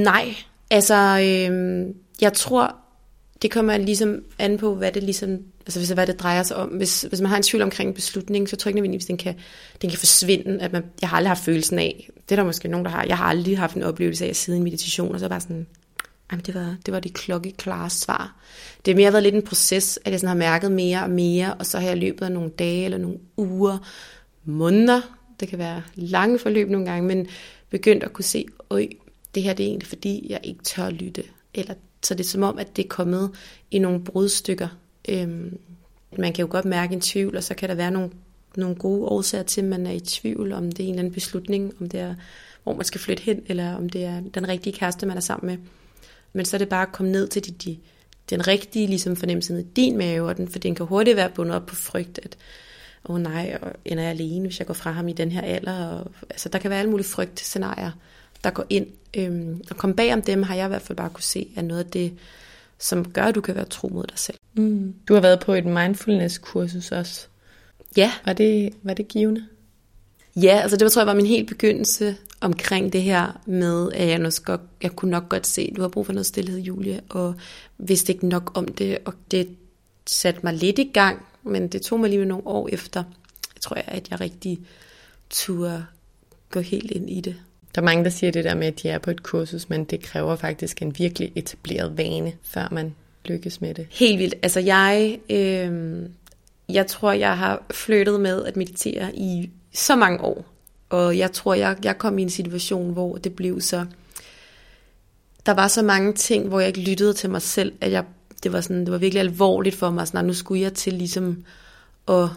Nej. 0.03 0.35
Altså, 0.69 0.95
øhm, 0.95 1.95
jeg 2.21 2.33
tror, 2.33 2.75
det 3.41 3.51
kommer 3.51 3.77
ligesom 3.77 4.23
an 4.39 4.57
på, 4.57 4.75
hvad 4.75 4.91
det 4.91 5.03
ligesom, 5.03 5.39
Altså 5.65 5.79
hvis 5.79 5.87
det 5.87 5.97
hvad 5.97 6.07
det 6.07 6.19
drejer 6.19 6.43
sig 6.43 6.57
om. 6.57 6.69
Hvis, 6.69 7.01
hvis 7.01 7.21
man 7.21 7.29
har 7.29 7.37
en 7.37 7.43
tvivl 7.43 7.61
omkring 7.61 7.87
en 7.87 7.93
beslutning, 7.93 8.49
så 8.49 8.55
tror 8.55 8.69
jeg 8.69 8.71
ikke 8.71 8.77
nødvendigvis, 8.77 9.05
den 9.05 9.17
kan, 9.17 9.35
den 9.81 9.89
kan 9.89 9.99
forsvinde. 9.99 10.61
At 10.61 10.73
man, 10.73 10.83
jeg 11.01 11.09
har 11.09 11.17
aldrig 11.17 11.29
haft 11.29 11.43
følelsen 11.43 11.79
af, 11.79 12.09
det 12.15 12.31
er 12.31 12.35
der 12.35 12.43
måske 12.43 12.67
nogen, 12.67 12.85
der 12.85 12.91
har. 12.91 13.03
Jeg 13.03 13.17
har 13.17 13.25
aldrig 13.25 13.57
haft 13.57 13.75
en 13.75 13.83
oplevelse 13.83 14.25
af 14.25 14.29
at 14.29 14.35
sidde 14.35 14.57
i 14.57 14.59
en 14.59 14.63
meditation, 14.63 15.13
og 15.13 15.19
så 15.19 15.29
bare 15.29 15.41
sådan, 15.41 15.67
jamen 16.31 16.45
det 16.45 16.55
var, 16.55 16.75
det 16.85 16.91
var 16.93 16.99
de 16.99 17.09
klokkeklare 17.09 17.89
svar. 17.89 18.35
Det 18.85 18.93
har 18.93 18.95
mere 18.95 19.13
været 19.13 19.23
lidt 19.23 19.35
en 19.35 19.41
proces, 19.41 19.99
at 20.05 20.11
jeg 20.11 20.19
sådan 20.19 20.27
har 20.27 20.35
mærket 20.35 20.71
mere 20.71 21.03
og 21.03 21.09
mere, 21.09 21.53
og 21.53 21.65
så 21.65 21.79
har 21.79 21.87
jeg 21.87 21.97
løbet 21.97 22.25
af 22.25 22.31
nogle 22.31 22.49
dage 22.49 22.85
eller 22.85 22.97
nogle 22.97 23.17
uger, 23.37 23.77
måneder, 24.45 25.01
det 25.39 25.47
kan 25.47 25.59
være 25.59 25.81
lange 25.95 26.39
forløb 26.39 26.69
nogle 26.69 26.85
gange, 26.85 27.07
men 27.07 27.27
begyndt 27.69 28.03
at 28.03 28.13
kunne 28.13 28.25
se, 28.25 28.45
øj, 28.69 28.87
det 29.35 29.43
her 29.43 29.53
det 29.53 29.63
er 29.63 29.67
egentlig 29.67 29.87
fordi, 29.87 30.27
jeg 30.29 30.39
ikke 30.43 30.63
tør 30.63 30.89
lytte. 30.89 31.23
Eller, 31.53 31.73
så 32.03 32.13
det 32.13 32.23
er 32.23 32.27
som 32.27 32.43
om, 32.43 32.59
at 32.59 32.75
det 32.75 32.85
er 32.85 32.89
kommet 32.89 33.31
i 33.71 33.79
nogle 33.79 34.03
brudstykker. 34.03 34.67
Øhm, 35.09 35.59
man 36.17 36.33
kan 36.33 36.45
jo 36.45 36.51
godt 36.51 36.65
mærke 36.65 36.93
en 36.93 37.01
tvivl, 37.01 37.37
og 37.37 37.43
så 37.43 37.53
kan 37.53 37.69
der 37.69 37.75
være 37.75 37.91
nogle, 37.91 38.09
nogle 38.55 38.75
gode 38.75 39.05
årsager 39.05 39.43
til, 39.43 39.61
at 39.61 39.67
man 39.67 39.87
er 39.87 39.91
i 39.91 39.99
tvivl, 39.99 40.51
om 40.51 40.71
det 40.71 40.79
er 40.79 40.83
en 40.83 40.89
eller 40.89 40.99
anden 40.99 41.13
beslutning, 41.13 41.73
om 41.81 41.89
det 41.89 41.99
er, 41.99 42.15
hvor 42.63 42.73
man 42.73 42.85
skal 42.85 43.01
flytte 43.01 43.23
hen, 43.23 43.41
eller 43.45 43.75
om 43.75 43.89
det 43.89 44.03
er 44.03 44.21
den 44.33 44.47
rigtige 44.47 44.73
kæreste, 44.73 45.05
man 45.05 45.17
er 45.17 45.21
sammen 45.21 45.47
med. 45.47 45.57
Men 46.33 46.45
så 46.45 46.55
er 46.55 46.59
det 46.59 46.69
bare 46.69 46.87
at 46.87 46.91
komme 46.91 47.11
ned 47.11 47.27
til 47.27 47.45
de, 47.45 47.51
de, 47.51 47.77
den 48.29 48.47
rigtige 48.47 48.87
ligesom 48.87 49.15
fornemmelse 49.15 49.59
i 49.59 49.63
din 49.63 49.97
mave, 49.97 50.27
og 50.27 50.37
den, 50.37 50.47
for 50.47 50.59
den 50.59 50.75
kan 50.75 50.85
hurtigt 50.85 51.17
være 51.17 51.29
bundet 51.29 51.55
op 51.55 51.65
på 51.65 51.75
frygt, 51.75 52.19
at 52.23 52.37
åh 53.05 53.15
oh 53.15 53.21
nej, 53.21 53.57
og 53.61 53.71
ender 53.85 54.03
jeg 54.03 54.11
alene, 54.11 54.47
hvis 54.47 54.59
jeg 54.59 54.67
går 54.67 54.73
fra 54.73 54.91
ham 54.91 55.07
i 55.07 55.13
den 55.13 55.31
her 55.31 55.41
alder. 55.41 55.87
Og, 55.87 56.11
altså, 56.29 56.49
der 56.49 56.59
kan 56.59 56.69
være 56.69 56.79
alle 56.79 56.91
mulige 56.91 57.07
frygtscenarier, 57.07 57.91
der 58.43 58.49
går 58.49 58.65
ind. 58.69 58.87
Øhm, 59.17 59.61
og 59.69 59.77
komme 59.77 59.95
bag 59.95 60.13
om 60.13 60.21
dem 60.21 60.43
har 60.43 60.55
jeg 60.55 60.65
i 60.65 60.67
hvert 60.67 60.81
fald 60.81 60.97
bare 60.97 61.09
kunne 61.09 61.23
se, 61.23 61.47
at 61.55 61.65
noget 61.65 61.83
af 61.83 61.91
det, 61.91 62.13
som 62.79 63.11
gør, 63.11 63.23
at 63.23 63.35
du 63.35 63.41
kan 63.41 63.55
være 63.55 63.65
tro 63.65 63.87
mod 63.87 64.03
dig 64.03 64.19
selv. 64.19 64.37
Mm. 64.53 64.93
Du 65.07 65.13
har 65.13 65.21
været 65.21 65.39
på 65.39 65.53
et 65.53 65.65
mindfulness-kursus 65.65 66.91
også. 66.91 67.27
Ja. 67.97 68.11
Var 68.25 68.33
det, 68.33 68.73
var 68.83 68.93
det 68.93 69.07
givende? 69.07 69.45
Ja, 70.35 70.59
altså 70.61 70.77
det 70.77 70.85
var, 70.85 70.89
tror 70.89 71.01
jeg 71.01 71.07
var 71.07 71.13
min 71.13 71.25
helt 71.25 71.47
begyndelse 71.47 72.17
omkring 72.41 72.93
det 72.93 73.01
her 73.01 73.41
med, 73.45 73.91
at 73.91 74.07
jeg, 74.07 74.19
nok 74.19 74.33
godt, 74.45 74.61
jeg 74.83 74.91
kunne 74.91 75.11
nok 75.11 75.29
godt 75.29 75.47
se, 75.47 75.61
at 75.61 75.75
du 75.75 75.81
har 75.81 75.89
brug 75.89 76.05
for 76.05 76.13
noget 76.13 76.25
stillhed, 76.25 76.59
Julie, 76.59 77.01
og 77.09 77.35
vidste 77.77 78.13
ikke 78.13 78.27
nok 78.27 78.57
om 78.57 78.67
det, 78.67 78.97
og 79.05 79.13
det 79.31 79.49
satte 80.07 80.39
mig 80.43 80.53
lidt 80.53 80.79
i 80.79 80.91
gang, 80.93 81.25
men 81.43 81.67
det 81.67 81.81
tog 81.81 81.99
mig 81.99 82.09
lige 82.09 82.25
nogle 82.25 82.47
år 82.47 82.69
efter, 82.71 83.03
jeg 83.55 83.61
tror 83.61 83.75
jeg, 83.75 83.85
at 83.87 84.11
jeg 84.11 84.21
rigtig 84.21 84.59
turde 85.29 85.85
gå 86.51 86.59
helt 86.59 86.91
ind 86.91 87.09
i 87.09 87.21
det. 87.21 87.35
Der 87.75 87.81
er 87.81 87.85
mange, 87.85 88.03
der 88.03 88.09
siger 88.09 88.31
det 88.31 88.43
der 88.43 88.55
med, 88.55 88.67
at 88.67 88.83
de 88.83 88.89
er 88.89 88.97
på 88.97 89.11
et 89.11 89.23
kursus, 89.23 89.69
men 89.69 89.83
det 89.83 90.01
kræver 90.01 90.35
faktisk 90.35 90.81
en 90.81 90.95
virkelig 90.97 91.31
etableret 91.35 91.97
vane, 91.97 92.33
før 92.43 92.67
man 92.71 92.95
lykkes 93.25 93.61
med 93.61 93.73
det. 93.73 93.87
Helt 93.91 94.19
vildt. 94.19 94.35
Altså 94.43 94.59
jeg, 94.59 95.19
øh, 95.29 95.99
jeg 96.69 96.87
tror, 96.87 97.11
jeg 97.11 97.37
har 97.37 97.63
flyttet 97.71 98.19
med 98.19 98.45
at 98.45 98.55
meditere 98.55 99.15
i 99.15 99.49
så 99.73 99.95
mange 99.95 100.21
år. 100.21 100.45
Og 100.89 101.17
jeg 101.17 101.31
tror, 101.31 101.53
jeg, 101.53 101.77
jeg 101.83 101.97
kom 101.97 102.19
i 102.19 102.21
en 102.21 102.29
situation, 102.29 102.93
hvor 102.93 103.17
det 103.17 103.35
blev 103.35 103.61
så... 103.61 103.85
Der 105.45 105.53
var 105.53 105.67
så 105.67 105.81
mange 105.81 106.13
ting, 106.13 106.47
hvor 106.47 106.59
jeg 106.59 106.67
ikke 106.67 106.89
lyttede 106.89 107.13
til 107.13 107.29
mig 107.29 107.41
selv, 107.41 107.73
at 107.81 107.91
jeg, 107.91 108.03
det, 108.43 108.53
var 108.53 108.61
sådan, 108.61 108.79
det 108.79 108.91
var 108.91 108.97
virkelig 108.97 109.19
alvorligt 109.19 109.75
for 109.75 109.89
mig. 109.89 110.07
Sådan, 110.07 110.25
nu 110.25 110.33
skulle 110.33 110.61
jeg 110.61 110.73
til 110.73 110.93
ligesom 110.93 111.43
at, 112.07 112.27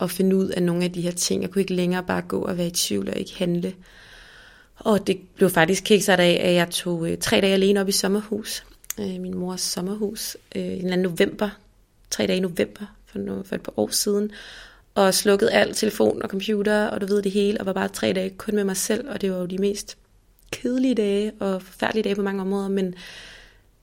at 0.00 0.10
finde 0.10 0.36
ud 0.36 0.48
af 0.48 0.62
nogle 0.62 0.84
af 0.84 0.92
de 0.92 1.00
her 1.00 1.10
ting. 1.10 1.42
Jeg 1.42 1.50
kunne 1.50 1.62
ikke 1.62 1.74
længere 1.74 2.02
bare 2.02 2.22
gå 2.22 2.42
og 2.42 2.58
være 2.58 2.66
i 2.66 2.70
tvivl 2.70 3.08
og 3.08 3.16
ikke 3.16 3.38
handle. 3.38 3.72
Og 4.80 5.06
det 5.06 5.20
blev 5.34 5.50
faktisk 5.50 5.84
kicksat 5.84 6.20
af, 6.20 6.40
at 6.44 6.54
jeg 6.54 6.70
tog 6.70 7.10
øh, 7.10 7.18
tre 7.18 7.40
dage 7.40 7.52
alene 7.52 7.80
op 7.80 7.88
i 7.88 7.92
sommerhus. 7.92 8.64
Øh, 9.00 9.20
min 9.20 9.38
mors 9.38 9.60
sommerhus. 9.60 10.36
Øh, 10.56 10.62
en 10.62 10.70
eller 10.70 10.92
anden 10.92 11.02
november. 11.02 11.50
Tre 12.10 12.26
dage 12.26 12.36
i 12.36 12.40
november 12.40 12.84
for, 13.06 13.18
no, 13.18 13.42
for 13.42 13.54
et 13.54 13.62
par 13.62 13.72
år 13.76 13.88
siden 13.88 14.32
og 14.94 15.14
slukkede 15.14 15.52
alt 15.52 15.76
telefon 15.76 16.22
og 16.22 16.28
computer, 16.28 16.86
og 16.86 17.00
du 17.00 17.06
ved 17.06 17.22
det 17.22 17.32
hele, 17.32 17.60
og 17.60 17.66
var 17.66 17.72
bare 17.72 17.88
tre 17.88 18.12
dage 18.12 18.30
kun 18.30 18.54
med 18.54 18.64
mig 18.64 18.76
selv, 18.76 19.08
og 19.08 19.20
det 19.20 19.32
var 19.32 19.38
jo 19.38 19.46
de 19.46 19.58
mest 19.58 19.96
kedelige 20.50 20.94
dage 20.94 21.32
og 21.40 21.62
forfærdelige 21.62 22.02
dage 22.02 22.14
på 22.14 22.22
mange 22.22 22.42
områder, 22.42 22.68
men 22.68 22.94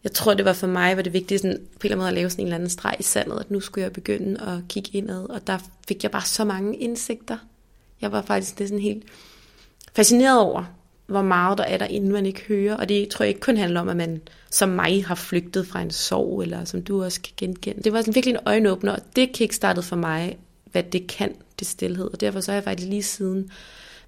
jeg 0.04 0.12
tror, 0.12 0.34
det 0.34 0.46
var 0.46 0.54
for 0.54 0.68
mig, 0.68 0.96
var 0.98 1.04
det 1.04 1.14
vigtigt 1.14 1.42
sådan, 1.42 1.58
på 1.58 1.62
en 1.62 1.68
eller 1.84 1.96
anden 1.96 1.98
måde 1.98 2.08
at 2.08 2.14
lave 2.14 2.30
sådan 2.30 2.42
en 2.42 2.48
eller 2.48 2.56
anden 2.56 2.70
streg 2.70 2.96
i 3.00 3.04
sandet, 3.04 3.40
at 3.40 3.52
nu 3.52 3.60
skulle 3.60 3.84
jeg 3.84 3.94
begynde 3.94 4.42
at 4.42 4.68
kigge 4.70 4.90
indad, 4.94 5.30
og 5.30 5.48
der 5.48 5.58
fik 5.88 6.04
jeg 6.04 6.12
bare 6.12 6.26
så 6.26 6.46
mange 6.46 6.78
indsigter. 6.78 7.38
Jeg 8.02 8.12
var 8.12 8.22
faktisk 8.22 8.60
det 8.60 8.68
sådan 8.68 8.82
helt 8.82 9.04
fascineret 9.96 10.40
over, 10.40 10.64
hvor 11.08 11.22
meget 11.22 11.58
der 11.58 11.64
er 11.64 11.78
derinde, 11.78 12.12
man 12.12 12.26
ikke 12.26 12.42
hører, 12.48 12.76
og 12.76 12.90
det 12.90 13.10
tror 13.10 13.24
jeg 13.24 13.30
ikke 13.30 13.42
kun 13.42 13.58
handler 13.58 13.82
om, 13.82 13.90
at 13.90 13.98
man 13.98 14.22
som 14.52 14.70
mig 14.70 15.06
har 15.06 15.16
flygtet 15.16 15.68
fra 15.68 15.82
en 15.82 15.92
sorg, 15.92 16.42
eller 16.42 16.66
som 16.66 16.82
du 16.82 17.04
også 17.04 17.22
kan 17.22 17.34
genkende. 17.38 17.84
Det 17.84 17.94
var 17.94 18.02
sådan 18.02 18.16
virkelig 18.16 18.34
en 18.34 18.40
øjenåbner, 18.46 18.92
og 18.92 19.00
det 19.16 19.32
kickstartede 19.34 19.86
for 19.86 19.96
mig 19.96 20.38
hvad 20.72 20.84
det 20.84 21.08
kan, 21.08 21.36
det 21.60 21.68
stillhed. 21.68 22.06
Og 22.14 22.22
derfor 22.22 22.40
så 22.40 22.52
har 22.52 22.56
jeg 22.56 22.64
faktisk 22.64 22.90
lige 22.90 23.04
siden 23.04 23.52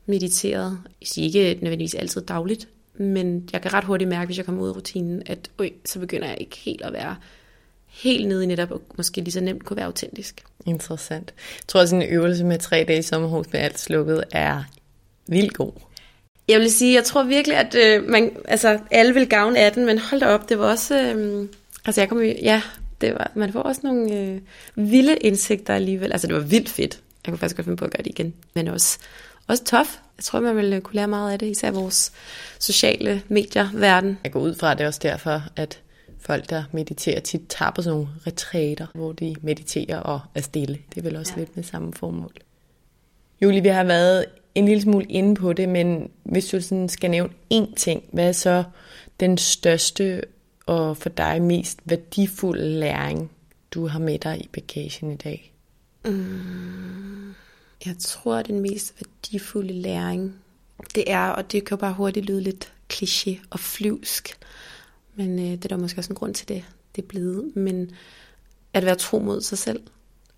mediteret. 0.06 0.80
Jeg 1.18 1.26
ikke 1.26 1.60
nødvendigvis 1.62 1.96
altid 1.96 2.22
dagligt, 2.22 2.68
men 2.98 3.50
jeg 3.54 3.62
kan 3.62 3.74
ret 3.74 3.84
hurtigt 3.84 4.10
mærke, 4.10 4.26
hvis 4.26 4.38
jeg 4.38 4.46
kommer 4.46 4.64
ud 4.64 4.70
af 4.70 4.76
rutinen, 4.76 5.24
at 5.26 5.50
øj, 5.60 5.70
så 5.86 6.00
begynder 6.00 6.28
jeg 6.28 6.38
ikke 6.40 6.58
helt 6.58 6.82
at 6.82 6.94
være 6.94 7.16
helt 7.86 8.28
nede 8.28 8.44
i 8.44 8.48
netop, 8.48 8.72
og 8.72 8.82
måske 8.98 9.22
lige 9.22 9.32
så 9.32 9.42
nemt 9.42 9.66
kunne 9.66 9.78
være 9.78 9.86
autentisk. 9.86 10.44
Interessant. 10.66 11.34
Jeg 11.38 11.68
tror, 11.68 11.82
at 11.82 11.94
en 11.94 12.02
øvelse 12.02 12.46
med 12.46 12.60
tre 12.60 12.86
dage 12.88 13.00
i 13.00 13.02
sommerhus 13.02 13.46
med 13.52 13.60
alt 13.60 13.80
slukket 13.80 14.24
er 14.32 14.64
vildt 15.28 15.54
god. 15.54 15.72
Jeg 16.50 16.60
vil 16.60 16.72
sige, 16.72 16.96
jeg 16.96 17.04
tror 17.04 17.24
virkelig, 17.24 17.58
at 17.58 17.76
øh, 17.76 18.10
man, 18.10 18.32
altså, 18.48 18.80
alle 18.92 19.14
vil 19.14 19.30
gavne 19.30 19.60
af 19.60 19.72
den, 19.72 19.86
men 19.86 20.00
hold 20.00 20.22
da 20.22 20.28
op, 20.28 20.50
det 20.50 20.60
var 20.60 20.66
også... 20.66 21.02
Øh, 21.02 21.48
altså 21.86 22.02
jeg 22.02 22.10
kom 22.10 22.22
ja, 22.22 22.62
det 23.02 23.14
var, 23.14 23.32
man 23.36 23.54
får 23.54 23.62
også 23.62 23.82
nogle 23.84 24.16
øh, 24.16 24.42
vilde 24.76 25.18
indsigter 25.18 25.76
alligevel. 25.76 26.12
Altså 26.12 26.28
det 26.28 26.36
var 26.36 26.42
vildt 26.42 26.70
fedt. 26.70 27.00
Jeg 27.26 27.32
kunne 27.32 27.38
faktisk 27.38 27.56
godt 27.56 27.66
finde 27.66 27.78
på 27.78 27.86
at 27.86 27.92
gøre 27.92 28.04
det 28.04 28.10
igen. 28.10 28.34
Men 28.54 28.68
også, 28.68 29.00
også 29.48 29.64
tof. 29.64 29.98
Jeg 30.18 30.24
tror, 30.24 30.40
man 30.40 30.56
ville 30.56 30.82
kunne 30.82 30.96
lære 30.96 31.08
meget 31.08 31.32
af 31.32 31.40
det, 31.40 31.46
især 31.46 31.72
vores 31.72 32.12
sociale 32.60 33.22
medier 33.28 33.70
verden. 33.74 34.18
Jeg 34.24 34.32
går 34.32 34.40
ud 34.40 34.56
fra, 34.56 34.72
at 34.72 34.78
det 34.78 34.84
er 34.84 34.88
også 34.88 35.00
derfor, 35.04 35.42
at 35.56 35.82
folk, 36.20 36.50
der 36.50 36.64
mediterer, 36.72 37.20
tit 37.20 37.42
tager 37.50 37.72
på 37.72 37.82
sådan 37.82 37.96
nogle 37.96 38.08
retræter, 38.28 38.88
hvor 38.94 39.12
de 39.12 39.36
mediterer 39.42 40.00
og 40.00 40.20
er 40.36 40.42
stille. 40.42 40.78
Det 40.90 40.98
er 40.98 41.02
vel 41.02 41.16
også 41.16 41.34
ja. 41.36 41.40
lidt 41.40 41.56
med 41.56 41.64
samme 41.64 41.94
formål. 41.94 42.34
Julie, 43.42 43.62
vi 43.62 43.68
har 43.68 43.84
været 43.84 44.26
en 44.56 44.66
lille 44.66 44.82
smule 44.82 45.06
inde 45.06 45.36
på 45.36 45.54
det, 45.54 45.70
men 45.70 46.10
hvis 46.24 46.46
du 46.46 46.62
sådan 46.62 46.90
skal 46.90 47.10
nævne 47.10 47.34
én 47.54 47.76
ting, 47.76 48.04
hvad 48.14 48.28
er 48.28 48.32
så 48.32 48.64
den 49.20 49.38
største 49.38 50.22
og 50.66 50.98
for 50.98 51.10
dig 51.10 51.42
mest 51.42 51.80
værdifulde 51.86 52.80
læring, 52.80 53.32
du 53.72 53.88
har 53.88 54.00
med 54.00 54.20
dig 54.20 54.42
i 54.42 54.50
bagagen 54.54 55.12
i 55.12 55.16
dag? 55.16 55.54
Mm, 56.06 57.34
jeg 57.86 57.96
tror, 58.00 58.42
den 58.42 58.60
mest 58.60 58.94
værdifulde 59.00 59.74
læring, 59.74 60.36
det 60.96 61.04
er, 61.12 61.28
og 61.28 61.52
det 61.52 61.66
kan 61.66 61.78
jo 61.78 61.80
bare 61.80 61.94
hurtigt 61.94 62.26
lyde 62.26 62.42
lidt 62.42 62.74
kliché 62.94 63.40
og 63.50 63.60
flyvsk, 63.60 64.38
men 65.16 65.40
øh, 65.40 65.46
det 65.46 65.66
er 65.66 65.70
der 65.70 65.78
måske 65.78 66.00
også 66.00 66.14
en 66.14 66.16
grund 66.16 66.34
til 66.34 66.48
det, 66.48 66.66
det 66.96 67.02
er 67.02 67.08
blevet, 67.08 67.56
men 67.56 67.92
at 68.74 68.86
være 68.86 68.96
tro 68.96 69.20
mod 69.20 69.42
sig 69.42 69.58
selv, 69.58 69.84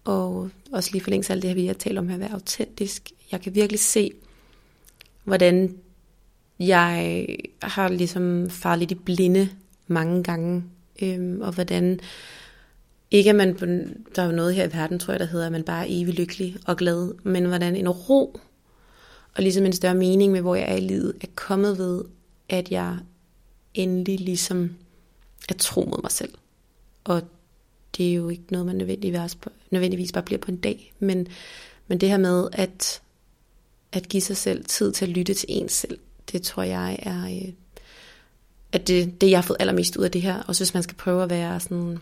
og 0.04 0.50
også 0.72 0.90
lige 0.92 1.04
forlænge 1.04 1.34
alt 1.34 1.42
det 1.42 1.50
her, 1.50 1.56
vi 1.56 1.66
har 1.66 1.74
talt 1.74 1.98
om 1.98 2.08
her, 2.08 2.16
at 2.16 2.20
være 2.20 2.32
autentisk. 2.32 3.12
Jeg 3.32 3.42
kan 3.42 3.56
virkelig 3.56 3.80
se, 3.80 4.12
hvordan 5.24 5.78
jeg 6.60 7.28
har 7.62 7.90
ligesom 7.90 8.50
faret 8.50 8.80
lidt 8.80 8.92
i 8.92 8.96
blinde 8.96 9.50
mange 9.88 10.24
gange, 10.24 10.64
øhm, 11.02 11.42
og 11.42 11.52
hvordan 11.54 12.00
ikke 13.12 13.30
at 13.30 13.36
man, 13.36 13.58
der 14.16 14.22
er 14.22 14.32
noget 14.32 14.56
her 14.56 14.68
i 14.68 14.74
verden, 14.74 15.00
tror 15.00 15.14
jeg, 15.14 15.20
der 15.20 15.26
hedder, 15.26 15.46
at 15.46 15.52
man 15.52 15.64
bare 15.64 15.90
er 15.90 16.02
evig 16.02 16.14
lykkelig 16.14 16.58
og 16.66 16.78
glad, 16.78 17.14
men 17.24 17.46
hvordan 17.46 17.76
en 17.76 17.90
ro, 17.90 18.40
og 19.36 19.44
ligesom 19.44 19.66
en 19.66 19.74
større 19.74 19.96
mening 19.96 20.32
med, 20.32 20.42
hvor 20.42 20.56
jeg 20.56 20.72
er 20.72 20.76
i 20.76 20.80
livet, 20.80 21.14
er 21.22 21.28
kommet 21.36 21.78
ved, 21.78 22.04
at 22.50 22.72
jeg 22.72 22.98
endelig 23.74 24.20
ligesom 24.20 24.76
er 25.50 25.54
tro 25.54 25.82
mod 25.86 26.02
mig 26.02 26.12
selv. 26.12 26.34
Og 27.04 27.22
det 27.98 28.10
er 28.10 28.14
jo 28.14 28.30
ikke 28.30 28.44
noget, 28.52 28.68
man 28.68 28.76
nødvendigvis, 28.76 29.38
nødvendigvis 29.72 30.12
bare 30.12 30.24
bliver 30.24 30.40
på 30.40 30.52
en 30.52 30.58
dag, 30.58 30.94
men, 31.00 31.28
men 31.88 31.98
det 31.98 32.10
her 32.10 32.18
med 32.18 32.50
at, 32.54 33.02
at 33.94 34.10
give 34.10 34.22
sig 34.22 34.38
selv 34.38 34.66
tid 34.66 34.92
til 34.92 35.06
at 35.06 35.12
lytte 35.12 35.34
til 35.34 35.46
en 35.50 35.70
selv, 35.70 36.00
det 36.32 36.42
tror 36.42 36.64
jeg 36.64 37.00
er 37.02 37.26
øh, 37.26 37.54
at 38.72 38.88
det, 38.88 39.22
det 39.22 39.30
jeg 39.30 39.38
har 39.38 39.44
fået 39.44 39.58
allermest 39.60 39.98
ud 39.98 40.04
af 40.04 40.12
det 40.12 40.22
her, 40.22 40.44
og 40.48 40.58
hvis 40.58 40.74
man 40.74 40.84
skal 40.84 40.96
prøve 40.96 41.24
at 41.24 41.30
være 41.30 41.60
sådan 41.60 42.00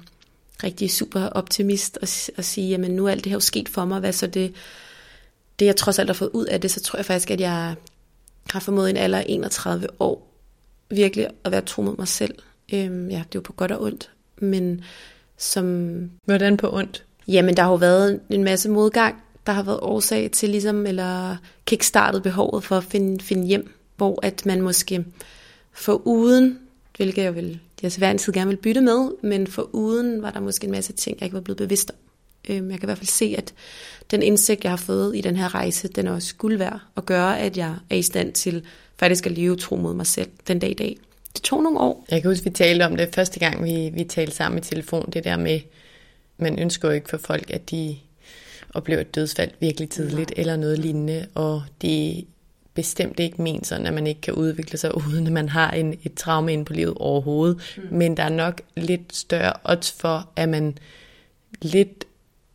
rigtig 0.64 0.92
super 0.92 1.22
optimist 1.22 1.98
og, 2.02 2.08
og 2.38 2.46
sige, 2.46 2.70
jamen 2.70 2.92
nu 2.92 3.06
er 3.06 3.12
alt 3.12 3.24
det 3.24 3.30
her 3.30 3.36
jo 3.36 3.40
sket 3.40 3.70
for 3.70 3.86
mig, 3.86 4.00
hvad 4.00 4.14
så 4.14 4.28
det, 4.28 4.54
det 5.60 5.66
jeg 5.66 5.76
trods 5.76 6.00
alt 6.00 6.10
har 6.10 6.14
fået 6.14 6.30
ud 6.34 6.46
af 6.46 6.62
det, 6.62 6.72
så 6.72 6.80
tror 6.80 6.98
jeg 6.98 7.06
faktisk, 7.06 7.32
at 7.32 7.40
jeg 7.40 7.76
har 8.50 8.60
formået 8.60 8.90
en 8.90 8.98
alder 8.98 9.20
31 9.20 9.88
år 10.00 10.34
virkelig 10.90 11.28
at 11.44 11.52
være 11.52 11.62
tro 11.62 11.82
mod 11.82 11.98
mig 11.98 12.08
selv. 12.08 12.36
Øhm, 12.74 13.10
ja, 13.10 13.18
det 13.18 13.22
er 13.22 13.26
jo 13.36 13.42
på 13.42 13.54
godt 13.54 13.72
og 13.72 13.82
ondt, 13.82 14.12
men 14.38 14.82
som... 15.38 16.10
Hvordan 16.26 16.58
på 16.58 16.74
ondt? 16.74 17.04
Jamen, 17.28 17.58
der 17.58 17.64
har 17.64 17.70
jo 17.70 17.76
været 17.76 18.20
en 18.30 18.44
masse 18.44 18.70
modgang, 18.70 19.16
der 19.50 19.56
har 19.56 19.64
været 19.64 19.80
årsag 19.82 20.32
til 20.32 20.50
ligesom, 20.50 20.86
eller 20.86 21.36
kickstartet 21.66 22.24
behovet 22.24 22.64
for 22.64 22.78
at 22.78 22.84
finde, 22.84 23.24
finde 23.24 23.48
hjem, 23.48 23.74
hvor 23.98 24.20
at 24.26 24.46
man 24.46 24.62
måske 24.62 25.06
for 25.72 26.02
uden, 26.06 26.60
hvilket 26.98 27.24
jeg 27.24 27.36
vil, 27.36 27.60
jeg 27.82 27.92
til 27.92 28.00
hver 28.00 28.12
en 28.12 28.18
tid 28.18 28.34
gerne 28.34 28.50
vil 28.50 28.58
bytte 28.58 28.82
med, 28.82 29.12
men 29.24 29.48
for 29.48 29.70
uden 29.74 30.22
var 30.22 30.32
der 30.32 30.40
måske 30.40 30.66
en 30.66 30.72
masse 30.72 30.94
ting, 30.94 31.18
jeg 31.20 31.26
ikke 31.26 31.34
var 31.34 31.42
blevet 31.42 31.58
bevidst 31.58 31.92
om. 31.92 31.98
Øhm, 32.50 32.72
jeg 32.72 32.80
kan 32.80 32.88
i 32.88 32.90
hvert 32.90 32.98
fald 32.98 33.08
se, 33.08 33.36
at 33.38 33.54
den 34.12 34.22
indsigt, 34.22 34.64
jeg 34.64 34.72
har 34.72 34.78
fået 34.78 35.18
i 35.18 35.22
den 35.22 35.36
her 35.36 35.56
rejse, 35.56 35.88
den 35.88 36.08
er 36.08 36.12
også 36.12 36.36
guld 36.36 36.58
værd 36.58 36.80
at 36.98 37.06
gøre, 37.06 37.40
at 37.40 37.58
jeg 37.58 37.76
er 37.90 37.96
i 37.96 38.02
stand 38.02 38.34
til 38.34 38.66
faktisk 38.98 39.26
at 39.26 39.32
leve 39.32 39.56
tro 39.56 39.76
mod 39.76 39.94
mig 39.94 40.08
selv 40.08 40.30
den 40.48 40.60
dag 40.60 40.72
i 40.72 40.74
dag. 40.74 40.98
Det 41.34 41.44
tog 41.44 41.64
nogle 41.64 41.80
år. 41.80 42.06
Jeg 42.12 42.22
kan 42.22 42.32
huske, 42.32 42.44
vi 42.44 42.50
talte 42.50 42.86
om 42.86 42.98
det 42.98 43.16
første 43.16 43.40
gang, 43.40 43.64
vi, 43.64 43.90
vi 43.94 44.04
talte 44.04 44.36
sammen 44.36 44.60
i 44.60 44.62
telefon, 44.62 45.10
det 45.14 45.24
der 45.24 45.38
med, 45.38 45.60
man 46.38 46.60
ønsker 46.60 46.88
jo 46.88 46.94
ikke 46.94 47.10
for 47.10 47.18
folk, 47.18 47.50
at 47.50 47.72
de 47.72 47.98
oplever 48.74 49.02
et 49.02 49.16
dødsfald 49.16 49.52
virkelig 49.60 49.90
tidligt, 49.90 50.34
eller 50.38 50.56
noget 50.56 50.80
lignende, 50.80 51.28
og 51.36 51.64
det 51.82 52.26
bestemt 52.74 53.20
ikke 53.20 53.42
ment 53.42 53.68
sådan, 53.68 53.86
at 53.86 53.94
man 53.94 54.08
ikke 54.08 54.22
kan 54.22 54.34
udvikle 54.34 54.78
sig, 54.78 54.98
uden 55.08 55.28
at 55.28 55.34
man 55.34 55.50
har 55.50 55.72
en, 55.72 56.00
et 56.04 56.14
traume 56.14 56.54
ind 56.54 56.66
på 56.66 56.74
livet 56.74 56.94
overhovedet. 56.98 57.58
Mm. 57.78 57.98
Men 57.98 58.18
der 58.18 58.24
er 58.24 58.30
nok 58.30 58.62
lidt 58.78 59.16
større 59.16 59.54
odds 59.64 59.92
for, 59.92 60.30
at 60.36 60.50
man 60.50 60.78
lidt 61.62 62.06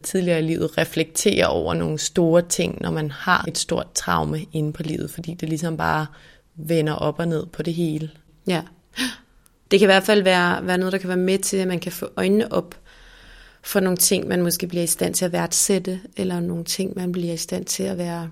tidligere 0.03 0.39
i 0.39 0.43
livet 0.43 0.79
reflekterer 0.79 1.47
over 1.47 1.75
nogle 1.75 1.99
store 1.99 2.43
ting, 2.43 2.79
når 2.81 2.91
man 2.91 3.11
har 3.11 3.45
et 3.49 3.59
stort 3.59 3.93
traume 3.95 4.47
inde 4.53 4.73
på 4.73 4.83
livet, 4.83 5.11
fordi 5.11 5.35
det 5.35 5.49
ligesom 5.49 5.77
bare 5.77 6.07
vender 6.55 6.93
op 6.93 7.19
og 7.19 7.29
ned 7.29 7.47
på 7.47 7.63
det 7.63 7.75
hele. 7.75 8.11
Ja. 8.47 8.63
Det 9.71 9.81
kan 9.81 9.87
i 9.87 9.93
hvert 9.93 10.03
fald 10.03 10.23
være, 10.23 10.67
være 10.67 10.79
noget, 10.79 10.93
der 10.93 10.99
kan 10.99 11.09
være 11.09 11.17
med 11.17 11.39
til, 11.39 11.57
at 11.57 11.69
man 11.69 11.81
kan 11.81 11.93
få 11.93 12.09
øjnene 12.17 12.53
op 12.53 12.77
for 13.65 13.81
nogle 13.81 13.97
ting, 13.97 14.29
man 14.29 14.43
måske 14.43 14.67
bliver 14.67 14.85
i 14.85 14.87
stand 14.87 15.15
til 15.15 15.25
at 15.25 15.33
værdsætte, 15.33 16.01
eller 16.17 16.41
nogle 16.41 16.65
ting, 16.65 16.93
man 16.97 17.13
bliver 17.13 17.33
i 17.33 17.37
stand 17.37 17.65
til 17.65 17.83
at 17.83 17.99
være 17.99 18.31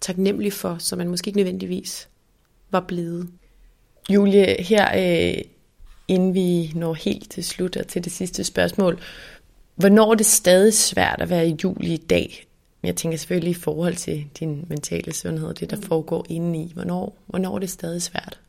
taknemmelig 0.00 0.52
for, 0.52 0.76
som 0.78 0.98
man 0.98 1.08
måske 1.08 1.28
ikke 1.28 1.38
nødvendigvis 1.38 2.08
var 2.70 2.80
blevet. 2.80 3.28
Julie, 4.10 4.62
her 4.62 4.88
øh, 4.96 5.42
inden 6.08 6.34
vi 6.34 6.72
når 6.74 6.94
helt 6.94 7.30
til 7.30 7.44
slut 7.44 7.76
og 7.76 7.86
til 7.86 8.04
det 8.04 8.12
sidste 8.12 8.44
spørgsmål, 8.44 9.00
hvornår 9.74 10.10
er 10.10 10.14
det 10.14 10.26
stadig 10.26 10.74
svært 10.74 11.20
at 11.20 11.30
være 11.30 11.48
i 11.48 11.56
juli 11.64 11.94
i 11.94 11.96
dag? 11.96 12.44
Jeg 12.82 12.96
tænker 12.96 13.18
selvfølgelig 13.18 13.50
i 13.50 13.54
forhold 13.54 13.94
til 13.94 14.26
din 14.40 14.64
mentale 14.68 15.14
sundhed, 15.14 15.54
det 15.54 15.70
der 15.70 15.76
mm. 15.76 15.82
foregår 15.82 16.26
indeni. 16.28 16.72
Hvornår, 16.74 17.16
hvornår 17.26 17.54
er 17.54 17.58
det 17.58 17.70
stadig 17.70 18.02
svært? 18.02 18.40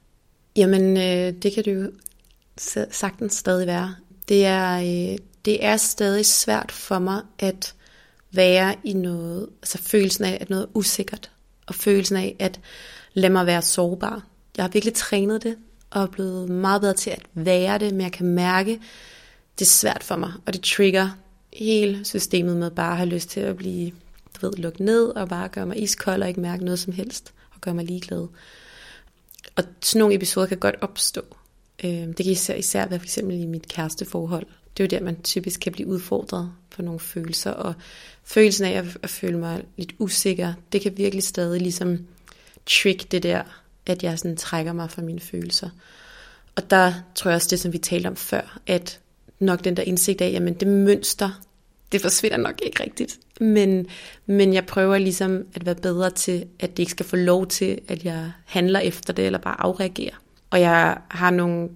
Jamen, 0.55 0.97
øh, 0.97 1.33
det 1.41 1.53
kan 1.53 1.65
det 1.65 1.75
jo 1.75 1.91
sagtens 2.91 3.33
stadig 3.33 3.67
være. 3.67 3.95
Det 4.29 4.45
er, 4.45 4.79
øh, 4.79 5.17
det 5.49 5.65
er 5.65 5.77
stadig 5.77 6.25
svært 6.25 6.71
for 6.71 6.99
mig 6.99 7.21
at 7.39 7.75
være 8.31 8.75
i 8.83 8.93
noget, 8.93 9.49
altså 9.61 9.77
følelsen 9.77 10.25
af, 10.25 10.37
at 10.41 10.49
noget 10.49 10.63
er 10.63 10.69
usikkert 10.73 11.31
og 11.67 11.75
følelsen 11.75 12.17
af 12.17 12.35
at 12.39 12.59
lad 13.13 13.29
mig 13.29 13.45
være 13.45 13.61
sårbar. 13.61 14.23
Jeg 14.57 14.63
har 14.63 14.69
virkelig 14.69 14.93
trænet 14.93 15.43
det, 15.43 15.57
og 15.89 16.01
er 16.01 16.07
blevet 16.07 16.49
meget 16.49 16.81
bedre 16.81 16.93
til 16.93 17.09
at 17.09 17.21
være 17.33 17.79
det, 17.79 17.93
men 17.93 18.01
jeg 18.01 18.11
kan 18.11 18.25
mærke, 18.25 18.79
det 19.59 19.65
er 19.65 19.69
svært 19.69 20.03
for 20.03 20.15
mig, 20.15 20.33
og 20.45 20.53
det 20.53 20.61
trigger 20.61 21.09
hele 21.53 22.05
systemet 22.05 22.57
med 22.57 22.71
bare 22.71 22.91
at 22.91 22.97
have 22.97 23.09
lyst 23.09 23.29
til 23.29 23.39
at 23.39 23.57
blive, 23.57 23.91
du 24.41 24.45
ved, 24.47 24.53
lukket 24.53 24.79
ned, 24.79 25.05
og 25.05 25.29
bare 25.29 25.47
gøre 25.47 25.65
mig 25.65 25.83
iskold 25.83 26.21
og 26.21 26.27
ikke 26.27 26.41
mærke 26.41 26.65
noget 26.65 26.79
som 26.79 26.93
helst, 26.93 27.33
og 27.55 27.61
gøre 27.61 27.73
mig 27.73 27.85
ligeglad. 27.85 28.27
Og 29.55 29.63
sådan 29.81 29.99
nogle 29.99 30.15
episoder 30.15 30.47
kan 30.47 30.57
godt 30.57 30.75
opstå. 30.81 31.21
Øhm, 31.83 32.13
det 32.13 32.25
kan 32.25 32.31
især, 32.31 32.55
især 32.55 32.87
være 32.87 32.99
for 32.99 33.05
eksempel 33.05 33.41
i 33.41 33.45
mit 33.45 33.67
kæresteforhold. 33.67 34.47
Det 34.79 34.93
er 34.93 34.97
jo 34.97 34.99
der, 34.99 35.05
man 35.05 35.21
typisk 35.21 35.59
kan 35.59 35.71
blive 35.71 35.87
udfordret 35.87 36.51
på 36.69 36.81
nogle 36.81 36.99
følelser, 36.99 37.51
og 37.51 37.73
følelsen 38.23 38.65
af 38.65 38.71
at, 38.71 38.97
at 39.03 39.09
føle 39.09 39.37
mig 39.37 39.63
lidt 39.77 39.93
usikker, 39.99 40.53
det 40.71 40.81
kan 40.81 40.97
virkelig 40.97 41.23
stadig 41.23 41.61
ligesom 41.61 41.97
trick 42.65 43.11
det 43.11 43.23
der, 43.23 43.43
at 43.85 44.03
jeg 44.03 44.19
sådan 44.19 44.37
trækker 44.37 44.73
mig 44.73 44.91
fra 44.91 45.01
mine 45.01 45.19
følelser. 45.19 45.69
Og 46.55 46.69
der 46.69 46.93
tror 47.15 47.29
jeg 47.29 47.35
også 47.35 47.47
det, 47.51 47.59
som 47.59 47.73
vi 47.73 47.77
talte 47.77 48.07
om 48.07 48.15
før, 48.15 48.59
at 48.67 48.99
nok 49.39 49.63
den 49.63 49.77
der 49.77 49.83
indsigt 49.83 50.21
af, 50.21 50.31
jamen 50.31 50.53
det 50.53 50.67
mønster, 50.67 51.41
det 51.91 52.01
forsvinder 52.01 52.37
nok 52.37 52.61
ikke 52.63 52.83
rigtigt. 52.83 53.19
Men, 53.39 53.87
men 54.25 54.53
jeg 54.53 54.65
prøver 54.65 54.97
ligesom 54.97 55.45
at 55.53 55.65
være 55.65 55.75
bedre 55.75 56.09
til, 56.09 56.45
at 56.59 56.69
det 56.69 56.79
ikke 56.79 56.91
skal 56.91 57.05
få 57.05 57.15
lov 57.15 57.47
til, 57.47 57.79
at 57.87 58.05
jeg 58.05 58.31
handler 58.45 58.79
efter 58.79 59.13
det, 59.13 59.25
eller 59.25 59.39
bare 59.39 59.61
afreagerer. 59.61 60.15
Og 60.49 60.61
jeg 60.61 60.97
har 61.09 61.29
nogle, 61.29 61.69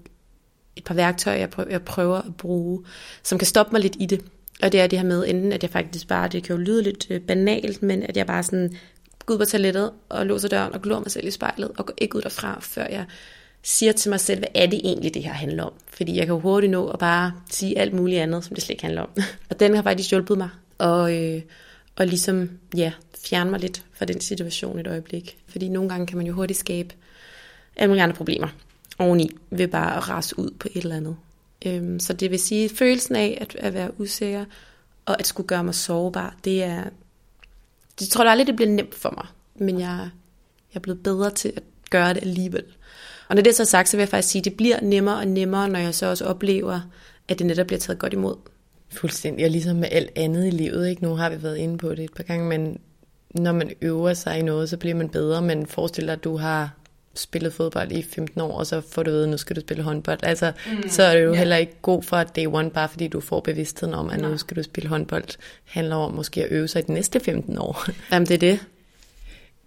et 0.76 0.84
par 0.84 0.94
værktøjer, 0.94 1.38
jeg 1.38 1.50
prøver, 1.50 1.70
jeg 1.70 1.82
prøver 1.82 2.18
at 2.18 2.36
bruge, 2.38 2.84
som 3.24 3.38
kan 3.38 3.46
stoppe 3.46 3.72
mig 3.72 3.82
lidt 3.82 3.96
i 4.00 4.06
det. 4.06 4.22
Og 4.64 4.72
det 4.72 4.82
er 4.82 4.88
det 4.88 5.00
her 5.00 5.06
med, 5.06 5.26
enten 5.28 5.52
at 5.52 5.64
jeg 5.64 5.70
faktisk 5.70 6.08
bare, 6.08 6.28
det 6.28 6.44
kan 6.44 6.56
jo 6.56 6.62
lyde 6.62 6.84
lidt 6.84 7.08
øh, 7.10 7.22
banalt, 7.22 7.84
men 7.84 8.04
at 8.04 8.18
jeg 8.18 8.28
bare 8.28 8.44
sådan 8.44 8.78
går 9.26 9.34
ud 9.34 9.40
på 9.40 9.46
toilettet 9.46 9.92
og 10.10 10.26
låser 10.26 10.48
døren 10.48 10.74
og 10.74 10.82
glor 10.82 11.00
mig 11.00 11.12
selv 11.12 11.28
i 11.28 11.32
spejlet 11.32 11.72
og 11.78 11.86
går 11.86 11.94
ikke 11.98 12.16
ud 12.16 12.22
derfra, 12.22 12.60
før 12.62 12.86
jeg 12.86 13.06
siger 13.64 13.92
til 13.92 14.10
mig 14.10 14.20
selv, 14.20 14.40
hvad 14.40 14.48
er 14.56 14.66
det 14.66 14.82
egentlig, 14.84 15.14
det 15.14 15.24
her 15.24 15.34
handler 15.34 15.64
om? 15.64 15.74
Fordi 15.88 16.18
jeg 16.18 16.26
kan 16.26 16.36
jo 16.36 16.40
hurtigt 16.40 16.72
nå 16.72 16.88
at 16.88 17.00
bare 17.00 17.32
sige 17.50 17.80
alt 17.80 17.94
muligt 17.94 18.22
andet, 18.22 18.46
som 18.46 18.56
det 18.56 18.64
slet 18.64 18.74
ikke 18.74 18.84
handler 18.84 19.02
om. 19.02 19.10
og 19.50 19.60
den 19.60 19.76
har 19.76 19.84
faktisk 19.84 20.10
hjulpet 20.10 20.38
mig. 20.38 20.50
Og, 20.78 21.16
øh, 21.16 21.42
og 21.96 22.08
ligesom, 22.08 22.50
ja, 22.78 22.92
fjerne 23.26 23.52
mig 23.52 23.60
lidt 23.60 23.86
fra 23.94 24.06
den 24.06 24.22
situation 24.22 24.80
et 24.80 24.88
øjeblik. 24.88 25.38
Fordi 25.48 25.70
nogle 25.70 25.90
gange 25.90 26.08
kan 26.08 26.18
man 26.18 26.28
jo 26.28 26.34
hurtigt 26.34 26.60
skabe 26.60 26.96
alle 27.76 27.88
mulige 27.88 28.04
andre 28.04 28.16
problemer 28.16 28.48
oveni, 29.00 29.30
ved 29.50 29.68
bare 29.68 29.98
at 29.98 30.10
rase 30.10 30.40
ud 30.40 30.52
på 30.60 30.68
et 30.74 30.84
eller 30.84 30.96
andet. 30.96 31.16
Øhm, 31.66 32.00
så 32.00 32.14
det 32.14 32.32
vil 32.32 32.40
sige, 32.40 32.70
følelsen 32.70 33.16
af 33.16 33.38
at, 33.42 33.56
at 33.56 33.74
være 33.74 34.00
usikker, 34.00 34.46
og 35.06 35.20
at 35.20 35.28
skulle 35.28 35.48
gøre 35.48 35.64
mig 35.64 35.76
sårbar, 35.76 36.36
det 36.46 36.64
er, 36.64 36.84
det 38.00 38.10
tror 38.10 38.24
jeg 38.24 38.32
aldrig, 38.32 38.48
det 38.48 38.56
bliver 38.56 38.72
nemt 38.72 38.96
for 38.96 39.14
mig. 39.18 39.26
Men 39.56 39.80
jeg, 39.80 40.10
jeg 40.74 40.76
er 40.76 40.80
blevet 40.80 41.04
bedre 41.04 41.32
til 41.32 41.54
at 41.56 41.64
gøre 41.90 42.14
det 42.14 42.22
alligevel. 42.22 42.64
Og 43.28 43.36
når 43.36 43.42
det 43.42 43.50
er 43.50 43.56
så 43.56 43.66
sagt, 43.66 43.90
så 43.90 43.98
vil 43.98 44.02
jeg 44.02 44.10
faktisk 44.10 44.32
sige, 44.32 44.40
at 44.40 44.46
det 44.46 44.58
bliver 44.58 44.82
nemmere 44.82 45.18
og 45.18 45.28
nemmere, 45.28 45.70
når 45.70 45.80
jeg 45.80 45.96
så 45.96 46.06
også 46.06 46.26
oplever, 46.26 46.80
at 47.28 47.40
det 47.40 47.48
netop 47.48 47.68
bliver 47.68 47.80
taget 47.80 48.00
godt 48.00 48.14
imod. 48.14 48.36
Fuldstændig, 48.92 49.46
og 49.46 49.52
ligesom 49.52 49.76
med 49.76 49.88
alt 49.92 50.10
andet 50.16 50.48
i 50.48 50.50
livet, 50.50 50.90
ikke? 50.90 51.04
nu 51.04 51.16
har 51.16 51.30
vi 51.30 51.44
været 51.44 51.58
inde 51.58 51.78
på 51.78 51.90
det 51.90 52.04
et 52.04 52.14
par 52.14 52.24
gange, 52.24 52.46
men 52.50 52.80
når 53.30 53.52
man 53.52 53.72
øver 53.82 54.14
sig 54.14 54.40
i 54.40 54.42
noget, 54.42 54.70
så 54.70 54.78
bliver 54.78 54.96
man 54.96 55.10
bedre, 55.10 55.42
men 55.42 55.68
forestil 55.68 56.06
dig, 56.06 56.14
at 56.14 56.24
du 56.24 56.38
har 56.38 56.76
spillet 57.16 57.54
fodbold 57.54 57.92
i 57.92 58.04
15 58.04 58.42
år, 58.42 58.58
og 58.58 58.68
så 58.68 58.82
får 58.82 59.04
du 59.04 59.12
ved, 59.12 59.24
at 59.24 59.30
nu 59.30 59.38
skal 59.38 59.56
du 59.56 59.62
spille 59.62 59.84
håndbold. 59.84 60.20
Altså, 60.24 60.52
mm, 60.72 60.90
så 60.90 61.04
er 61.04 61.14
det 61.16 61.24
jo 61.24 61.30
yeah. 61.30 61.38
heller 61.38 61.56
ikke 61.56 61.74
god 61.82 62.04
for 62.04 62.24
day 62.24 62.46
one, 62.48 62.70
bare 62.70 62.90
fordi 62.90 63.08
du 63.08 63.20
får 63.20 63.40
bevidstheden 63.40 63.94
om, 63.94 64.10
at 64.10 64.20
Nej. 64.20 64.30
nu 64.30 64.38
skal 64.38 64.58
du 64.58 64.64
spille 64.64 64.90
håndbold. 64.90 65.38
handler 65.66 65.96
om 65.96 66.14
måske 66.14 66.44
at 66.44 66.52
øve 66.52 66.68
sig 66.68 66.80
i 66.80 66.86
de 66.86 66.94
næste 66.94 67.20
15 67.20 67.58
år. 67.58 67.86
Jamen, 68.12 68.28
det 68.28 68.34
er 68.34 68.40
det. 68.40 68.60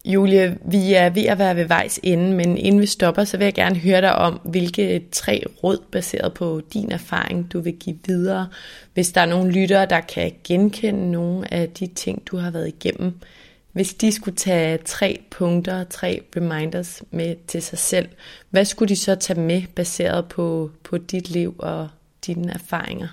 Julie, 0.05 0.59
vi 0.65 0.95
er 0.95 1.11
ved 1.11 1.25
at 1.25 1.39
være 1.39 1.57
ved 1.57 1.65
vejs 1.65 2.01
ende, 2.03 2.33
men 2.35 2.59
inden 2.59 2.81
vi 2.81 2.87
stopper, 2.87 3.25
så 3.25 3.37
vil 3.37 3.45
jeg 3.45 3.55
gerne 3.55 3.77
høre 3.77 4.01
dig 4.01 4.15
om, 4.15 4.41
hvilke 4.45 5.05
tre 5.13 5.43
råd 5.65 5.79
baseret 5.93 6.35
på 6.35 6.61
din 6.73 6.93
erfaring, 6.93 7.53
du 7.53 7.61
vil 7.61 7.73
give 7.73 7.99
videre. 8.07 8.49
Hvis 8.95 9.13
der 9.13 9.21
er 9.21 9.27
nogle 9.27 9.53
lyttere, 9.53 9.87
der 9.87 10.01
kan 10.01 10.33
genkende 10.45 11.11
nogle 11.11 11.55
af 11.55 11.69
de 11.69 11.87
ting, 11.87 12.23
du 12.27 12.37
har 12.37 12.51
været 12.51 12.69
igennem, 12.69 13.15
hvis 13.77 13.95
de 13.95 14.13
skulle 14.13 14.37
tage 14.37 14.79
tre 14.85 15.23
punkter, 15.31 15.85
tre 15.85 16.23
reminders 16.37 17.03
med 17.11 17.37
til 17.47 17.63
sig 17.63 17.79
selv, 17.79 18.09
hvad 18.51 18.65
skulle 18.65 18.89
de 18.89 18.97
så 18.97 19.15
tage 19.15 19.41
med 19.41 19.63
baseret 19.75 20.29
på, 20.29 20.71
på 20.83 20.99
dit 20.99 21.31
liv 21.31 21.55
og 21.59 21.89
dine 22.27 22.53
erfaringer? 22.53 23.09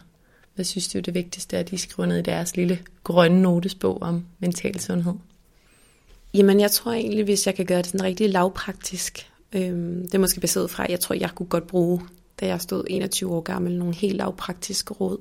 Hvad 0.55 0.65
synes 0.65 0.87
du 0.87 0.97
er 0.97 1.01
det 1.01 1.13
vigtigste, 1.13 1.57
at 1.57 1.71
de 1.71 1.77
skriver 1.77 2.07
ned 2.07 2.17
i 2.17 2.21
deres 2.21 2.55
lille 2.55 2.79
grønne 3.03 3.41
notesbog 3.41 4.01
om 4.01 4.25
mental 4.39 4.79
sundhed? 4.79 5.13
Jamen, 6.33 6.59
jeg 6.59 6.71
tror 6.71 6.91
egentlig, 6.91 7.23
hvis 7.23 7.45
jeg 7.45 7.55
kan 7.55 7.65
gøre 7.65 7.77
det 7.77 7.87
sådan 7.87 8.03
rigtig 8.03 8.29
lavpraktisk, 8.29 9.31
øhm, 9.53 10.01
det 10.01 10.15
er 10.15 10.19
måske 10.19 10.41
baseret 10.41 10.69
fra, 10.69 10.85
jeg 10.89 10.99
tror, 10.99 11.15
jeg 11.15 11.29
kunne 11.35 11.47
godt 11.47 11.67
bruge, 11.67 12.01
da 12.39 12.47
jeg 12.47 12.61
stod 12.61 12.83
21 12.89 13.35
år 13.35 13.41
gammel, 13.41 13.77
nogle 13.77 13.95
helt 13.95 14.17
lavpraktiske 14.17 14.93
råd. 14.93 15.17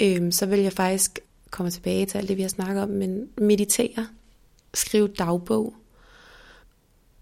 Øhm, 0.00 0.32
så 0.32 0.46
vil 0.46 0.60
jeg 0.60 0.72
faktisk 0.72 1.18
komme 1.50 1.70
tilbage 1.70 2.06
til 2.06 2.18
alt 2.18 2.28
det, 2.28 2.36
vi 2.36 2.42
har 2.42 2.48
snakket 2.48 2.82
om, 2.82 2.88
men 2.88 3.28
meditere, 3.38 4.06
skrive 4.74 5.08
dagbog, 5.08 5.74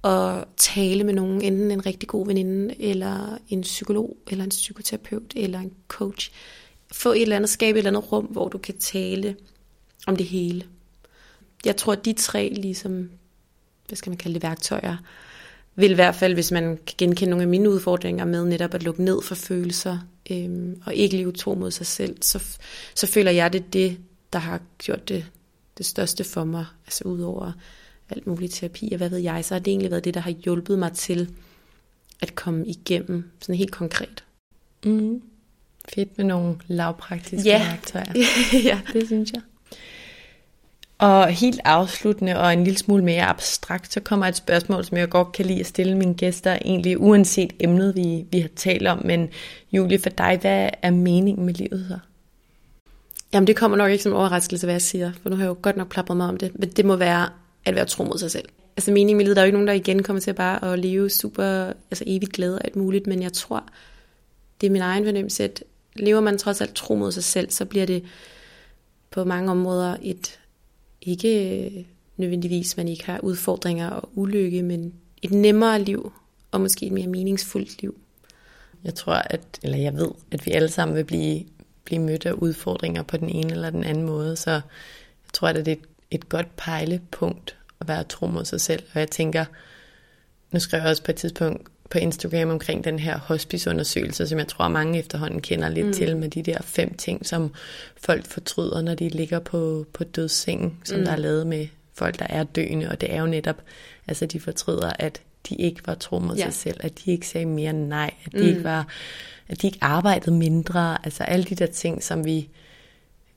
og 0.03 0.45
tale 0.57 1.05
med 1.05 1.15
nogen, 1.15 1.43
enten 1.43 1.71
en 1.71 1.87
rigtig 1.87 2.09
god 2.09 2.27
veninde, 2.27 2.83
eller 2.83 3.39
en 3.49 3.61
psykolog, 3.61 4.17
eller 4.31 4.45
en 4.45 4.51
psykoterapeut, 4.51 5.33
eller 5.37 5.59
en 5.59 5.73
coach. 5.89 6.31
Få 6.93 7.13
et 7.13 7.23
eller 7.23 7.37
andet, 7.37 7.51
skabe 7.51 7.79
et 7.79 7.87
eller 7.87 7.99
andet 7.99 8.13
rum, 8.13 8.25
hvor 8.25 8.49
du 8.49 8.59
kan 8.59 8.79
tale 8.79 9.37
om 10.07 10.17
det 10.17 10.27
hele 10.27 10.65
jeg 11.65 11.77
tror, 11.77 11.93
at 11.93 12.05
de 12.05 12.13
tre 12.13 12.53
ligesom, 12.57 13.11
hvad 13.89 13.97
skal 13.97 14.11
man 14.11 14.17
kalde 14.17 14.35
det, 14.35 14.43
værktøjer, 14.43 14.97
vil 15.75 15.91
i 15.91 15.95
hvert 15.95 16.15
fald, 16.15 16.35
hvis 16.35 16.51
man 16.51 16.79
kan 16.87 16.95
genkende 16.99 17.31
nogle 17.31 17.43
af 17.43 17.49
mine 17.49 17.71
udfordringer 17.71 18.25
med 18.25 18.45
netop 18.45 18.75
at 18.75 18.83
lukke 18.83 19.05
ned 19.05 19.23
for 19.23 19.35
følelser, 19.35 19.99
øhm, 20.31 20.83
og 20.87 20.95
ikke 20.95 21.17
leve 21.17 21.33
tro 21.33 21.55
mod 21.55 21.71
sig 21.71 21.87
selv, 21.87 22.17
så, 22.23 22.45
så 22.95 23.07
føler 23.07 23.31
jeg, 23.31 23.53
det 23.53 23.59
er 23.61 23.71
det, 23.73 23.99
der 24.33 24.39
har 24.39 24.61
gjort 24.79 25.09
det, 25.09 25.27
det 25.79 25.87
største 25.87 26.25
for 26.25 26.45
mig, 26.45 26.65
altså 26.87 27.05
udover 27.05 27.53
alt 28.11 28.27
muligt 28.27 28.55
terapi, 28.55 28.89
og 28.93 28.97
hvad 28.97 29.09
ved 29.09 29.19
jeg, 29.19 29.45
så 29.45 29.55
har 29.55 29.59
det 29.59 29.71
egentlig 29.71 29.91
været 29.91 30.05
det, 30.05 30.15
der 30.15 30.21
har 30.21 30.31
hjulpet 30.31 30.79
mig 30.79 30.93
til 30.93 31.31
at 32.21 32.35
komme 32.35 32.67
igennem, 32.67 33.31
sådan 33.41 33.55
helt 33.55 33.73
konkret. 33.73 34.25
Mm. 34.85 35.23
Fedt 35.95 36.19
med 36.19 36.25
nogle 36.25 36.57
lavpraktiske 36.67 37.49
ja. 37.49 37.67
værktøjer. 37.69 38.13
ja, 38.71 38.81
det 38.93 39.07
synes 39.07 39.33
jeg. 39.33 39.43
Og 40.99 41.29
helt 41.29 41.61
afsluttende 41.65 42.41
og 42.41 42.53
en 42.53 42.65
lille 42.65 42.79
smule 42.79 43.05
mere 43.05 43.25
abstrakt, 43.25 43.93
så 43.93 44.01
kommer 44.01 44.27
et 44.27 44.37
spørgsmål, 44.37 44.85
som 44.85 44.97
jeg 44.97 45.09
godt 45.09 45.33
kan 45.33 45.47
lide 45.47 45.61
at 45.61 45.67
stille 45.67 45.97
mine 45.97 46.15
gæster, 46.15 46.59
egentlig 46.65 47.01
uanset 47.01 47.53
emnet, 47.61 47.97
vi, 47.97 48.25
vi 48.31 48.41
har 48.41 48.49
talt 48.57 48.87
om. 48.87 49.07
Men 49.07 49.29
Julie, 49.73 49.99
for 49.99 50.11
dig, 50.11 50.39
hvad 50.41 50.71
er 50.83 50.91
meningen 50.91 51.47
med 51.47 51.55
livet 51.55 51.87
så? 51.89 51.99
Jamen 53.35 53.47
det 53.47 53.57
kommer 53.57 53.77
nok 53.77 53.91
ikke 53.91 54.05
som 54.05 54.13
overraskelse, 54.13 54.67
hvad 54.67 54.75
jeg 54.75 54.83
siger, 54.83 55.13
for 55.23 55.31
nu 55.31 55.37
har 55.37 55.43
jeg 55.43 55.49
jo 55.49 55.57
godt 55.63 55.77
nok 55.77 55.89
plapret 55.89 56.17
mig 56.17 56.29
om 56.29 56.37
det, 56.37 56.59
men 56.59 56.69
det 56.71 56.85
må 56.85 56.97
være 56.97 57.29
at 57.65 57.75
være 57.75 57.85
tro 57.85 58.05
mod 58.05 58.19
sig 58.19 58.31
selv. 58.31 58.49
Altså 58.77 58.91
meningen 58.91 59.17
med 59.17 59.25
livet, 59.25 59.37
der 59.37 59.43
er 59.43 59.45
jo 59.45 59.47
ikke 59.47 59.57
nogen, 59.57 59.69
der 59.69 59.75
igen 59.75 60.03
kommer 60.03 60.21
til 60.21 60.35
bare 60.35 60.73
at 60.73 60.79
leve 60.79 61.11
super, 61.11 61.45
altså 61.91 62.05
evigt 62.07 62.33
glæde 62.33 62.55
og 62.55 62.65
alt 62.65 62.77
muligt, 62.77 63.07
men 63.07 63.23
jeg 63.23 63.33
tror, 63.33 63.65
det 64.61 64.67
er 64.67 64.71
min 64.71 64.83
egen 64.83 65.05
fornemmelse, 65.05 65.45
at 65.45 65.65
lever 65.97 66.21
man 66.21 66.39
trods 66.39 66.61
alt 66.61 66.75
tro 66.75 66.95
mod 66.95 67.13
sig 67.13 67.25
selv, 67.25 67.51
så 67.51 67.65
bliver 67.65 67.87
det 67.87 68.05
på 69.11 69.25
mange 69.25 69.51
områder 69.51 69.97
et, 70.03 70.39
ikke 71.03 71.65
øh, 71.65 71.85
nødvendigvis, 72.17 72.77
man 72.77 72.89
ikke 72.89 73.07
har 73.07 73.21
udfordringer 73.21 73.91
og 73.91 74.09
ulykke, 74.15 74.63
men 74.63 74.95
et 75.23 75.31
nemmere 75.31 75.83
liv, 75.83 76.13
og 76.51 76.61
måske 76.61 76.87
et 76.87 76.93
mere 76.93 77.07
meningsfuldt 77.07 77.83
liv. 77.83 77.97
Jeg 78.85 78.95
tror, 78.95 79.15
at, 79.15 79.41
eller 79.63 79.79
jeg 79.79 79.97
ved, 79.97 80.11
at 80.31 80.47
vi 80.47 80.51
alle 80.51 80.69
sammen 80.69 80.97
vil 80.97 81.05
blive, 81.05 81.45
blive 81.85 82.01
mødt 82.01 82.27
af 82.27 82.33
udfordringer 82.33 83.03
på 83.03 83.17
den 83.17 83.29
ene 83.29 83.53
eller 83.53 83.71
den 83.71 83.85
anden 83.85 84.05
måde, 84.05 84.37
så 84.37 84.51
jeg 84.51 84.63
tror, 85.33 85.49
at 85.49 85.55
det 85.55 85.69
er 85.69 85.73
et, 85.73 85.79
et 86.11 86.29
godt 86.29 86.57
pejlepunkt 86.57 87.57
at 87.81 87.89
være 87.89 88.05
tro 88.05 88.27
mod 88.27 88.45
sig 88.45 88.61
selv. 88.61 88.83
Og 88.95 89.01
jeg 89.01 89.11
tænker, 89.11 89.45
nu 90.51 90.61
skrev 90.61 90.81
jeg 90.81 90.91
også 90.91 91.03
på 91.03 91.11
et 91.11 91.17
tidspunkt 91.17 91.69
på 91.91 91.99
Instagram 91.99 92.51
omkring 92.51 92.85
den 92.85 92.99
her 92.99 93.19
hospiceundersøgelse, 93.19 94.27
som 94.29 94.39
jeg 94.39 94.49
tror 94.49 94.69
mange 94.69 94.99
efterhånden 94.99 95.41
kender 95.41 95.69
lidt 95.69 95.87
mm. 95.87 95.93
til, 95.93 96.17
med 96.17 96.29
de 96.29 96.43
der 96.43 96.63
fem 96.63 96.95
ting, 96.95 97.27
som 97.27 97.55
folk 97.97 98.27
fortryder, 98.27 98.83
når 98.83 98.95
de 98.95 99.09
ligger 99.09 99.39
på, 99.39 99.87
på 99.93 100.05
dødssengen, 100.05 100.79
som 100.85 100.99
mm. 100.99 101.05
der 101.05 101.13
er 101.13 101.17
lavet 101.17 101.47
med 101.47 101.67
folk, 101.95 102.19
der 102.19 102.27
er 102.29 102.45
døende, 102.45 102.89
og 102.89 103.01
det 103.01 103.13
er 103.15 103.21
jo 103.21 103.27
netop, 103.27 103.63
altså 104.07 104.27
de 104.27 104.41
fortryder, 104.41 104.93
at 104.99 105.23
de 105.49 105.55
ikke 105.55 105.87
var 105.87 105.95
tro 105.95 106.19
mod 106.19 106.37
ja. 106.37 106.45
sig 106.45 106.55
selv, 106.55 106.77
at 106.81 106.99
de 107.05 107.11
ikke 107.11 107.29
sagde 107.29 107.47
mere 107.47 107.73
nej, 107.73 108.15
at 108.25 108.33
de 108.33 108.39
mm. 108.39 108.49
ikke 108.49 108.65
var, 108.65 108.89
at 109.49 109.63
de 109.63 109.67
ikke 109.67 109.79
arbejdede 109.81 110.37
mindre, 110.37 111.05
altså 111.05 111.23
alle 111.23 111.45
de 111.45 111.55
der 111.55 111.67
ting, 111.67 112.03
som 112.03 112.25
vi 112.25 112.49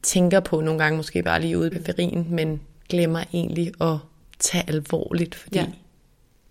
tænker 0.03 0.39
på 0.39 0.61
nogle 0.61 0.83
gange, 0.83 0.97
måske 0.97 1.23
bare 1.23 1.41
lige 1.41 1.57
ude 1.57 1.67
i 1.67 1.69
periferien, 1.69 2.27
men 2.29 2.61
glemmer 2.89 3.23
egentlig 3.33 3.71
at 3.81 3.97
tage 4.39 4.63
alvorligt, 4.67 5.35
fordi 5.35 5.59
ja. 5.59 5.65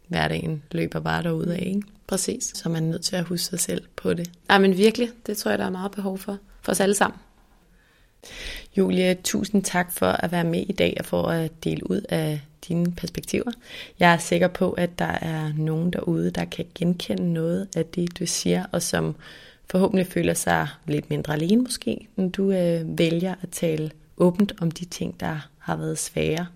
hverdagen 0.09 0.63
løber 0.73 1.01
bare 1.01 1.23
derude 1.23 1.55
af, 1.55 1.63
ikke? 1.67 1.83
Præcis. 2.07 2.53
Så 2.55 2.69
man 2.69 2.85
er 2.85 2.89
nødt 2.89 3.03
til 3.03 3.17
at 3.17 3.25
huske 3.25 3.45
sig 3.45 3.61
selv 3.61 3.85
på 3.97 4.15
det. 4.15 4.31
Ja, 4.51 4.59
men 4.59 4.77
virkelig, 4.77 5.09
det 5.27 5.37
tror 5.37 5.51
jeg, 5.51 5.59
der 5.59 5.65
er 5.65 5.71
meget 5.71 5.91
behov 5.91 6.19
for, 6.19 6.39
for 6.63 6.73
os 6.73 6.81
alle 6.81 6.95
sammen. 6.95 7.19
Julie, 8.77 9.17
tusind 9.25 9.65
tak 9.65 9.93
for 9.93 10.07
at 10.07 10.33
være 10.33 10.45
med 10.45 10.65
i 10.69 10.73
dag 10.73 10.97
og 10.99 11.05
for 11.05 11.23
at 11.23 11.65
dele 11.65 11.91
ud 11.91 12.01
af 12.09 12.41
dine 12.69 12.93
perspektiver. 12.93 13.53
Jeg 14.01 14.13
er 14.13 14.19
sikker 14.19 14.49
på, 14.49 14.73
at 14.73 14.99
der 14.99 15.19
er 15.21 15.53
nogen 15.57 15.93
derude, 15.93 16.31
der 16.31 16.45
kan 16.45 16.65
genkende 16.75 17.33
noget 17.33 17.69
af 17.77 17.85
det, 17.87 18.19
du 18.19 18.27
siger, 18.27 18.65
og 18.73 18.83
som 18.83 19.15
forhåbentlig 19.71 20.07
føler 20.07 20.35
sig 20.35 20.69
lidt 20.87 21.11
mindre 21.11 21.33
alene 21.33 21.63
måske, 21.63 22.09
når 22.17 22.29
du 22.29 22.53
øh, 22.53 22.99
vælger 22.99 23.35
at 23.43 23.49
tale 23.53 23.91
åbent 24.17 24.53
om 24.61 24.71
de 24.71 24.85
ting, 24.85 25.21
der 25.21 25.49
har 25.59 25.77
været 25.77 25.99
svære, 25.99 26.47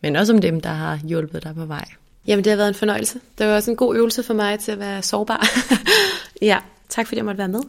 men 0.00 0.16
også 0.16 0.32
om 0.32 0.40
dem, 0.40 0.60
der 0.60 0.70
har 0.70 1.00
hjulpet 1.04 1.42
dig 1.42 1.54
på 1.54 1.64
vej. 1.64 1.84
Jamen, 2.26 2.44
det 2.44 2.50
har 2.50 2.56
været 2.56 2.68
en 2.68 2.74
fornøjelse. 2.74 3.20
Det 3.38 3.46
var 3.46 3.54
også 3.54 3.70
en 3.70 3.76
god 3.76 3.96
øvelse 3.96 4.22
for 4.22 4.34
mig 4.34 4.60
til 4.60 4.72
at 4.72 4.78
være 4.78 5.02
sårbar. 5.02 5.46
ja, 6.42 6.58
tak 6.88 7.06
fordi 7.06 7.16
jeg 7.16 7.24
måtte 7.24 7.38
være 7.38 7.48
med. 7.48 7.60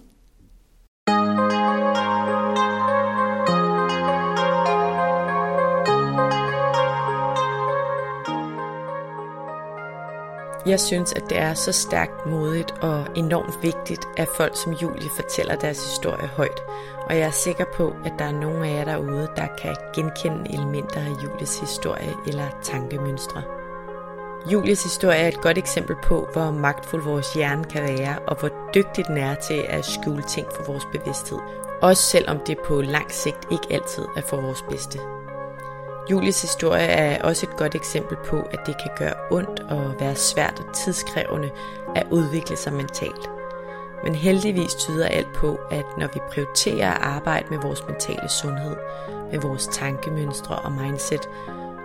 Jeg 10.66 10.80
synes, 10.80 11.14
at 11.14 11.24
det 11.30 11.38
er 11.38 11.54
så 11.54 11.72
stærkt 11.72 12.26
modigt 12.26 12.72
og 12.82 13.06
enormt 13.16 13.64
vigtigt, 13.64 14.08
at 14.18 14.28
folk 14.28 14.58
som 14.58 14.74
Julie 14.74 15.10
fortæller 15.16 15.56
deres 15.56 15.86
historie 15.86 16.28
højt. 16.28 16.64
Og 17.10 17.16
jeg 17.16 17.28
er 17.28 17.32
sikker 17.32 17.66
på, 17.74 17.94
at 18.06 18.14
der 18.20 18.26
er 18.26 18.32
nogle 18.32 18.68
af 18.68 18.74
jer 18.74 18.86
derude, 18.86 19.30
der 19.36 19.48
kan 19.62 19.76
genkende 19.96 20.54
elementer 20.54 21.00
af 21.00 21.24
Julies 21.24 21.60
historie 21.60 22.14
eller 22.28 22.46
tankemønstre. 22.62 23.42
Julies 24.52 24.84
historie 24.84 25.18
er 25.18 25.28
et 25.28 25.42
godt 25.42 25.58
eksempel 25.58 25.96
på, 26.04 26.28
hvor 26.34 26.52
magtfuld 26.52 27.04
vores 27.04 27.34
hjerne 27.34 27.64
kan 27.64 27.84
være, 27.84 28.20
og 28.28 28.40
hvor 28.40 28.50
dygtig 28.76 29.08
den 29.08 29.18
er 29.18 29.36
til 29.36 29.66
at 29.70 29.86
skjule 29.86 30.24
ting 30.24 30.48
for 30.56 30.64
vores 30.64 30.86
bevidsthed. 30.92 31.40
Også 31.82 32.04
selvom 32.04 32.40
det 32.48 32.58
på 32.66 32.82
lang 32.82 33.12
sigt 33.12 33.48
ikke 33.52 33.68
altid 33.70 34.06
er 34.18 34.22
for 34.22 34.42
vores 34.42 34.62
bedste. 34.70 35.00
Julies 36.12 36.42
historie 36.42 36.86
er 36.86 37.24
også 37.24 37.46
et 37.46 37.58
godt 37.58 37.76
eksempel 37.76 38.18
på, 38.26 38.40
at 38.52 38.60
det 38.66 38.76
kan 38.78 38.92
gøre 38.98 39.14
ondt 39.32 39.60
og 39.60 39.96
være 40.00 40.16
svært 40.16 40.64
og 40.68 40.76
tidskrævende 40.76 41.50
at 41.96 42.08
udvikle 42.12 42.58
sig 42.58 42.74
mentalt. 42.74 43.30
Men 44.04 44.16
heldigvis 44.16 44.76
tyder 44.76 45.08
alt 45.08 45.34
på, 45.34 45.60
at 45.72 45.86
når 45.98 46.08
vi 46.14 46.20
prioriterer 46.32 46.92
at 46.92 47.02
arbejde 47.02 47.46
med 47.50 47.58
vores 47.58 47.88
mentale 47.88 48.30
sundhed, 48.30 48.76
med 49.32 49.40
vores 49.40 49.68
tankemønstre 49.68 50.56
og 50.56 50.72
mindset, 50.72 51.30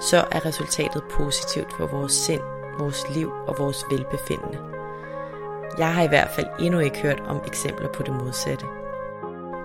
så 0.01 0.25
er 0.31 0.47
resultatet 0.47 1.03
positivt 1.11 1.73
for 1.77 1.87
vores 1.87 2.13
sind, 2.13 2.43
vores 2.79 3.07
liv 3.15 3.33
og 3.47 3.59
vores 3.59 3.85
velbefindende. 3.91 4.59
Jeg 5.79 5.95
har 5.95 6.03
i 6.03 6.09
hvert 6.09 6.31
fald 6.31 6.47
endnu 6.61 6.79
ikke 6.79 6.99
hørt 6.99 7.21
om 7.21 7.41
eksempler 7.47 7.89
på 7.89 8.03
det 8.03 8.15
modsatte. 8.15 8.67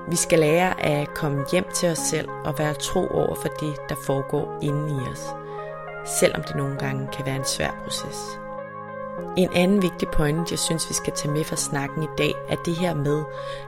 Vi 0.07 0.15
skal 0.15 0.39
lære 0.39 0.81
at 0.81 1.13
komme 1.13 1.45
hjem 1.51 1.65
til 1.73 1.89
os 1.89 1.97
selv 1.97 2.29
og 2.45 2.59
være 2.59 2.73
tro 2.73 3.07
over 3.07 3.35
for 3.35 3.47
det, 3.47 3.75
der 3.89 3.95
foregår 3.95 4.57
inde 4.61 4.89
i 4.89 5.11
os, 5.11 5.23
selvom 6.05 6.43
det 6.43 6.55
nogle 6.55 6.77
gange 6.77 7.07
kan 7.13 7.25
være 7.25 7.35
en 7.35 7.45
svær 7.45 7.81
proces. 7.83 8.39
En 9.37 9.49
anden 9.55 9.81
vigtig 9.81 10.07
point, 10.07 10.51
jeg 10.51 10.59
synes, 10.59 10.89
vi 10.89 10.93
skal 10.93 11.13
tage 11.13 11.33
med 11.33 11.43
fra 11.43 11.55
snakken 11.55 12.03
i 12.03 12.07
dag, 12.17 12.33
er 12.49 12.55
det 12.55 12.75
her 12.75 12.95
med, 12.95 13.23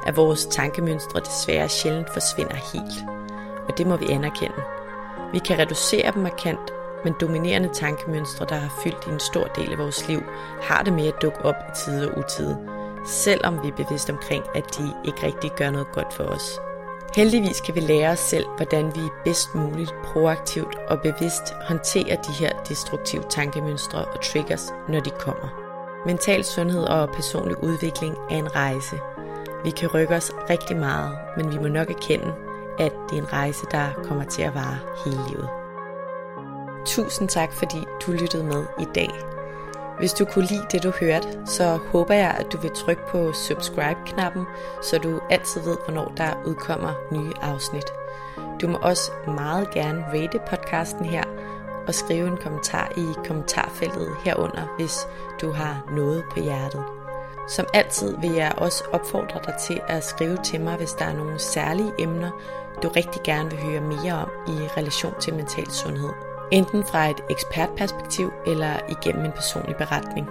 at 0.05 0.17
vores 0.17 0.45
tankemønstre 0.45 1.19
desværre 1.19 1.69
sjældent 1.69 2.13
forsvinder 2.13 2.55
helt. 2.55 3.05
Og 3.67 3.77
det 3.77 3.88
må 3.88 3.97
vi 3.97 4.05
anerkende. 4.09 4.61
Vi 5.33 5.39
kan 5.39 5.59
reducere 5.59 6.11
dem 6.11 6.21
markant, 6.21 6.73
men 7.03 7.13
dominerende 7.21 7.69
tankemønstre, 7.73 8.45
der 8.49 8.55
har 8.55 8.81
fyldt 8.83 9.07
i 9.07 9.09
en 9.09 9.19
stor 9.19 9.43
del 9.43 9.71
af 9.71 9.77
vores 9.77 10.07
liv, 10.07 10.23
har 10.61 10.83
det 10.83 10.93
med 10.93 11.07
at 11.07 11.21
dukke 11.21 11.45
op 11.45 11.55
i 11.55 11.71
tide 11.75 12.11
og 12.11 12.17
utide, 12.17 12.76
selvom 13.08 13.64
vi 13.64 13.68
er 13.68 13.76
bevidste 13.76 14.12
omkring, 14.12 14.43
at 14.55 14.78
de 14.78 14.93
ikke 15.05 15.26
rigtig 15.26 15.51
gør 15.51 15.70
noget 15.72 15.91
godt 15.91 16.14
for 16.14 16.24
os. 16.24 16.60
Heldigvis 17.16 17.62
kan 17.62 17.76
vi 17.76 17.80
lære 17.80 18.12
os 18.12 18.20
selv, 18.20 18.45
hvordan 18.58 18.95
vi 18.95 19.01
bedst 19.24 19.55
muligt 19.55 19.95
proaktivt 20.03 20.76
og 20.88 21.01
bevidst 21.01 21.53
håndterer 21.68 22.22
de 22.22 22.32
her 22.32 22.64
destruktive 22.70 23.24
tankemønstre 23.30 24.05
og 24.05 24.22
triggers, 24.22 24.74
når 24.89 24.99
de 24.99 25.10
kommer. 25.10 25.47
Mental 26.05 26.43
sundhed 26.43 26.84
og 26.84 27.10
personlig 27.10 27.64
udvikling 27.64 28.16
er 28.32 28.36
en 28.36 28.55
rejse. 28.55 28.99
Vi 29.64 29.72
kan 29.72 29.89
rykke 29.93 30.16
os 30.16 30.32
rigtig 30.49 30.78
meget, 30.78 31.18
men 31.38 31.51
vi 31.51 31.58
må 31.58 31.68
nok 31.68 31.89
erkende, 31.89 32.34
at 32.80 32.93
det 33.10 33.18
er 33.18 33.22
en 33.22 33.34
rejse, 33.34 33.66
der 33.72 33.88
kommer 34.03 34.24
til 34.24 34.41
at 34.41 34.55
vare 34.55 34.78
hele 35.05 35.20
livet. 35.30 35.49
Tusind 36.86 37.30
tak, 37.30 37.53
fordi 37.53 37.86
du 38.05 38.12
lyttede 38.12 38.43
med 38.43 38.66
i 38.80 38.86
dag. 38.95 39.36
Hvis 40.00 40.14
du 40.14 40.26
kunne 40.26 40.45
lide 40.45 40.66
det, 40.72 40.84
du 40.84 40.91
hørte, 41.00 41.28
så 41.45 41.80
håber 41.91 42.14
jeg, 42.14 42.36
at 42.39 42.52
du 42.52 42.58
vil 42.58 42.72
trykke 42.72 43.02
på 43.08 43.34
subscribe-knappen, 43.34 44.45
så 44.82 44.98
du 44.98 45.22
altid 45.30 45.62
ved, 45.62 45.78
hvornår 45.86 46.14
der 46.18 46.43
udkommer 46.45 46.93
nye 47.12 47.34
afsnit. 47.41 47.86
Du 48.62 48.68
må 48.68 48.78
også 48.78 49.12
meget 49.28 49.72
gerne 49.72 50.06
rate 50.14 50.39
podcasten 50.50 51.06
her 51.06 51.24
og 51.88 51.95
skrive 51.95 52.28
en 52.28 52.38
kommentar 52.38 52.91
i 52.98 53.06
kommentarfeltet 53.28 54.16
herunder, 54.26 54.76
hvis 54.78 55.08
du 55.41 55.52
har 55.52 55.84
noget 55.91 56.24
på 56.32 56.39
hjertet. 56.39 56.84
Som 57.50 57.66
altid 57.74 58.18
vil 58.22 58.32
jeg 58.32 58.52
også 58.58 58.84
opfordre 58.91 59.39
dig 59.45 59.54
til 59.60 59.82
at 59.88 60.04
skrive 60.04 60.38
til 60.43 60.62
mig, 60.62 60.76
hvis 60.76 60.93
der 60.93 61.06
er 61.06 61.14
nogle 61.14 61.39
særlige 61.39 61.91
emner, 62.00 62.32
du 62.84 62.88
rigtig 62.88 63.22
gerne 63.24 63.50
vil 63.50 63.60
høre 63.60 63.82
mere 63.82 64.14
om 64.14 64.30
i 64.48 64.68
relation 64.78 65.14
til 65.20 65.34
mental 65.34 65.72
sundhed 65.72 66.26
enten 66.52 66.84
fra 66.84 67.10
et 67.10 67.24
ekspertperspektiv 67.30 68.34
eller 68.48 68.74
igennem 68.89 69.26
en 69.26 69.32
personlig 69.32 69.76
beretning. 69.76 70.30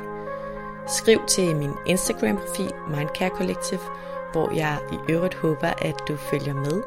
Skriv 0.87 1.21
til 1.27 1.57
min 1.57 1.73
Instagram-profil 1.87 2.73
Mindcare 2.89 3.31
Collective, 3.31 3.81
hvor 4.33 4.55
jeg 4.55 4.79
i 4.93 5.13
øvrigt 5.13 5.35
håber, 5.35 5.69
at 5.83 5.95
du 6.09 6.17
følger 6.17 6.55
med, 6.55 6.83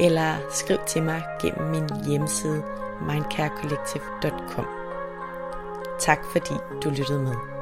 eller 0.00 0.34
skriv 0.50 0.78
til 0.86 1.02
mig 1.02 1.22
gennem 1.42 1.70
min 1.70 1.90
hjemmeside 2.06 2.62
mindcarecollective.com. 3.00 4.66
Tak 5.98 6.24
fordi 6.32 6.54
du 6.84 6.90
lyttede 6.90 7.22
med. 7.22 7.57